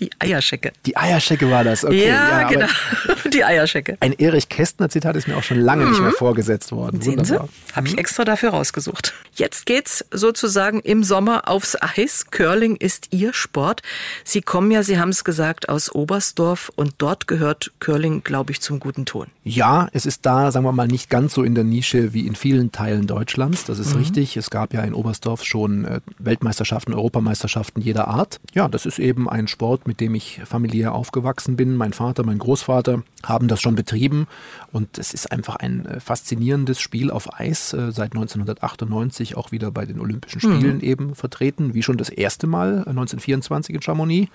Die 0.00 0.10
Eierschecke. 0.18 0.72
Die 0.86 0.96
Eierschecke 0.96 1.50
war 1.50 1.62
das, 1.62 1.84
okay. 1.84 2.08
Ja, 2.08 2.40
ja 2.40 2.48
genau. 2.48 2.66
Die 3.32 3.44
Eierschecke. 3.44 3.98
Ein 4.00 4.14
Erich 4.14 4.48
Kästner-Zitat 4.48 5.14
ist 5.14 5.28
mir 5.28 5.36
auch 5.36 5.42
schon 5.42 5.60
lange 5.60 5.84
mhm. 5.84 5.90
nicht 5.90 6.00
mehr 6.00 6.10
mhm. 6.10 6.14
vorgesetzt 6.14 6.72
worden. 6.72 7.02
Sehen 7.02 7.22
Sie? 7.24 7.38
Habe 7.38 7.86
ich 7.86 7.92
mhm. 7.92 7.98
extra 7.98 8.24
dafür 8.24 8.50
rausgesucht. 8.50 9.12
Jetzt 9.34 9.66
geht's 9.66 10.04
sozusagen 10.10 10.80
im 10.80 11.04
Sommer 11.04 11.48
aufs 11.48 11.76
Eis. 11.80 12.26
Curling 12.30 12.76
ist 12.76 13.08
Ihr 13.10 13.34
Sport. 13.34 13.82
Sie 14.24 14.40
kommen 14.40 14.70
ja, 14.70 14.82
Sie 14.82 14.98
haben 14.98 15.10
es 15.10 15.22
gesagt, 15.22 15.68
aus 15.68 15.94
Oberstdorf 15.94 16.72
und 16.74 16.94
dort 16.98 17.26
gehört 17.26 17.70
Curling, 17.78 18.24
glaube 18.24 18.52
ich, 18.52 18.60
zum 18.60 18.80
guten 18.80 19.04
Ton. 19.04 19.26
Ja, 19.44 19.88
es 19.92 20.06
ist 20.06 20.24
da, 20.24 20.50
sagen 20.50 20.64
wir 20.64 20.72
mal, 20.72 20.88
nicht 20.88 21.10
ganz 21.10 21.34
so 21.34 21.42
in 21.42 21.54
der 21.54 21.64
Nische 21.64 22.14
wie 22.14 22.26
in 22.26 22.34
vielen 22.34 22.72
Teilen 22.72 23.06
Deutschlands. 23.06 23.64
Das 23.64 23.78
ist 23.78 23.92
mhm. 23.92 24.00
richtig. 24.00 24.36
Es 24.38 24.50
gab 24.50 24.72
ja 24.72 24.82
in 24.82 24.94
Oberstdorf 24.94 25.44
schon 25.44 25.84
äh, 25.84 26.00
Weltmeisterschaften, 26.18 26.94
Europameisterschaften 26.94 27.82
jeder 27.82 28.08
Art. 28.08 28.40
Ja, 28.54 28.68
das 28.68 28.86
ist 28.86 28.98
eben 28.98 29.28
ein 29.28 29.46
Sport, 29.46 29.86
mit 29.90 29.98
dem 29.98 30.14
ich 30.14 30.40
familiär 30.44 30.92
aufgewachsen 30.92 31.56
bin. 31.56 31.74
Mein 31.74 31.92
Vater, 31.92 32.24
mein 32.24 32.38
Großvater 32.38 33.02
haben 33.24 33.48
das 33.48 33.60
schon 33.60 33.74
betrieben 33.74 34.28
und 34.70 34.98
es 34.98 35.12
ist 35.12 35.32
einfach 35.32 35.56
ein 35.56 35.84
äh, 35.84 35.98
faszinierendes 35.98 36.80
Spiel 36.80 37.10
auf 37.10 37.40
Eis, 37.40 37.72
äh, 37.72 37.90
seit 37.90 38.12
1998 38.12 39.36
auch 39.36 39.50
wieder 39.50 39.72
bei 39.72 39.86
den 39.86 39.98
Olympischen 39.98 40.40
Spielen 40.40 40.76
mhm. 40.76 40.84
eben 40.84 41.14
vertreten, 41.16 41.74
wie 41.74 41.82
schon 41.82 41.96
das 41.96 42.08
erste 42.08 42.46
Mal 42.46 42.84
1924 42.86 43.72
äh, 43.72 43.76
in 43.78 43.82
Chamonix. 43.82 44.30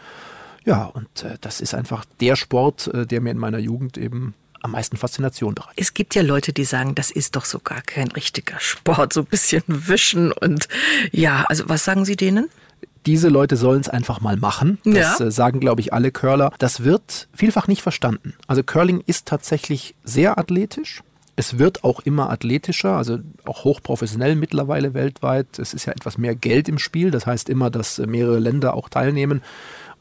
Ja, 0.66 0.84
und 0.84 1.08
das 1.42 1.62
ist 1.62 1.74
einfach 1.74 2.04
der 2.20 2.36
Sport, 2.36 2.90
der 2.92 3.22
mir 3.22 3.30
in 3.30 3.38
meiner 3.38 3.60
Jugend 3.60 4.00
eben 4.00 4.34
am 4.62 4.72
meisten 4.72 4.98
Faszination 4.98 5.54
bereitet. 5.54 5.78
Es 5.78 5.94
gibt 5.94 6.16
ja 6.16 6.24
Leute, 6.24 6.52
die 6.52 6.66
sagen, 6.66 6.96
das 6.96 7.12
ist 7.12 7.36
doch 7.36 7.46
so 7.46 7.60
gar 7.60 7.84
kein 7.84 8.08
richtiger 8.10 8.60
Sport, 8.60 9.14
so 9.14 9.22
ein 9.22 9.28
bisschen 9.28 9.64
wischen 9.68 10.32
und 10.32 10.68
ja, 11.12 11.46
also 11.48 11.70
was 11.70 11.86
sagen 11.86 12.04
Sie 12.04 12.16
denen? 12.16 12.50
Diese 13.06 13.30
Leute 13.30 13.56
sollen 13.56 13.82
es 13.82 13.90
einfach 13.90 14.22
mal 14.22 14.38
machen. 14.38 14.80
Das 14.84 15.20
ja. 15.20 15.26
Äh, 15.26 15.32
sagen, 15.32 15.60
glaube 15.60 15.82
ich, 15.82 15.94
alle 15.94 16.12
Curler. 16.12 16.52
Das 16.58 16.84
wird 16.84 17.28
vielfach 17.34 17.68
nicht 17.68 17.82
verstanden. 17.82 18.34
Also 18.48 18.64
Curling 18.64 19.04
ist 19.06 19.28
tatsächlich 19.28 19.96
sehr 20.04 20.38
athletisch. 20.38 21.02
Es 21.38 21.60
wird 21.60 21.84
auch 21.84 22.00
immer 22.00 22.30
athletischer, 22.30 22.96
also 22.96 23.20
auch 23.44 23.66
hochprofessionell 23.66 24.36
mittlerweile 24.36 24.94
weltweit. 24.94 25.60
Es 25.60 25.74
ist 25.74 25.86
ja 25.86 25.92
etwas 25.92 26.18
mehr 26.18 26.34
Geld 26.34 26.70
im 26.70 26.80
Spiel. 26.80 27.12
Das 27.12 27.28
heißt 27.28 27.50
immer, 27.50 27.70
dass 27.70 28.00
äh, 28.00 28.08
mehrere 28.08 28.40
Länder 28.40 28.74
auch 28.74 28.90
teilnehmen 28.90 29.42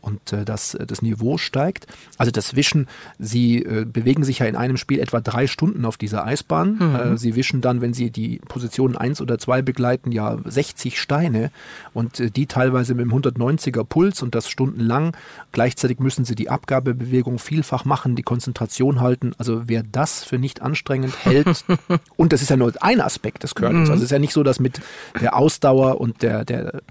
und 0.05 0.33
äh, 0.33 0.45
dass 0.45 0.75
äh, 0.75 0.87
das 0.87 1.03
Niveau 1.03 1.39
steigt. 1.39 1.87
Also 2.19 2.31
das 2.31 2.55
Wischen, 2.55 2.87
sie 3.19 3.63
äh, 3.63 3.85
bewegen 3.85 4.25
sich 4.25 4.41
ja 4.41 4.47
in 4.47 4.57
einem 4.57 4.77
Spiel 4.77 5.01
etwa 5.01 5.21
drei 5.21 5.47
Stunden 5.47 5.85
auf 5.85 5.97
dieser 5.97 6.25
Eisbahn. 6.25 6.77
Mhm. 6.79 6.95
Äh, 6.95 7.19
sie 7.19 7.35
wischen 7.35 7.61
dann, 7.61 7.81
wenn 7.81 7.95
sie 7.95 8.11
die 8.11 8.41
Positionen 8.49 8.97
1 8.97 9.21
oder 9.21 9.39
2 9.39 9.63
begleiten, 9.63 10.13
ja 10.13 10.37
60 10.45 11.01
Steine 11.01 11.51
und 11.93 12.21
äh, 12.21 12.31
die 12.31 12.47
teilweise 12.47 12.95
mit 12.95 13.07
dem 13.07 13.13
190er 13.13 13.85
Puls 13.85 14.23
und 14.23 14.35
das 14.35 14.49
stundenlang. 14.49 15.17
Gleichzeitig 15.53 15.99
müssen 15.99 16.25
sie 16.25 16.35
die 16.35 16.51
Abgabebewegung 16.51 17.39
vielfach 17.39 17.85
machen, 17.85 18.17
die 18.17 18.23
Konzentration 18.23 19.01
halten. 19.01 19.33
Also 19.39 19.63
wer 19.67 19.83
das 19.83 20.25
für 20.25 20.39
nicht 20.39 20.63
anstrengend 20.63 21.25
hält, 21.25 21.65
und 22.17 22.33
das 22.33 22.43
ist 22.43 22.51
ja 22.51 22.57
nur 22.57 22.73
ein 22.81 23.01
Aspekt 23.01 23.43
des 23.43 23.55
Curlings. 23.55 23.89
Mhm. 23.89 23.93
Also 23.93 24.03
es 24.03 24.05
ist 24.05 24.13
ja 24.13 24.19
nicht 24.19 24.33
so, 24.33 24.43
dass 24.43 24.61
mit 24.61 24.81
der 25.21 25.37
Ausdauer 25.37 26.01
und 26.01 26.23
der, 26.23 26.45
der 26.45 26.83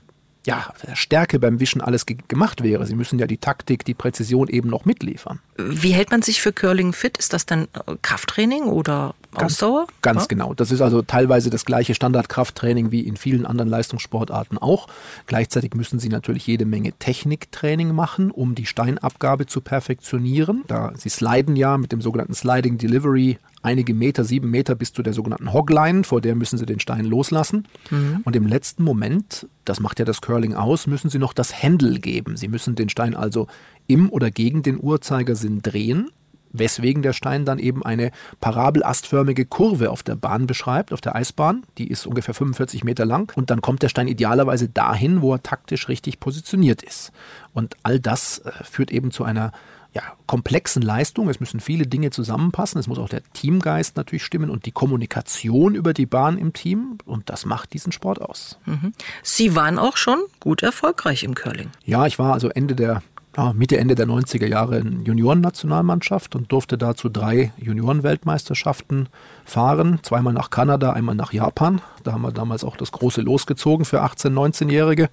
ja, 0.45 0.73
Stärke 0.93 1.39
beim 1.39 1.59
Wischen 1.59 1.81
alles 1.81 2.05
ge 2.05 2.17
gemacht 2.27 2.63
wäre. 2.63 2.85
Sie 2.85 2.95
müssen 2.95 3.19
ja 3.19 3.27
die 3.27 3.37
Taktik, 3.37 3.85
die 3.85 3.93
Präzision 3.93 4.47
eben 4.49 4.69
noch 4.69 4.85
mitliefern. 4.85 5.39
Wie 5.57 5.91
hält 5.91 6.11
man 6.11 6.21
sich 6.21 6.41
für 6.41 6.51
Curling 6.51 6.93
fit? 6.93 7.17
Ist 7.17 7.33
das 7.33 7.45
dann 7.45 7.67
äh, 7.87 7.95
Krafttraining 8.01 8.63
oder 8.63 9.15
Ausdauer? 9.35 9.87
Ganz 10.01 10.23
ja? 10.23 10.27
genau. 10.27 10.53
Das 10.53 10.71
ist 10.71 10.81
also 10.81 11.01
teilweise 11.01 11.49
das 11.49 11.65
gleiche 11.65 11.93
Standardkrafttraining 11.93 12.91
wie 12.91 13.01
in 13.01 13.17
vielen 13.17 13.45
anderen 13.45 13.69
Leistungssportarten 13.69 14.57
auch. 14.57 14.87
Gleichzeitig 15.27 15.73
müssen 15.73 15.99
sie 15.99 16.09
natürlich 16.09 16.47
jede 16.47 16.65
Menge 16.65 16.93
Techniktraining 16.93 17.93
machen, 17.93 18.31
um 18.31 18.55
die 18.55 18.65
Steinabgabe 18.65 19.45
zu 19.45 19.61
perfektionieren. 19.61 20.63
Da 20.67 20.93
sie 20.95 21.09
sliden 21.09 21.55
ja 21.55 21.77
mit 21.77 21.91
dem 21.91 22.01
sogenannten 22.01 22.33
Sliding 22.33 22.77
Delivery 22.77 23.37
einige 23.63 23.93
Meter, 23.93 24.23
sieben 24.25 24.51
Meter 24.51 24.75
bis 24.75 24.93
zu 24.93 25.01
der 25.01 25.13
sogenannten 25.13 25.53
Hogline, 25.53 26.03
vor 26.03 26.21
der 26.21 26.35
müssen 26.35 26.57
sie 26.57 26.65
den 26.65 26.79
Stein 26.79 27.05
loslassen. 27.05 27.67
Mhm. 27.89 28.21
Und 28.25 28.35
im 28.35 28.45
letzten 28.45 28.83
Moment, 28.83 29.47
das 29.65 29.79
macht 29.79 29.99
ja 29.99 30.05
das 30.05 30.21
Curling 30.21 30.53
aus, 30.53 30.85
müssen 30.85 31.09
sie 31.09 31.17
noch 31.17 31.33
das 31.33 31.63
Händel 31.63 31.99
geben. 31.99 32.37
Sie 32.37 32.49
müssen 32.49 32.75
den 32.75 32.89
Stein 32.89 33.15
also 33.15 33.47
im 33.87 34.09
oder 34.11 34.31
gegen 34.31 34.63
den 34.63 34.81
Uhrzeigersinn 34.81 35.61
drehen 35.61 36.09
weswegen 36.53 37.01
der 37.01 37.13
Stein 37.13 37.45
dann 37.45 37.59
eben 37.59 37.83
eine 37.83 38.11
parabelastförmige 38.39 39.45
Kurve 39.45 39.91
auf 39.91 40.03
der 40.03 40.15
Bahn 40.15 40.47
beschreibt, 40.47 40.93
auf 40.93 41.01
der 41.01 41.15
Eisbahn. 41.15 41.63
Die 41.77 41.87
ist 41.87 42.07
ungefähr 42.07 42.33
45 42.33 42.83
Meter 42.83 43.05
lang 43.05 43.35
und 43.35 43.49
dann 43.49 43.61
kommt 43.61 43.81
der 43.81 43.89
Stein 43.89 44.07
idealerweise 44.07 44.69
dahin, 44.69 45.21
wo 45.21 45.33
er 45.33 45.43
taktisch 45.43 45.89
richtig 45.89 46.19
positioniert 46.19 46.81
ist. 46.81 47.11
Und 47.53 47.75
all 47.83 47.99
das 47.99 48.39
äh, 48.39 48.51
führt 48.63 48.91
eben 48.91 49.11
zu 49.11 49.23
einer 49.23 49.51
ja, 49.93 50.01
komplexen 50.25 50.81
Leistung. 50.81 51.29
Es 51.29 51.39
müssen 51.39 51.59
viele 51.59 51.85
Dinge 51.85 52.09
zusammenpassen. 52.09 52.79
Es 52.79 52.87
muss 52.87 52.97
auch 52.97 53.09
der 53.09 53.21
Teamgeist 53.33 53.95
natürlich 53.95 54.23
stimmen 54.23 54.49
und 54.49 54.65
die 54.65 54.71
Kommunikation 54.71 55.75
über 55.75 55.93
die 55.93 56.07
Bahn 56.07 56.37
im 56.37 56.53
Team. 56.53 56.97
Und 57.05 57.29
das 57.29 57.45
macht 57.45 57.73
diesen 57.73 57.91
Sport 57.91 58.21
aus. 58.21 58.57
Mhm. 58.65 58.93
Sie 59.21 59.55
waren 59.55 59.77
auch 59.77 59.97
schon 59.97 60.19
gut 60.39 60.63
erfolgreich 60.63 61.23
im 61.23 61.35
Curling. 61.35 61.69
Ja, 61.85 62.07
ich 62.07 62.17
war 62.17 62.33
also 62.33 62.49
Ende 62.49 62.75
der 62.75 63.03
ja, 63.35 63.53
Mitte, 63.53 63.77
Ende 63.77 63.95
der 63.95 64.05
90er 64.05 64.45
Jahre 64.45 64.77
in 64.77 65.05
Juniorennationalmannschaft 65.05 66.35
und 66.35 66.51
durfte 66.51 66.77
dazu 66.77 67.09
drei 67.09 67.51
Juniorenweltmeisterschaften 67.57 69.09
fahren. 69.43 69.99
Zweimal 70.03 70.33
nach 70.33 70.51
Kanada, 70.51 70.93
einmal 70.93 71.15
nach 71.15 71.33
Japan. 71.33 71.81
Da 72.03 72.13
haben 72.13 72.21
wir 72.21 72.31
damals 72.31 72.63
auch 72.63 72.77
das 72.77 72.91
große 72.91 73.21
losgezogen 73.21 73.85
für 73.85 74.03
18-, 74.03 74.33
19-Jährige, 74.33 75.09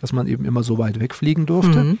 dass 0.00 0.12
man 0.12 0.26
eben 0.28 0.44
immer 0.44 0.62
so 0.62 0.78
weit 0.78 1.00
wegfliegen 1.00 1.46
durfte. 1.46 1.82
Mhm. 1.82 1.98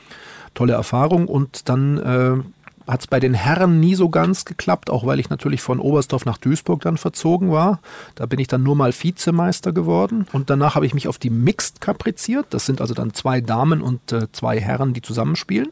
Tolle 0.54 0.74
Erfahrung. 0.74 1.26
Und 1.26 1.68
dann 1.68 1.98
äh, 1.98 2.36
hat 2.86 3.00
es 3.00 3.06
bei 3.06 3.20
den 3.20 3.34
Herren 3.34 3.80
nie 3.80 3.94
so 3.94 4.08
ganz 4.08 4.44
geklappt, 4.44 4.90
auch 4.90 5.06
weil 5.06 5.20
ich 5.20 5.30
natürlich 5.30 5.62
von 5.62 5.80
Oberstdorf 5.80 6.24
nach 6.24 6.38
Duisburg 6.38 6.82
dann 6.82 6.96
verzogen 6.96 7.50
war. 7.50 7.80
Da 8.14 8.26
bin 8.26 8.38
ich 8.38 8.48
dann 8.48 8.62
nur 8.62 8.76
mal 8.76 8.92
Vizemeister 8.92 9.72
geworden 9.72 10.26
und 10.32 10.50
danach 10.50 10.74
habe 10.74 10.86
ich 10.86 10.94
mich 10.94 11.08
auf 11.08 11.18
die 11.18 11.30
Mixed 11.30 11.80
kapriziert. 11.80 12.46
Das 12.50 12.66
sind 12.66 12.80
also 12.80 12.94
dann 12.94 13.14
zwei 13.14 13.40
Damen 13.40 13.80
und 13.80 14.12
äh, 14.12 14.30
zwei 14.32 14.60
Herren, 14.60 14.92
die 14.92 15.02
zusammenspielen. 15.02 15.68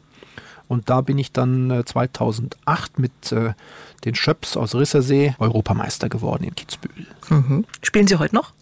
Und 0.67 0.89
da 0.89 1.01
bin 1.01 1.17
ich 1.17 1.31
dann 1.31 1.69
äh, 1.69 1.85
2008 1.85 2.97
mit 2.97 3.31
äh, 3.31 3.53
den 4.05 4.15
Schöps 4.15 4.57
aus 4.57 4.73
Rissersee 4.73 5.35
Europameister 5.39 6.09
geworden 6.09 6.43
in 6.45 6.55
Kitzbühel. 6.55 7.05
Mhm. 7.29 7.65
Spielen 7.81 8.07
Sie 8.07 8.17
heute 8.17 8.35
noch? 8.35 8.53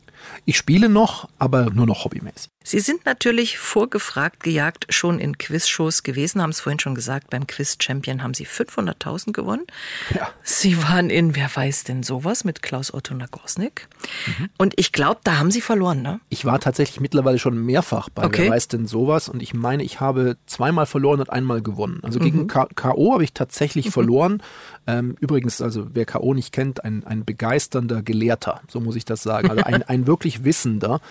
Ich 0.45 0.57
spiele 0.57 0.89
noch, 0.89 1.29
aber 1.39 1.69
nur 1.69 1.85
noch 1.85 2.05
hobbymäßig. 2.05 2.51
Sie 2.63 2.79
sind 2.79 3.05
natürlich 3.05 3.57
vorgefragt 3.57 4.43
gejagt 4.43 4.85
schon 4.89 5.19
in 5.19 5.37
Quizshows 5.37 6.03
gewesen, 6.03 6.41
haben 6.41 6.51
es 6.51 6.61
vorhin 6.61 6.79
schon 6.79 6.93
gesagt, 6.93 7.29
beim 7.31 7.47
Quiz 7.47 7.77
Champion 7.81 8.21
haben 8.21 8.35
Sie 8.35 8.45
500.000 8.45 9.31
gewonnen. 9.31 9.65
Ja. 10.13 10.29
Sie 10.43 10.81
waren 10.83 11.09
in, 11.09 11.35
wer 11.35 11.49
weiß 11.53 11.85
denn 11.85 12.03
sowas, 12.03 12.43
mit 12.43 12.61
Klaus 12.61 12.93
Otto 12.93 13.15
Nagosnik. 13.15 13.87
Mhm. 14.27 14.49
Und 14.57 14.73
ich 14.77 14.91
glaube, 14.91 15.21
da 15.23 15.39
haben 15.39 15.49
Sie 15.49 15.61
verloren, 15.61 16.03
ne? 16.03 16.19
Ich 16.29 16.45
war 16.45 16.59
tatsächlich 16.59 16.99
mittlerweile 16.99 17.39
schon 17.39 17.65
mehrfach 17.65 18.09
bei 18.09 18.25
okay. 18.25 18.43
wer 18.43 18.51
weiß 18.51 18.67
denn 18.67 18.85
sowas 18.85 19.27
und 19.27 19.41
ich 19.41 19.53
meine, 19.53 19.83
ich 19.83 19.99
habe 19.99 20.37
zweimal 20.45 20.85
verloren 20.85 21.19
und 21.19 21.31
einmal 21.31 21.61
gewonnen. 21.61 21.99
Also 22.03 22.19
mhm. 22.19 22.23
gegen 22.23 22.47
K.O. 22.47 23.13
habe 23.13 23.23
ich 23.23 23.33
tatsächlich 23.33 23.87
mhm. 23.87 23.91
verloren. 23.91 24.43
Ähm, 24.87 25.15
übrigens, 25.19 25.61
also 25.61 25.87
wer 25.93 26.05
K.O. 26.05 26.33
nicht 26.33 26.51
kennt, 26.51 26.83
ein, 26.83 27.05
ein 27.05 27.25
begeisternder 27.25 28.03
Gelehrter, 28.03 28.61
so 28.67 28.79
muss 28.79 28.95
ich 28.95 29.05
das 29.05 29.23
sagen. 29.23 29.49
Also 29.49 29.63
ein, 29.63 29.81
ein 29.87 30.07
wirklich 30.07 30.43
Wissender. 30.43 31.01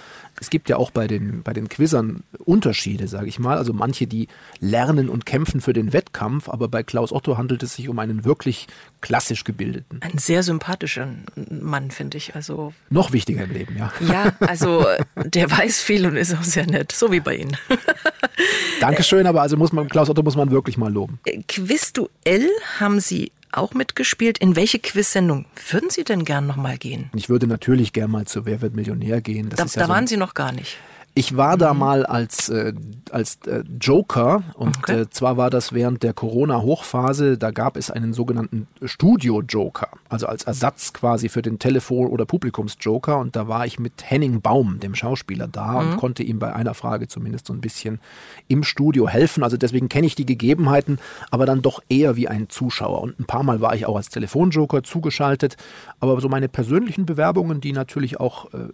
Es 0.41 0.51
gibt 0.51 0.69
ja 0.69 0.77
auch 0.77 0.91
bei 0.91 1.07
den, 1.07 1.40
bei 1.43 1.53
den 1.53 1.69
Quizzern 1.69 2.23
Unterschiede, 2.45 3.09
sage 3.09 3.29
ich 3.29 3.39
mal. 3.39 3.59
Also 3.59 3.73
manche, 3.73 4.07
die 4.07 4.29
lernen 4.61 5.09
und 5.09 5.27
kämpfen 5.27 5.61
für 5.61 5.73
den 5.73 5.93
Wettkampf, 5.93 6.49
aber 6.49 6.69
bei 6.69 6.83
Klaus 6.83 7.13
Otto 7.13 7.37
handelt 7.39 7.63
es 7.63 7.75
sich 7.75 7.89
um 7.89 7.99
einen 7.99 8.25
wirklich 8.25 8.67
klassisch 9.01 9.45
gebildeten. 9.45 10.01
Ein 10.03 10.19
sehr 10.19 10.43
sympathischer 10.43 11.09
Mann, 11.49 11.91
finde 11.91 12.19
ich. 12.19 12.35
Also 12.35 12.73
Noch 12.91 13.13
wichtiger 13.13 13.45
im 13.45 13.53
Leben, 13.53 13.77
ja. 13.77 13.93
Ja, 14.01 14.33
also 14.41 14.87
der 15.17 15.51
weiß 15.51 15.81
viel 15.81 16.07
und 16.07 16.17
ist 16.17 16.35
auch 16.35 16.43
sehr 16.43 16.67
nett, 16.67 16.93
so 16.93 17.13
wie 17.13 17.21
bei 17.21 17.37
Ihnen. 17.37 17.57
Dankeschön, 18.81 19.27
aber 19.27 19.43
also 19.43 19.57
muss 19.57 19.73
man, 19.73 19.89
Klaus 19.89 20.09
Otto 20.09 20.23
muss 20.23 20.37
man 20.37 20.51
wirklich 20.51 20.77
mal 20.77 20.93
loben. 20.93 21.21
Quizduell 21.49 22.49
haben 22.79 23.01
Sie 23.01 23.33
auch 23.53 23.75
mitgespielt. 23.75 24.39
In 24.39 24.57
welche 24.57 24.79
Quiz-Sendung 24.79 25.47
würden 25.71 25.91
Sie 25.91 26.05
denn 26.05 26.25
gern 26.25 26.47
nochmal 26.47 26.79
gehen? 26.79 27.11
Ich 27.15 27.29
würde 27.29 27.47
natürlich 27.47 27.93
gern 27.93 28.11
mal 28.11 28.27
zu 28.27 28.47
Wer 28.47 28.61
wird 28.61 28.75
Millionär 28.75 29.21
gehen. 29.21 29.49
Das 29.51 29.59
da, 29.59 29.65
ja 29.65 29.71
da 29.81 29.87
so 29.87 29.93
waren 29.93 30.07
Sie 30.07 30.17
noch 30.17 30.35
gar 30.35 30.53
nicht. 30.53 30.77
Ich 31.15 31.37
war 31.37 31.57
da 31.57 31.75
mhm. 31.75 31.81
mal 31.81 32.07
als, 32.07 32.49
äh, 32.51 32.73
als 33.11 33.41
äh, 33.47 33.65
Joker 33.81 34.45
und 34.55 34.79
okay. 34.79 35.01
äh, 35.01 35.11
zwar 35.11 35.37
war 35.37 35.51
das 35.51 35.73
während 35.73 36.05
der 36.05 36.13
Corona-Hochphase, 36.13 37.37
da 37.37 37.51
gab 37.51 37.77
es 37.77 37.91
einen 37.91 38.13
sogenannten 38.13 38.69
Studio-Joker, 38.83 39.89
also 40.09 40.27
als 40.27 40.45
Ersatz 40.45 40.93
quasi 40.93 41.29
für 41.29 41.43
den 41.43 41.59
Telefon- 41.59 42.07
oder 42.07 42.27
Publikums-Joker 42.27 43.19
und 43.19 43.35
da 43.35 43.49
war 43.49 43.67
ich 43.67 43.81
mit 43.81 44.09
Henning 44.09 44.41
Baum, 44.41 44.79
dem 44.79 44.95
Schauspieler, 44.95 45.49
da 45.49 45.73
mhm. 45.73 45.79
und 45.79 45.97
konnte 45.97 46.23
ihm 46.23 46.39
bei 46.39 46.55
einer 46.55 46.75
Frage 46.75 47.09
zumindest 47.09 47.49
so 47.49 47.53
ein 47.53 47.61
bisschen 47.61 47.99
im 48.47 48.63
Studio 48.63 49.09
helfen. 49.09 49.43
Also 49.43 49.57
deswegen 49.57 49.89
kenne 49.89 50.07
ich 50.07 50.15
die 50.15 50.27
Gegebenheiten, 50.27 50.99
aber 51.33 51.45
dann 51.45 51.61
doch 51.61 51.83
eher 51.89 52.15
wie 52.15 52.29
ein 52.29 52.49
Zuschauer. 52.49 53.01
Und 53.03 53.19
ein 53.19 53.25
paar 53.25 53.43
Mal 53.43 53.61
war 53.61 53.75
ich 53.75 53.87
auch 53.87 53.97
als 53.97 54.11
Telefonjoker 54.11 54.85
zugeschaltet, 54.85 55.57
aber 55.99 56.21
so 56.21 56.29
meine 56.29 56.49
persönlichen 56.49 57.05
Bewerbungen, 57.05 57.61
die 57.61 57.73
natürlich 57.73 58.21
auch 58.21 58.53
äh, 58.55 58.69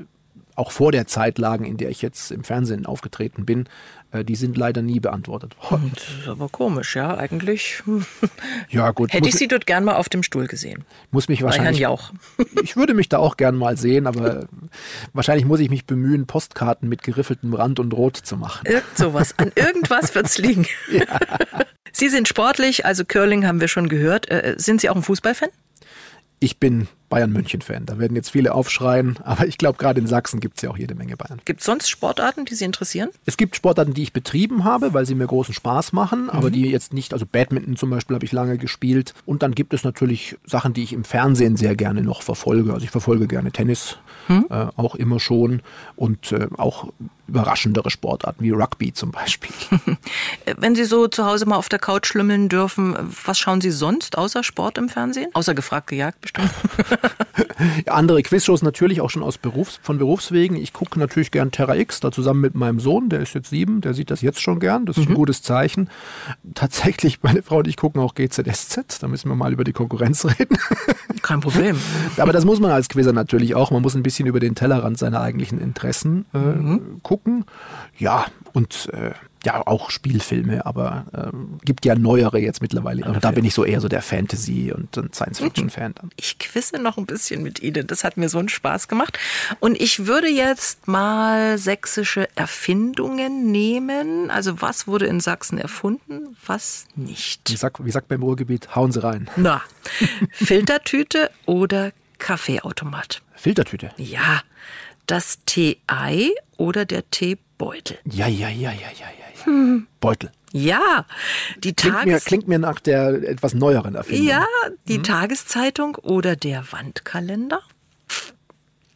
auch 0.57 0.73
vor 0.73 0.91
der 0.91 1.07
Zeit 1.07 1.39
lagen, 1.39 1.65
in 1.65 1.77
der 1.77 1.91
ich 1.91 2.03
jetzt 2.03 2.33
im 2.33 2.43
Fernsehen 2.43 2.87
aufgetreten 2.87 3.45
bin, 3.45 3.69
äh, 4.11 4.25
die 4.25 4.37
sind 4.37 4.57
leider 4.57 4.83
nie 4.83 5.01
beantwortet 5.01 5.57
worden. 5.71 5.93
Das 5.95 6.05
ist 6.05 6.29
aber 6.29 6.49
komisch, 6.49 6.97
ja, 6.97 7.17
eigentlich. 7.17 7.83
Ja, 8.69 8.91
gut. 8.91 9.13
Hätte 9.13 9.29
ich 9.29 9.37
Sie 9.37 9.49
dort 9.49 9.67
gern 9.67 9.85
mal 9.85 9.95
auf 9.95 10.09
dem 10.09 10.23
Stuhl 10.23 10.47
gesehen. 10.47 10.85
Muss 11.11 11.29
mich 11.29 11.43
wahrscheinlich. 11.43 11.81
Herrn 11.81 11.93
Jauch. 11.93 12.13
Ich 12.63 12.77
würde 12.77 12.95
mich 12.95 13.09
da 13.09 13.19
auch 13.19 13.37
gern 13.37 13.55
mal 13.55 13.77
sehen, 13.77 14.07
aber 14.07 14.47
wahrscheinlich 15.13 15.45
muss 15.45 15.61
ich 15.61 15.71
mich 15.71 15.87
bemühen, 15.87 16.27
Postkarten 16.27 16.89
mit 16.89 17.03
geriffeltem 17.03 17.55
Rand 17.55 17.79
und 17.79 17.93
Rot 17.93 18.17
zu 18.17 18.37
machen. 18.37 18.67
Irgend 18.67 18.97
sowas. 18.97 19.35
An 19.39 19.53
irgendwas 19.55 20.15
wird 20.15 20.27
es 20.27 20.39
liegen. 20.39 20.67
Ja. 20.91 21.05
Sie 21.93 22.09
sind 22.09 22.29
sportlich, 22.29 22.85
also 22.85 23.05
Curling 23.05 23.47
haben 23.47 23.61
wir 23.61 23.69
schon 23.69 23.89
gehört. 23.89 24.31
Äh, 24.31 24.55
sind 24.59 24.81
Sie 24.81 24.89
auch 24.91 24.97
ein 24.97 25.03
Fußballfan? 25.03 25.49
Ich 26.41 26.59
bin 26.59 26.89
Bayern 27.09 27.33
München-Fan. 27.33 27.87
Da 27.87 27.99
werden 27.99 28.17
jetzt 28.17 28.31
viele 28.31 28.55
aufschreien, 28.55 29.19
aber 29.25 29.47
ich 29.47 29.59
glaube, 29.59 29.79
gerade 29.79 30.01
in 30.01 30.07
Sachsen 30.07 30.41
gibt 30.41 30.57
es 30.57 30.63
ja 30.63 30.71
auch 30.71 30.79
jede 30.79 30.95
Menge 30.95 31.17
Bayern. 31.17 31.41
Gibt 31.45 31.61
es 31.61 31.67
sonst 31.67 31.89
Sportarten, 31.89 32.45
die 32.45 32.55
Sie 32.55 32.65
interessieren? 32.65 33.11
Es 33.25 33.37
gibt 33.37 33.57
Sportarten, 33.57 33.95
die 33.95 34.03
ich 34.03 34.13
betrieben 34.13 34.65
habe, 34.65 34.95
weil 34.95 35.07
sie 35.07 35.15
mir 35.15 35.27
großen 35.27 35.55
Spaß 35.55 35.93
machen, 35.93 36.25
mhm. 36.25 36.31
aber 36.31 36.51
die 36.51 36.71
jetzt 36.71 36.93
nicht, 36.93 37.13
also 37.13 37.27
Badminton 37.27 37.77
zum 37.77 37.91
Beispiel 37.91 38.15
habe 38.15 38.25
ich 38.25 38.33
lange 38.33 38.59
gespielt. 38.59 39.15
Und 39.25 39.43
dann 39.43 39.55
gibt 39.55 39.75
es 39.75 39.85
natürlich 39.85 40.37
Sachen, 40.45 40.73
die 40.73 40.83
ich 40.83 40.93
im 40.93 41.05
Fernsehen 41.05 41.57
sehr 41.57 41.77
gerne 41.77 42.03
noch 42.03 42.23
verfolge. 42.23 42.73
Also 42.73 42.85
ich 42.85 42.91
verfolge 42.91 43.27
gerne 43.27 43.53
Tennis, 43.53 43.99
mhm. 44.29 44.47
äh, 44.51 44.67
auch 44.77 44.95
immer 44.95 45.21
schon. 45.21 45.63
Und 45.97 46.33
äh, 46.33 46.49
auch 46.57 46.93
überraschendere 47.29 47.91
Sportarten 47.91 48.43
wie 48.43 48.51
Rugby 48.51 48.93
zum 48.93 49.11
Beispiel. 49.11 49.51
Wenn 50.57 50.75
Sie 50.75 50.85
so 50.85 51.09
zu 51.09 51.25
Hause 51.25 51.47
mal 51.47 51.57
auf 51.57 51.69
der 51.69 51.79
Couch 51.79 52.07
schlümmeln 52.07 52.49
dürfen, 52.49 52.97
was 53.25 53.39
schauen 53.39 53.61
Sie 53.61 53.71
sonst 53.71 54.17
außer 54.17 54.45
Sport 54.45 54.79
im 54.79 54.89
Fernsehen? 54.89 55.31
Außer 55.35 55.55
gefragt, 55.55 55.89
gejagt 55.89 56.21
bestimmt. 56.21 56.51
andere 57.87 58.23
Quizshows 58.23 58.63
natürlich 58.63 59.01
auch 59.01 59.11
schon 59.11 59.23
aus 59.23 59.39
Berufs-, 59.39 59.79
von 59.83 59.99
Berufswegen. 59.99 60.57
Ich 60.57 60.73
gucke 60.73 60.99
natürlich 60.99 61.31
gern 61.31 61.51
Terra 61.51 61.77
X, 61.77 62.01
da 62.01 62.13
zusammen 62.13 62.41
mit 62.41 62.55
meinem 62.55 62.81
Sohn, 62.81 63.09
der 63.09 63.21
ist 63.21 63.35
jetzt 63.35 63.51
sieben, 63.51 63.81
der 63.81 63.95
sieht 63.95 64.11
das 64.11 64.21
jetzt 64.21 64.41
schon 64.41 64.61
gern. 64.61 64.87
Das 64.87 64.99
ist 64.99 65.07
mhm. 65.07 65.13
ein 65.13 65.17
gutes 65.17 65.43
Zeichen. 65.43 65.89
Tatsächlich, 66.55 67.23
meine 67.23 67.43
Frau 67.43 67.59
und 67.59 67.69
ich 67.69 67.77
gucken 67.77 68.01
auch 68.01 68.15
GZSZ, 68.15 68.99
da 69.01 69.09
müssen 69.09 69.29
wir 69.29 69.37
mal 69.37 69.53
über 69.53 69.65
die 69.65 69.73
Konkurrenz 69.73 70.25
reden. 70.25 70.59
Kein 71.23 71.41
Problem. 71.41 71.79
Aber 72.17 72.33
das 72.33 72.45
muss 72.45 72.61
man 72.61 72.71
als 72.71 72.89
Quizzer 72.89 73.13
natürlich 73.13 73.55
auch. 73.55 73.71
Man 73.71 73.83
muss 73.83 73.95
ein 73.95 74.03
bisschen 74.03 74.27
über 74.27 74.41
den 74.41 74.55
Tellerrand 74.55 74.99
seiner 74.99 75.21
eigentlichen 75.21 75.61
Interessen 75.61 76.27
äh, 76.35 76.39
mhm. 76.39 77.03
gucken. 77.03 77.45
Ja, 77.99 78.27
und 78.53 78.91
äh, 78.93 79.13
ja 79.47 79.67
auch 79.67 79.91
Spielfilme, 79.91 80.67
aber 80.67 81.07
ähm, 81.15 81.59
gibt 81.65 81.85
ja 81.85 81.95
neuere 81.95 82.39
jetzt 82.39 82.61
mittlerweile. 82.61 83.05
Und 83.07 83.25
da 83.25 83.31
bin 83.31 83.45
ich 83.45 83.55
so 83.55 83.65
eher 83.65 83.81
so 83.81 83.89
der 83.89 84.03
Fantasy- 84.03 84.73
und, 84.73 84.95
Science-Fiction-Fan 85.15 85.95
dann. 85.95 86.11
Ich 86.17 86.39
quisse 86.39 86.79
noch 86.79 86.99
ein 86.99 87.07
bisschen 87.07 87.43
mit 87.43 87.61
Ihnen. 87.61 87.87
Das 87.87 88.05
hat 88.05 88.17
mir 88.17 88.29
so 88.29 88.39
einen 88.39 88.49
Spaß 88.49 88.89
gemacht. 88.89 89.19
Und 89.61 89.81
ich 89.81 90.07
würde 90.07 90.29
jetzt 90.29 90.89
mal 90.89 91.59
sächsische 91.59 92.29
Erfindungen 92.35 93.51
nehmen. 93.51 94.31
Also 94.31 94.61
was 94.61 94.87
wurde 94.87 95.07
in 95.07 95.21
Sachsen 95.21 95.59
erfunden, 95.59 96.37
was 96.45 96.87
nicht? 96.97 97.49
Wie 97.49 97.57
sagt, 97.57 97.85
wie 97.85 97.91
sagt 97.91 98.09
beim 98.09 98.23
Ruhrgebiet, 98.23 98.75
hauen 98.75 98.91
Sie 98.91 99.03
rein. 99.03 99.31
Na, 99.37 99.63
Filtertüte 100.33 101.31
oder 101.47 101.93
Kaffeeautomat? 102.19 103.23
Filtertüte. 103.37 103.93
Ja, 103.97 104.43
das 105.07 105.39
Tee-Ei 105.47 106.31
oder 106.57 106.85
der 106.85 107.09
Teebeutel? 107.11 107.99
Ja, 108.05 108.27
ja, 108.27 108.49
ja, 108.49 108.73
ja, 108.73 108.89
ja, 108.99 109.07
ja. 109.39 109.47
Hm. 109.47 109.87
Beutel. 110.01 110.31
Ja, 110.53 111.05
die 111.59 111.75
Klingt 111.75 111.97
mir, 111.97 112.03
Tages 112.13 112.25
klingt 112.25 112.49
mir 112.49 112.59
nach 112.59 112.81
der 112.81 113.09
etwas 113.29 113.53
neueren 113.55 113.95
Erfindung. 113.95 114.27
ja, 114.27 114.47
die 114.89 115.03
Tageszeitung 115.03 115.97
oder 115.97 116.35
der 116.35 116.65
Wandkalender? 116.73 117.61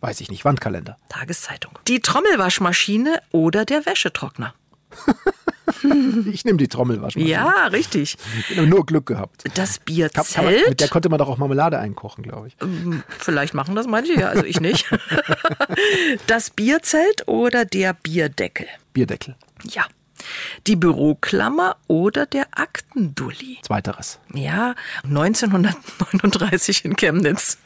Weiß 0.01 0.21
ich 0.23 0.31
nicht, 0.31 0.44
Wandkalender. 0.46 0.96
Tageszeitung. 1.11 1.79
Die 1.87 2.00
Trommelwaschmaschine 2.00 3.21
oder 3.33 3.67
der 3.67 3.85
Wäschetrockner? 3.85 4.54
Ich 6.30 6.44
nehme 6.44 6.58
die 6.58 6.68
Trommelwaschmaschine. 6.68 7.30
Ja, 7.30 7.66
richtig. 7.68 8.18
Nur 8.56 8.84
Glück 8.84 9.06
gehabt. 9.06 9.44
Das 9.54 9.78
Kann, 9.78 10.10
kann 10.12 10.44
man, 10.44 10.54
Bierzelt. 10.54 10.68
mit 10.68 10.80
der 10.80 10.88
konnte 10.88 11.08
man 11.08 11.18
doch 11.18 11.28
auch 11.28 11.38
Marmelade 11.38 11.78
einkochen, 11.78 12.22
glaube 12.24 12.48
ich. 12.48 12.56
Vielleicht 13.18 13.54
machen 13.54 13.74
das 13.76 13.86
manche, 13.86 14.18
ja, 14.18 14.28
also 14.28 14.44
ich 14.44 14.60
nicht. 14.60 14.86
Das 16.26 16.50
Bierzelt 16.50 17.26
oder 17.28 17.64
der 17.64 17.94
Bierdeckel? 17.94 18.66
Bierdeckel. 18.92 19.36
Ja. 19.64 19.84
Die 20.66 20.77
Büroklammer 20.77 21.77
oder 21.87 22.27
der 22.27 22.46
Aktendulli? 22.52 23.58
Zweiteres. 23.62 24.18
Ja, 24.35 24.75
1939 25.04 26.85
in 26.85 26.96
Chemnitz. 26.96 27.58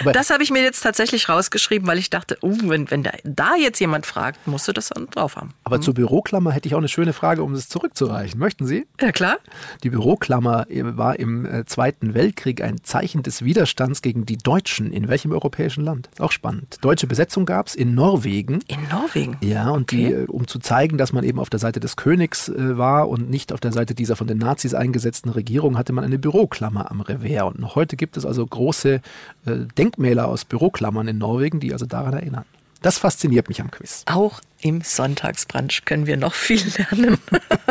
Aber- 0.00 0.12
das 0.12 0.30
habe 0.30 0.42
ich 0.42 0.50
mir 0.50 0.62
jetzt 0.62 0.80
tatsächlich 0.82 1.28
rausgeschrieben, 1.28 1.86
weil 1.88 1.98
ich 1.98 2.10
dachte, 2.10 2.38
uh, 2.42 2.56
wenn, 2.68 2.90
wenn 2.90 3.02
da, 3.02 3.12
da 3.24 3.54
jetzt 3.56 3.78
jemand 3.80 4.06
fragt, 4.06 4.46
musst 4.46 4.68
du 4.68 4.72
das 4.72 4.88
dann 4.90 5.08
drauf 5.10 5.36
haben. 5.36 5.54
Aber 5.64 5.80
zur 5.80 5.94
Büroklammer 5.94 6.52
hätte 6.52 6.68
ich 6.68 6.74
auch 6.74 6.78
eine 6.78 6.88
schöne 6.88 7.12
Frage, 7.12 7.42
um 7.42 7.52
es 7.54 7.68
zurückzureichen. 7.68 8.38
Möchten 8.38 8.66
Sie? 8.66 8.86
Ja, 9.00 9.12
klar. 9.12 9.38
Die 9.82 9.90
Büroklammer 9.90 10.70
äh, 10.70 10.82
war 10.96 11.18
im 11.18 11.44
äh, 11.46 11.64
Zweiten 11.64 12.14
Weltkrieg 12.14 12.62
ein 12.62 12.82
Zeichen 12.82 13.22
des 13.22 13.44
Widerstands 13.44 14.02
gegen 14.02 14.26
die 14.26 14.36
Deutschen. 14.38 14.92
In 14.92 15.08
welchem 15.08 15.32
europäischen 15.32 15.84
Land? 15.84 16.08
Auch 16.18 16.32
spannend. 16.32 16.78
Deutsche 16.82 17.06
Besetzung 17.06 17.46
gab 17.46 17.68
es 17.68 17.74
in 17.74 17.94
Norwegen. 17.94 18.60
In 18.68 18.88
Norwegen. 18.90 19.36
Ja, 19.40 19.70
und 19.70 19.90
die, 19.90 20.06
Okay. 20.06 20.14
äh, 20.22 20.26
um 20.26 20.46
zu 20.46 20.58
zeigen, 20.58 20.98
dass 20.98 21.12
man 21.12 21.24
eben 21.24 21.38
auf 21.38 21.50
der 21.50 21.60
Seite 21.60 21.80
des 21.84 21.96
Königs 21.96 22.48
äh, 22.48 22.76
war 22.76 23.08
und 23.08 23.30
nicht 23.30 23.52
auf 23.52 23.60
der 23.60 23.72
Seite 23.72 23.94
dieser 23.94 24.16
von 24.16 24.26
den 24.26 24.38
Nazis 24.38 24.74
eingesetzten 24.74 25.30
Regierung, 25.30 25.78
hatte 25.78 25.92
man 25.92 26.04
eine 26.04 26.18
Büroklammer 26.18 26.90
am 26.90 27.00
Revers. 27.00 27.52
Und 27.52 27.60
noch 27.60 27.76
heute 27.76 27.96
gibt 27.96 28.16
es 28.16 28.26
also 28.26 28.44
große 28.44 28.94
äh, 28.94 29.00
Denkmäler 29.78 30.26
aus 30.26 30.44
Büroklammern 30.44 31.06
in 31.06 31.18
Norwegen, 31.18 31.60
die 31.60 31.72
also 31.72 31.86
daran 31.86 32.14
erinnern. 32.14 32.44
Das 32.82 32.98
fasziniert 32.98 33.48
mich 33.48 33.62
am 33.62 33.70
Quiz. 33.70 34.02
Auch 34.06 34.40
im 34.60 34.82
Sonntagsbrunch 34.82 35.84
können 35.84 36.06
wir 36.06 36.16
noch 36.16 36.34
viel 36.34 36.60
lernen. 36.76 37.18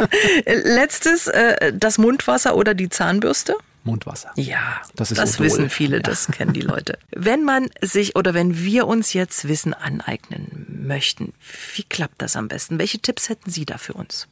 Letztes, 0.45 1.27
äh, 1.27 1.73
das 1.73 1.97
Mundwasser 1.97 2.55
oder 2.55 2.73
die 2.73 2.89
Zahnbürste? 2.89 3.55
Mundwasser. 3.83 4.31
Ja, 4.35 4.81
Das 4.95 5.11
ist 5.11 5.19
Odol. 5.19 5.45
wissen 5.45 5.69
viele, 5.69 6.01
das 6.01 6.27
kennen 6.27 6.53
die 6.53 6.61
Leute. 6.61 6.97
Wenn 7.11 7.43
man 7.43 7.69
sich 7.81 8.15
oder 8.15 8.33
wenn 8.33 8.57
wir 8.63 8.87
uns 8.87 9.13
jetzt 9.13 9.47
Wissen 9.47 9.73
aneignen 9.73 10.83
möchten, 10.85 11.33
wie 11.75 11.83
klappt 11.83 12.21
das 12.21 12.35
am 12.35 12.47
besten? 12.47 12.79
Welche 12.79 12.99
Tipps 12.99 13.29
hätten 13.29 13.49
Sie 13.49 13.65
da 13.65 13.77
für 13.77 13.93
uns? 13.93 14.27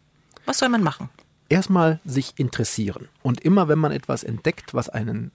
Was 0.45 0.59
soll 0.59 0.69
man 0.69 0.83
machen? 0.83 1.09
Erstmal 1.49 1.99
sich 2.05 2.33
interessieren. 2.37 3.09
Und 3.21 3.41
immer 3.41 3.67
wenn 3.67 3.79
man 3.79 3.91
etwas 3.91 4.23
entdeckt, 4.23 4.73
was 4.73 4.89
einen 4.89 5.31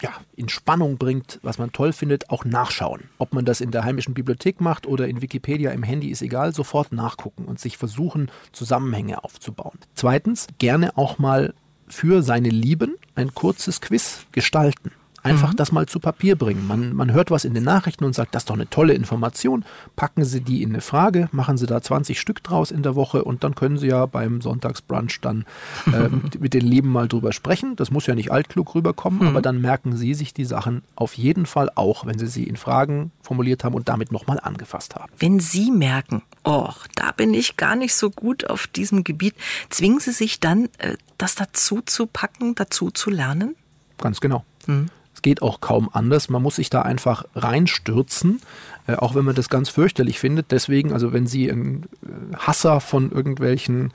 ja, 0.00 0.10
in 0.34 0.48
Spannung 0.48 0.96
bringt, 0.96 1.38
was 1.42 1.58
man 1.58 1.72
toll 1.72 1.92
findet, 1.92 2.30
auch 2.30 2.44
nachschauen. 2.44 3.10
Ob 3.18 3.34
man 3.34 3.44
das 3.44 3.60
in 3.60 3.70
der 3.70 3.84
heimischen 3.84 4.14
Bibliothek 4.14 4.60
macht 4.60 4.86
oder 4.86 5.08
in 5.08 5.20
Wikipedia 5.20 5.72
im 5.72 5.82
Handy, 5.82 6.08
ist 6.10 6.22
egal, 6.22 6.54
sofort 6.54 6.92
nachgucken 6.92 7.44
und 7.44 7.60
sich 7.60 7.76
versuchen, 7.76 8.30
Zusammenhänge 8.52 9.22
aufzubauen. 9.24 9.78
Zweitens, 9.94 10.46
gerne 10.58 10.96
auch 10.96 11.18
mal 11.18 11.52
für 11.90 12.22
seine 12.22 12.48
Lieben 12.48 12.96
ein 13.14 13.34
kurzes 13.34 13.80
Quiz 13.80 14.26
gestalten. 14.32 14.92
Einfach 15.22 15.52
das 15.54 15.72
mal 15.72 15.86
zu 15.86 16.00
Papier 16.00 16.36
bringen. 16.36 16.66
Man, 16.66 16.94
man 16.94 17.12
hört 17.12 17.30
was 17.30 17.44
in 17.44 17.54
den 17.54 17.64
Nachrichten 17.64 18.04
und 18.04 18.14
sagt, 18.14 18.34
das 18.34 18.42
ist 18.42 18.50
doch 18.50 18.54
eine 18.54 18.70
tolle 18.70 18.94
Information. 18.94 19.64
Packen 19.96 20.24
Sie 20.24 20.40
die 20.40 20.62
in 20.62 20.70
eine 20.70 20.80
Frage, 20.80 21.28
machen 21.32 21.58
Sie 21.58 21.66
da 21.66 21.82
20 21.82 22.18
Stück 22.18 22.42
draus 22.42 22.70
in 22.70 22.82
der 22.82 22.94
Woche 22.94 23.24
und 23.24 23.44
dann 23.44 23.54
können 23.54 23.76
Sie 23.76 23.88
ja 23.88 24.06
beim 24.06 24.40
Sonntagsbrunch 24.40 25.20
dann 25.20 25.44
ähm, 25.86 26.22
mit 26.38 26.54
den 26.54 26.66
Lieben 26.66 26.90
mal 26.90 27.08
drüber 27.08 27.32
sprechen. 27.32 27.76
Das 27.76 27.90
muss 27.90 28.06
ja 28.06 28.14
nicht 28.14 28.32
altklug 28.32 28.74
rüberkommen, 28.74 29.28
aber 29.28 29.42
dann 29.42 29.60
merken 29.60 29.96
Sie 29.96 30.14
sich 30.14 30.32
die 30.32 30.44
Sachen 30.44 30.82
auf 30.96 31.14
jeden 31.14 31.46
Fall 31.46 31.70
auch, 31.74 32.06
wenn 32.06 32.18
Sie 32.18 32.26
sie 32.26 32.44
in 32.44 32.56
Fragen 32.56 33.12
formuliert 33.22 33.64
haben 33.64 33.74
und 33.74 33.88
damit 33.88 34.12
nochmal 34.12 34.40
angefasst 34.40 34.94
haben. 34.94 35.12
Wenn 35.18 35.40
Sie 35.40 35.70
merken, 35.70 36.22
oh, 36.44 36.70
da 36.94 37.12
bin 37.12 37.34
ich 37.34 37.56
gar 37.56 37.76
nicht 37.76 37.94
so 37.94 38.10
gut 38.10 38.48
auf 38.48 38.66
diesem 38.66 39.04
Gebiet, 39.04 39.34
zwingen 39.68 40.00
Sie 40.00 40.12
sich 40.12 40.40
dann, 40.40 40.68
äh, 40.78 40.96
das 41.18 41.34
dazu 41.34 41.82
zu 41.84 42.06
packen, 42.06 42.54
dazu 42.54 42.90
zu 42.90 43.10
lernen? 43.10 43.54
Ganz 43.98 44.20
genau. 44.20 44.44
Es 44.66 44.99
geht 45.22 45.42
auch 45.42 45.60
kaum 45.60 45.90
anders. 45.92 46.28
Man 46.28 46.42
muss 46.42 46.56
sich 46.56 46.70
da 46.70 46.82
einfach 46.82 47.24
reinstürzen, 47.34 48.40
äh, 48.86 48.94
auch 48.94 49.14
wenn 49.14 49.24
man 49.24 49.34
das 49.34 49.48
ganz 49.48 49.68
fürchterlich 49.68 50.18
findet. 50.18 50.50
Deswegen, 50.50 50.92
also 50.92 51.12
wenn 51.12 51.26
Sie 51.26 51.48
ein 51.48 51.84
äh, 52.02 52.36
Hasser 52.36 52.80
von 52.80 53.10
irgendwelchen 53.10 53.92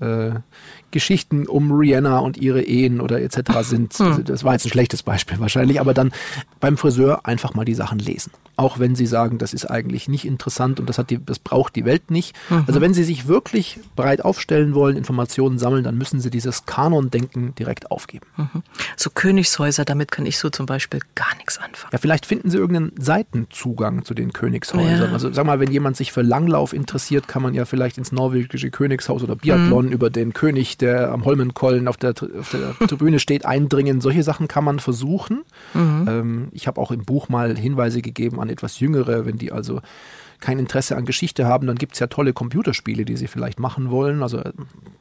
äh, 0.00 0.32
Geschichten 0.90 1.46
um 1.46 1.72
Rihanna 1.72 2.18
und 2.18 2.36
ihre 2.36 2.62
Ehen 2.62 3.00
oder 3.00 3.20
etc. 3.20 3.38
sind, 3.62 3.98
das 3.98 4.44
war 4.44 4.52
jetzt 4.52 4.64
ein 4.64 4.70
schlechtes 4.70 5.02
Beispiel 5.02 5.40
wahrscheinlich, 5.40 5.80
aber 5.80 5.92
dann 5.92 6.12
beim 6.60 6.76
Friseur 6.76 7.26
einfach 7.26 7.54
mal 7.54 7.64
die 7.64 7.74
Sachen 7.74 7.98
lesen. 7.98 8.30
Auch 8.56 8.78
wenn 8.78 8.94
Sie 8.94 9.06
sagen, 9.06 9.38
das 9.38 9.52
ist 9.52 9.68
eigentlich 9.68 10.06
nicht 10.06 10.24
interessant 10.24 10.78
und 10.78 10.88
das, 10.88 10.98
hat 10.98 11.10
die, 11.10 11.18
das 11.24 11.40
braucht 11.40 11.74
die 11.74 11.84
Welt 11.84 12.12
nicht. 12.12 12.36
Also 12.68 12.80
wenn 12.80 12.94
Sie 12.94 13.02
sich 13.02 13.26
wirklich 13.26 13.80
breit 13.96 14.24
aufstellen 14.24 14.74
wollen, 14.74 14.96
Informationen 14.96 15.58
sammeln, 15.58 15.82
dann 15.82 15.98
müssen 15.98 16.20
Sie 16.20 16.30
dieses 16.30 16.64
Kanon-Denken 16.64 17.56
direkt 17.56 17.90
aufgeben. 17.90 18.26
So 18.96 19.10
Königshäuser, 19.10 19.84
damit 19.84 20.12
kann 20.12 20.26
ich 20.26 20.38
so 20.38 20.50
zum 20.50 20.66
Beispiel 20.66 21.00
gar 21.16 21.34
nichts 21.38 21.58
anfangen. 21.58 21.90
Ja, 21.92 21.98
vielleicht 21.98 22.26
finden 22.26 22.50
Sie 22.50 22.58
irgendeinen 22.58 22.92
Seitenzugang 22.96 24.04
zu 24.04 24.14
den 24.14 24.32
Königshäusern. 24.32 25.08
Ja. 25.08 25.12
Also 25.12 25.32
sag 25.32 25.44
mal, 25.44 25.58
wenn 25.58 25.72
jemand 25.72 25.96
sich 25.96 26.12
für 26.12 26.22
Langlauf 26.22 26.72
interessiert, 26.72 27.26
kann 27.26 27.42
man 27.42 27.54
ja 27.54 27.64
vielleicht 27.64 27.98
ins 27.98 28.12
norwegische 28.12 28.70
Königshaus 28.70 29.24
oder 29.24 29.34
Biathlon 29.34 29.83
über 29.90 30.10
den 30.10 30.32
König, 30.32 30.78
der 30.78 31.12
am 31.12 31.24
Holmenkollen 31.24 31.88
auf 31.88 31.96
der, 31.96 32.10
auf 32.38 32.50
der 32.50 32.74
Tribüne 32.88 33.18
steht, 33.18 33.44
eindringen. 33.46 34.00
Solche 34.00 34.22
Sachen 34.22 34.48
kann 34.48 34.64
man 34.64 34.78
versuchen. 34.78 35.42
Ähm, 35.74 36.48
ich 36.52 36.66
habe 36.66 36.80
auch 36.80 36.90
im 36.90 37.04
Buch 37.04 37.28
mal 37.28 37.56
Hinweise 37.56 38.02
gegeben 38.02 38.40
an 38.40 38.50
etwas 38.50 38.80
Jüngere, 38.80 39.26
wenn 39.26 39.38
die 39.38 39.52
also 39.52 39.80
kein 40.40 40.58
Interesse 40.58 40.96
an 40.96 41.06
Geschichte 41.06 41.46
haben, 41.46 41.66
dann 41.66 41.76
gibt 41.76 41.94
es 41.94 42.00
ja 42.00 42.06
tolle 42.06 42.34
Computerspiele, 42.34 43.06
die 43.06 43.16
sie 43.16 43.28
vielleicht 43.28 43.58
machen 43.58 43.90
wollen. 43.90 44.22
Also 44.22 44.38
äh, 44.38 44.52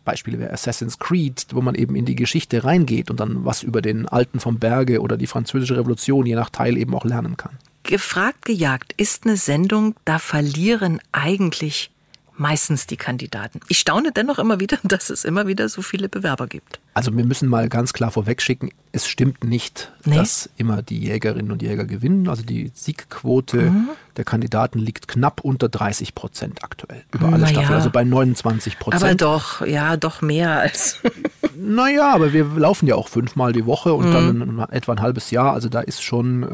Beispiele 0.06 0.40
wäre 0.40 0.54
Assassin's 0.54 1.00
Creed, 1.00 1.48
wo 1.52 1.62
man 1.62 1.76
eben 1.76 1.96
in 1.96 2.06
die 2.06 2.16
Geschichte 2.16 2.64
reingeht 2.64 3.12
und 3.12 3.20
dann 3.20 3.44
was 3.44 3.62
über 3.62 3.82
den 3.82 4.08
Alten 4.08 4.40
vom 4.40 4.60
Berge 4.60 5.02
oder 5.02 5.18
die 5.18 5.28
Französische 5.28 5.76
Revolution 5.76 6.26
je 6.26 6.36
nach 6.36 6.50
Teil 6.50 6.78
eben 6.78 6.96
auch 6.96 7.04
lernen 7.04 7.36
kann. 7.36 7.58
Gefragt, 7.84 8.46
gejagt 8.46 8.94
ist 8.96 9.26
eine 9.26 9.36
Sendung, 9.36 9.96
da 10.06 10.18
verlieren 10.18 11.02
eigentlich 11.12 11.92
meistens 12.36 12.88
die 12.88 12.98
Kandidaten. 12.98 13.60
Ich 13.68 13.80
staune 13.80 14.12
dennoch 14.12 14.40
immer 14.40 14.60
wieder, 14.60 14.78
dass 14.84 15.10
es 15.10 15.24
immer 15.26 15.48
wieder 15.48 15.70
so 15.70 15.82
viele 15.82 16.10
Bewerber 16.10 16.48
gibt. 16.48 16.80
Also 16.96 17.16
wir 17.16 17.26
müssen 17.26 17.50
mal 17.50 17.70
ganz 17.70 17.92
klar 17.94 18.12
vorwegschicken, 18.12 18.70
es 18.92 19.08
stimmt 19.08 19.44
nicht, 19.44 19.92
Nee. 20.06 20.18
dass 20.18 20.50
immer 20.58 20.84
die 20.84 21.00
Jägerinnen 21.00 21.52
und 21.52 21.62
Jäger 21.64 21.86
gewinnen. 21.86 22.28
Also 22.30 22.44
die 22.44 22.72
Siegquote 22.76 23.62
Mhm. 23.72 23.90
der 24.18 24.26
Kandidaten 24.26 24.78
liegt 24.80 25.08
knapp 25.08 25.42
unter 25.42 25.70
30 25.70 26.14
Prozent 26.14 26.64
aktuell 26.64 27.04
über 27.12 27.30
alle 27.30 27.48
Staffeln, 27.48 27.70
ja. 27.72 27.76
also 27.78 27.90
bei 27.90 28.04
29% 28.04 28.76
Aber 28.86 28.92
Prozent. 29.00 29.22
doch, 29.22 29.66
ja, 29.66 29.98
doch 29.98 30.22
mehr 30.22 30.60
als. 30.60 31.00
Naja, 31.56 32.12
aber 32.14 32.34
wir 32.34 32.46
laufen 32.46 32.88
ja 32.88 32.96
auch 32.96 33.08
fünfmal 33.08 33.54
die 33.54 33.66
Woche 33.68 33.94
und 33.94 34.12
dann 34.12 34.42
ein, 34.42 34.60
etwa 34.72 34.94
ein 34.94 35.02
halbes 35.02 35.30
Jahr. 35.30 35.54
Also 35.54 35.70
da 35.70 35.82
ist 35.82 36.02
schon 36.04 36.42
äh, 36.44 36.46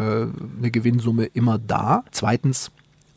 eine 0.59 0.71
Gewinnsumme 0.71 1.25
immer 1.25 1.57
da. 1.57 2.03
Zweitens, 2.11 2.69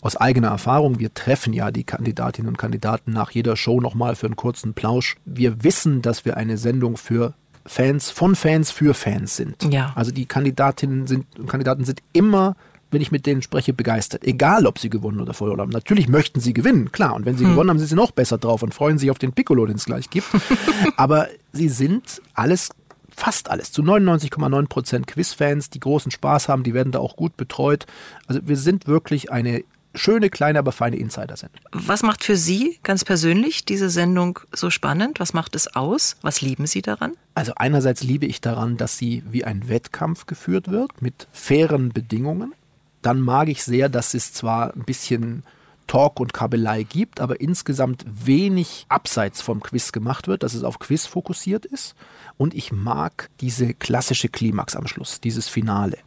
aus 0.03 0.17
eigener 0.17 0.49
Erfahrung, 0.49 0.99
wir 0.99 1.15
treffen 1.15 1.53
ja 1.53 1.71
die 1.71 1.85
Kandidatinnen 1.85 2.49
und 2.49 2.59
Kandidaten 2.59 3.13
nach 3.13 3.31
jeder 3.31 3.57
Show 3.57 3.81
nochmal 3.81 4.17
für 4.17 4.27
einen 4.27 4.37
kurzen 4.37 4.75
Plausch. 4.75 5.17
Wir 5.25 5.63
wissen, 5.63 6.03
dass 6.03 6.25
wir 6.25 6.37
eine 6.37 6.59
Sendung 6.59 6.97
für 6.97 7.35
Fans, 7.65 8.11
von 8.11 8.35
Fans 8.35 8.73
für 8.73 8.95
Fans 8.95 9.37
sind. 9.37 9.73
Ja. 9.73 9.93
Also 9.95 10.11
die 10.11 10.27
Kandidatinnen 10.27 11.07
sind, 11.07 11.27
und 11.39 11.49
Kandidaten 11.49 11.85
sind 11.85 12.03
immer 12.13 12.57
wenn 12.91 13.01
ich 13.01 13.11
mit 13.11 13.25
denen 13.25 13.41
spreche, 13.41 13.73
begeistert. 13.73 14.23
Egal, 14.23 14.67
ob 14.67 14.79
sie 14.79 14.91
gewonnen 14.91 15.19
oder 15.19 15.33
verloren 15.33 15.61
haben. 15.61 15.71
Natürlich 15.71 16.09
möchten 16.09 16.41
sie 16.41 16.53
gewinnen, 16.53 16.93
klar. 16.93 17.15
Und 17.15 17.25
wenn 17.25 17.39
sie 17.39 17.45
gewonnen 17.45 17.71
haben, 17.71 17.79
sind 17.79 17.89
sie 17.89 17.95
noch 17.95 18.11
besser 18.11 18.37
drauf 18.37 18.63
und 18.63 18.75
freuen 18.75 18.99
sich 18.99 19.11
auf 19.11 19.19
den 19.19 19.33
Piccolo, 19.33 19.65
den 19.65 19.77
es 19.77 19.87
gleich 19.87 20.11
gibt. 20.11 20.29
Aber 20.99 21.29
sie 21.53 21.71
sind 21.71 22.21
alles, 22.35 22.69
fast 23.09 23.51
alles, 23.51 23.73
zu 23.73 23.81
99,9 23.81 24.69
Prozent 24.69 25.07
Quizfans, 25.07 25.71
die 25.71 25.81
großen 25.81 26.13
Spaß 26.13 26.51
haben, 26.51 26.65
die 26.65 26.75
werden 26.75 26.93
da 26.93 26.99
auch 26.99 27.17
gut 27.17 27.39
betreut. 27.39 27.87
Also 28.27 28.43
wir 28.45 28.59
sind 28.59 28.87
wirklich 28.87 29.33
eine 29.33 29.65
schöne, 29.95 30.31
kleine, 30.31 30.59
aber 30.59 30.73
feine 30.73 30.97
Insider-Sendung. 30.97 31.61
Was 31.73 32.03
macht 32.03 32.25
für 32.25 32.37
Sie 32.37 32.79
ganz 32.83 33.05
persönlich 33.05 33.65
diese 33.65 33.91
Sendung 33.91 34.41
so 34.53 34.71
spannend? 34.71 35.21
Was 35.21 35.35
macht 35.35 35.55
es 35.55 35.75
aus? 35.75 36.17
Was 36.23 36.41
lieben 36.41 36.67
Sie 36.67 36.83
daran? 36.83 37.13
Also 37.35 37.53
einerseits 37.57 38.03
liebe 38.03 38.27
ich 38.27 38.41
daran, 38.41 38.77
dass 38.77 38.99
sie 38.99 39.23
wie 39.31 39.45
ein 39.45 39.69
Wettkampf 39.69 40.27
geführt 40.27 40.71
wird, 40.71 41.01
mit 41.01 41.29
fairen 41.33 41.91
Bedingungen. 41.91 42.55
Dann 43.01 43.21
mag 43.21 43.49
ich 43.49 43.65
sehr, 43.65 43.89
dass 43.89 44.15
es 44.15 44.33
zwar 44.33 44.75
ein 44.75 44.85
bisschen 44.85 45.43
Talk 45.87 46.21
und 46.21 46.33
Kabelei 46.33 46.83
gibt, 46.85 47.21
aber 47.21 47.41
insgesamt 47.41 48.05
wenig 48.07 48.87
abseits 48.89 49.43
vom 49.43 49.61
Quiz 49.61 49.93
gemacht 49.93 50.29
wird, 50.29 50.43
dass 50.43 50.55
es 50.55 50.65
auf 50.65 50.79
Quiz 50.79 51.07
fokussiert 51.07 51.65
ist. 51.67 51.95
Und 52.37 52.55
ich 52.55 52.73
mag 52.73 53.29
diese 53.41 53.75
klassische 53.75 54.29
Klimax 54.29 54.75
am 54.75 54.87
Schluss, 54.87 55.21
dieses 55.21 55.49
Finale. 55.49 55.99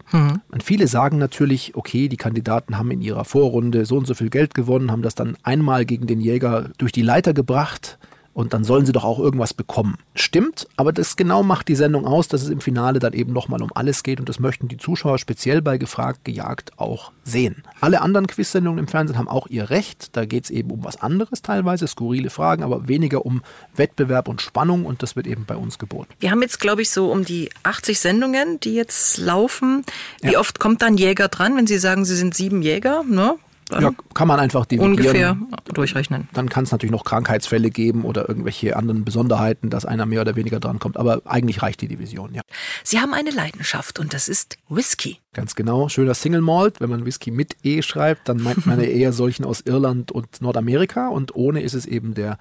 Und 0.51 0.63
viele 0.63 0.87
sagen 0.87 1.17
natürlich, 1.17 1.75
okay, 1.75 2.07
die 2.09 2.17
Kandidaten 2.17 2.77
haben 2.77 2.91
in 2.91 3.01
ihrer 3.01 3.25
Vorrunde 3.25 3.85
so 3.85 3.97
und 3.97 4.07
so 4.07 4.13
viel 4.13 4.29
Geld 4.29 4.53
gewonnen, 4.53 4.91
haben 4.91 5.01
das 5.01 5.15
dann 5.15 5.37
einmal 5.43 5.85
gegen 5.85 6.07
den 6.07 6.19
Jäger 6.19 6.69
durch 6.77 6.91
die 6.91 7.03
Leiter 7.03 7.33
gebracht. 7.33 7.97
Und 8.35 8.53
dann 8.53 8.65
sollen 8.65 8.85
sie 8.85 8.91
doch 8.91 9.05
auch 9.05 9.17
irgendwas 9.17 9.53
bekommen. 9.53 9.97
Stimmt, 10.13 10.67
aber 10.75 10.91
das 10.91 11.15
genau 11.15 11.41
macht 11.41 11.69
die 11.69 11.75
Sendung 11.75 12.05
aus, 12.05 12.27
dass 12.27 12.43
es 12.43 12.49
im 12.49 12.59
Finale 12.59 12.99
dann 12.99 13.13
eben 13.13 13.31
nochmal 13.31 13.63
um 13.63 13.71
alles 13.73 14.03
geht 14.03 14.19
und 14.19 14.27
das 14.27 14.39
möchten 14.39 14.67
die 14.67 14.77
Zuschauer 14.77 15.17
speziell 15.17 15.61
bei 15.61 15.77
Gefragt, 15.77 16.25
Gejagt 16.25 16.77
auch 16.77 17.13
sehen. 17.23 17.63
Alle 17.79 18.01
anderen 18.01 18.27
Quiz-Sendungen 18.27 18.79
im 18.79 18.87
Fernsehen 18.87 19.17
haben 19.17 19.29
auch 19.29 19.47
ihr 19.47 19.69
Recht, 19.69 20.15
da 20.17 20.25
geht 20.25 20.43
es 20.43 20.49
eben 20.51 20.69
um 20.69 20.83
was 20.83 21.01
anderes 21.01 21.41
teilweise, 21.41 21.87
skurrile 21.87 22.29
Fragen, 22.29 22.63
aber 22.63 22.89
weniger 22.89 23.25
um 23.25 23.41
Wettbewerb 23.73 24.27
und 24.27 24.41
Spannung 24.41 24.85
und 24.85 25.01
das 25.01 25.15
wird 25.15 25.27
eben 25.27 25.45
bei 25.45 25.55
uns 25.55 25.79
geboten. 25.79 26.13
Wir 26.19 26.31
haben 26.31 26.41
jetzt, 26.41 26.59
glaube 26.59 26.81
ich, 26.81 26.89
so 26.89 27.11
um 27.11 27.23
die 27.23 27.49
80 27.63 27.99
Sendungen, 27.99 28.59
die 28.59 28.75
jetzt 28.75 29.17
laufen. 29.17 29.85
Wie 30.21 30.33
ja. 30.33 30.39
oft 30.39 30.59
kommt 30.59 30.81
dann 30.81 30.97
Jäger 30.97 31.29
dran, 31.29 31.55
wenn 31.55 31.67
Sie 31.67 31.77
sagen, 31.77 32.03
Sie 32.03 32.17
sind 32.17 32.35
sieben 32.35 32.61
Jäger? 32.61 33.03
Ne? 33.03 33.35
Ja, 33.71 33.91
kann 34.13 34.27
man 34.27 34.39
einfach 34.39 34.65
dividieren. 34.65 34.91
Ungefähr 34.91 35.37
durchrechnen. 35.73 36.29
Dann 36.33 36.49
kann 36.49 36.65
es 36.65 36.71
natürlich 36.71 36.91
noch 36.91 37.03
Krankheitsfälle 37.03 37.71
geben 37.71 38.05
oder 38.05 38.29
irgendwelche 38.29 38.75
anderen 38.75 39.03
Besonderheiten, 39.05 39.69
dass 39.69 39.85
einer 39.85 40.05
mehr 40.05 40.21
oder 40.21 40.35
weniger 40.35 40.59
drankommt. 40.59 40.97
Aber 40.97 41.21
eigentlich 41.25 41.61
reicht 41.61 41.81
die 41.81 41.87
Division, 41.87 42.33
ja. 42.33 42.41
Sie 42.83 42.99
haben 42.99 43.13
eine 43.13 43.31
Leidenschaft 43.31 43.99
und 43.99 44.13
das 44.13 44.29
ist 44.29 44.57
Whisky. 44.69 45.19
Ganz 45.33 45.55
genau. 45.55 45.89
Schöner 45.89 46.13
Single 46.13 46.41
Malt. 46.41 46.79
Wenn 46.79 46.89
man 46.89 47.05
Whisky 47.05 47.31
mit 47.31 47.57
E 47.63 47.81
schreibt, 47.81 48.29
dann 48.29 48.37
meint 48.41 48.65
man 48.65 48.79
eher 48.81 49.11
solchen 49.13 49.43
aus 49.45 49.61
Irland 49.61 50.11
und 50.11 50.41
Nordamerika. 50.41 51.07
Und 51.07 51.35
ohne 51.35 51.61
ist 51.61 51.73
es 51.73 51.85
eben 51.85 52.13
der, 52.13 52.37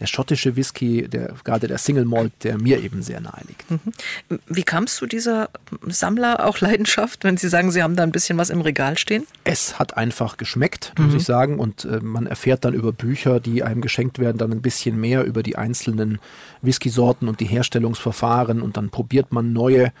der 0.00 0.06
schottische 0.06 0.56
Whisky, 0.56 1.08
der, 1.08 1.34
gerade 1.44 1.66
der 1.68 1.78
Single 1.78 2.04
Malt, 2.04 2.32
der 2.42 2.58
mir 2.58 2.82
eben 2.82 3.02
sehr 3.02 3.20
nahe 3.20 3.42
liegt. 3.46 3.70
Mhm. 3.70 3.80
Wie 4.46 4.62
kamst 4.62 5.00
du 5.00 5.06
dieser 5.06 5.50
Sammler 5.86 6.46
auch 6.46 6.60
Leidenschaft, 6.60 7.24
wenn 7.24 7.36
Sie 7.36 7.48
sagen, 7.48 7.70
Sie 7.70 7.82
haben 7.82 7.96
da 7.96 8.02
ein 8.02 8.12
bisschen 8.12 8.38
was 8.38 8.50
im 8.50 8.60
Regal 8.60 8.98
stehen? 8.98 9.26
Es 9.44 9.78
hat 9.78 9.96
einfach 9.96 10.36
geschmeckt 10.36 10.58
geschmeckt, 10.58 10.92
muss 10.98 11.12
mhm. 11.12 11.16
ich 11.16 11.24
sagen. 11.24 11.58
Und 11.58 11.84
äh, 11.84 12.00
man 12.00 12.26
erfährt 12.26 12.64
dann 12.64 12.74
über 12.74 12.92
Bücher, 12.92 13.40
die 13.40 13.62
einem 13.62 13.80
geschenkt 13.80 14.18
werden, 14.18 14.38
dann 14.38 14.52
ein 14.52 14.62
bisschen 14.62 15.00
mehr 15.00 15.24
über 15.24 15.42
die 15.42 15.56
einzelnen 15.56 16.18
Whisky-Sorten 16.62 17.28
und 17.28 17.40
die 17.40 17.46
Herstellungsverfahren 17.46 18.62
und 18.62 18.76
dann 18.76 18.90
probiert 18.90 19.32
man 19.32 19.52
neue. 19.52 19.92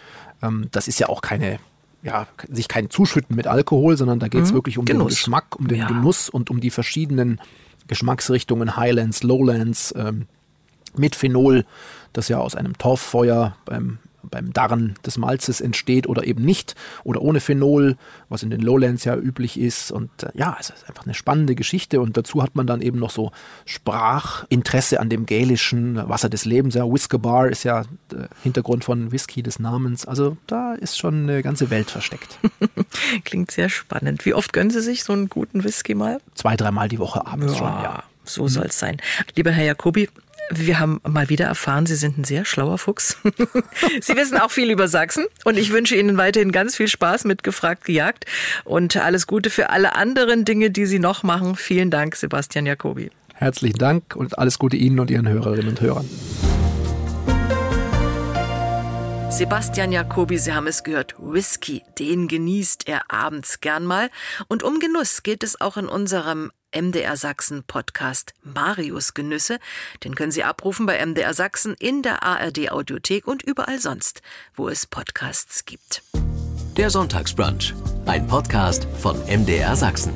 Ähm, 0.42 0.68
das 0.70 0.88
ist 0.88 0.98
ja 1.00 1.08
auch 1.08 1.22
keine 1.22 1.58
ja, 2.00 2.28
sich 2.48 2.68
kein 2.68 2.90
Zuschütten 2.90 3.34
mit 3.34 3.48
Alkohol, 3.48 3.96
sondern 3.96 4.20
da 4.20 4.28
geht 4.28 4.42
es 4.42 4.52
mhm. 4.52 4.56
wirklich 4.56 4.78
um 4.78 4.84
Genuss. 4.84 5.06
den 5.06 5.16
Geschmack, 5.16 5.58
um 5.58 5.66
den 5.66 5.80
ja. 5.80 5.88
Genuss 5.88 6.28
und 6.28 6.48
um 6.48 6.60
die 6.60 6.70
verschiedenen 6.70 7.40
Geschmacksrichtungen, 7.88 8.76
Highlands, 8.76 9.22
Lowlands, 9.22 9.94
ähm, 9.96 10.26
mit 10.96 11.16
Phenol, 11.16 11.64
das 12.12 12.28
ja 12.28 12.38
aus 12.38 12.54
einem 12.54 12.76
Torffeuer 12.78 13.56
beim 13.64 13.98
beim 14.22 14.52
Darren 14.52 14.94
des 15.04 15.18
Malzes 15.18 15.60
entsteht 15.60 16.06
oder 16.06 16.26
eben 16.26 16.44
nicht 16.44 16.74
oder 17.04 17.22
ohne 17.22 17.40
Phenol, 17.40 17.96
was 18.28 18.42
in 18.42 18.50
den 18.50 18.60
Lowlands 18.60 19.04
ja 19.04 19.16
üblich 19.16 19.58
ist. 19.58 19.90
Und 19.90 20.10
äh, 20.22 20.30
ja, 20.34 20.56
es 20.58 20.70
ist 20.70 20.88
einfach 20.88 21.04
eine 21.04 21.14
spannende 21.14 21.54
Geschichte 21.54 22.00
und 22.00 22.16
dazu 22.16 22.42
hat 22.42 22.54
man 22.54 22.66
dann 22.66 22.80
eben 22.80 22.98
noch 22.98 23.10
so 23.10 23.32
Sprachinteresse 23.64 25.00
an 25.00 25.08
dem 25.08 25.26
gälischen 25.26 25.96
Wasser 26.08 26.28
des 26.28 26.44
Lebens. 26.44 26.74
Ja, 26.74 26.84
Whisker 26.90 27.18
Bar 27.18 27.48
ist 27.48 27.64
ja 27.64 27.84
der 28.10 28.28
Hintergrund 28.42 28.84
von 28.84 29.12
Whisky 29.12 29.42
des 29.42 29.58
Namens. 29.58 30.06
Also 30.06 30.36
da 30.46 30.74
ist 30.74 30.98
schon 30.98 31.22
eine 31.22 31.42
ganze 31.42 31.70
Welt 31.70 31.90
versteckt. 31.90 32.38
Klingt 33.24 33.50
sehr 33.50 33.68
spannend. 33.68 34.24
Wie 34.24 34.34
oft 34.34 34.52
gönnen 34.52 34.70
Sie 34.70 34.80
sich 34.80 35.04
so 35.04 35.12
einen 35.12 35.28
guten 35.28 35.64
Whisky 35.64 35.94
mal? 35.94 36.20
Zwei, 36.34 36.56
dreimal 36.56 36.88
die 36.88 36.98
Woche 36.98 37.26
abends 37.26 37.52
ja, 37.54 37.58
schon, 37.58 37.68
ja. 37.68 38.02
So 38.24 38.46
soll 38.46 38.66
es 38.66 38.78
sein. 38.78 38.98
Lieber 39.36 39.50
Herr 39.50 39.64
Jacobi, 39.64 40.10
wir 40.50 40.78
haben 40.78 41.00
mal 41.06 41.28
wieder 41.28 41.46
erfahren, 41.46 41.86
Sie 41.86 41.96
sind 41.96 42.18
ein 42.18 42.24
sehr 42.24 42.44
schlauer 42.44 42.78
Fuchs. 42.78 43.18
Sie 44.00 44.16
wissen 44.16 44.38
auch 44.38 44.50
viel 44.50 44.70
über 44.70 44.88
Sachsen 44.88 45.26
und 45.44 45.58
ich 45.58 45.72
wünsche 45.72 45.96
Ihnen 45.96 46.16
weiterhin 46.16 46.52
ganz 46.52 46.76
viel 46.76 46.88
Spaß 46.88 47.24
mit 47.24 47.42
Gefragt 47.42 47.84
gejagt 47.84 48.24
und 48.64 48.96
alles 48.96 49.26
Gute 49.26 49.50
für 49.50 49.70
alle 49.70 49.94
anderen 49.94 50.44
Dinge, 50.44 50.70
die 50.70 50.86
Sie 50.86 50.98
noch 50.98 51.22
machen. 51.22 51.56
Vielen 51.56 51.90
Dank, 51.90 52.16
Sebastian 52.16 52.66
Jacobi. 52.66 53.10
Herzlichen 53.34 53.78
Dank 53.78 54.16
und 54.16 54.38
alles 54.38 54.58
Gute 54.58 54.76
Ihnen 54.76 54.98
und 54.98 55.10
Ihren 55.10 55.28
Hörerinnen 55.28 55.68
und 55.68 55.80
Hörern. 55.80 56.08
Sebastian 59.30 59.92
Jacobi, 59.92 60.38
Sie 60.38 60.52
haben 60.52 60.66
es 60.66 60.82
gehört, 60.82 61.14
Whisky, 61.18 61.84
den 61.98 62.26
genießt 62.26 62.88
er 62.88 63.02
abends 63.12 63.60
gern 63.60 63.84
mal. 63.84 64.10
Und 64.48 64.64
um 64.64 64.80
Genuss 64.80 65.22
geht 65.22 65.44
es 65.44 65.60
auch 65.60 65.76
in 65.76 65.86
unserem 65.86 66.50
MDR 66.74 67.16
Sachsen 67.16 67.64
Podcast 67.64 68.34
Marius 68.42 69.14
Genüsse. 69.14 69.58
Den 70.04 70.14
können 70.14 70.32
Sie 70.32 70.44
abrufen 70.44 70.86
bei 70.86 71.04
MDR 71.04 71.34
Sachsen 71.34 71.74
in 71.78 72.02
der 72.02 72.22
ARD 72.22 72.70
Audiothek 72.70 73.26
und 73.26 73.42
überall 73.42 73.78
sonst, 73.78 74.22
wo 74.54 74.68
es 74.68 74.86
Podcasts 74.86 75.64
gibt. 75.64 76.02
Der 76.76 76.90
Sonntagsbrunch, 76.90 77.74
ein 78.06 78.26
Podcast 78.26 78.86
von 79.00 79.16
MDR 79.26 79.74
Sachsen. 79.74 80.12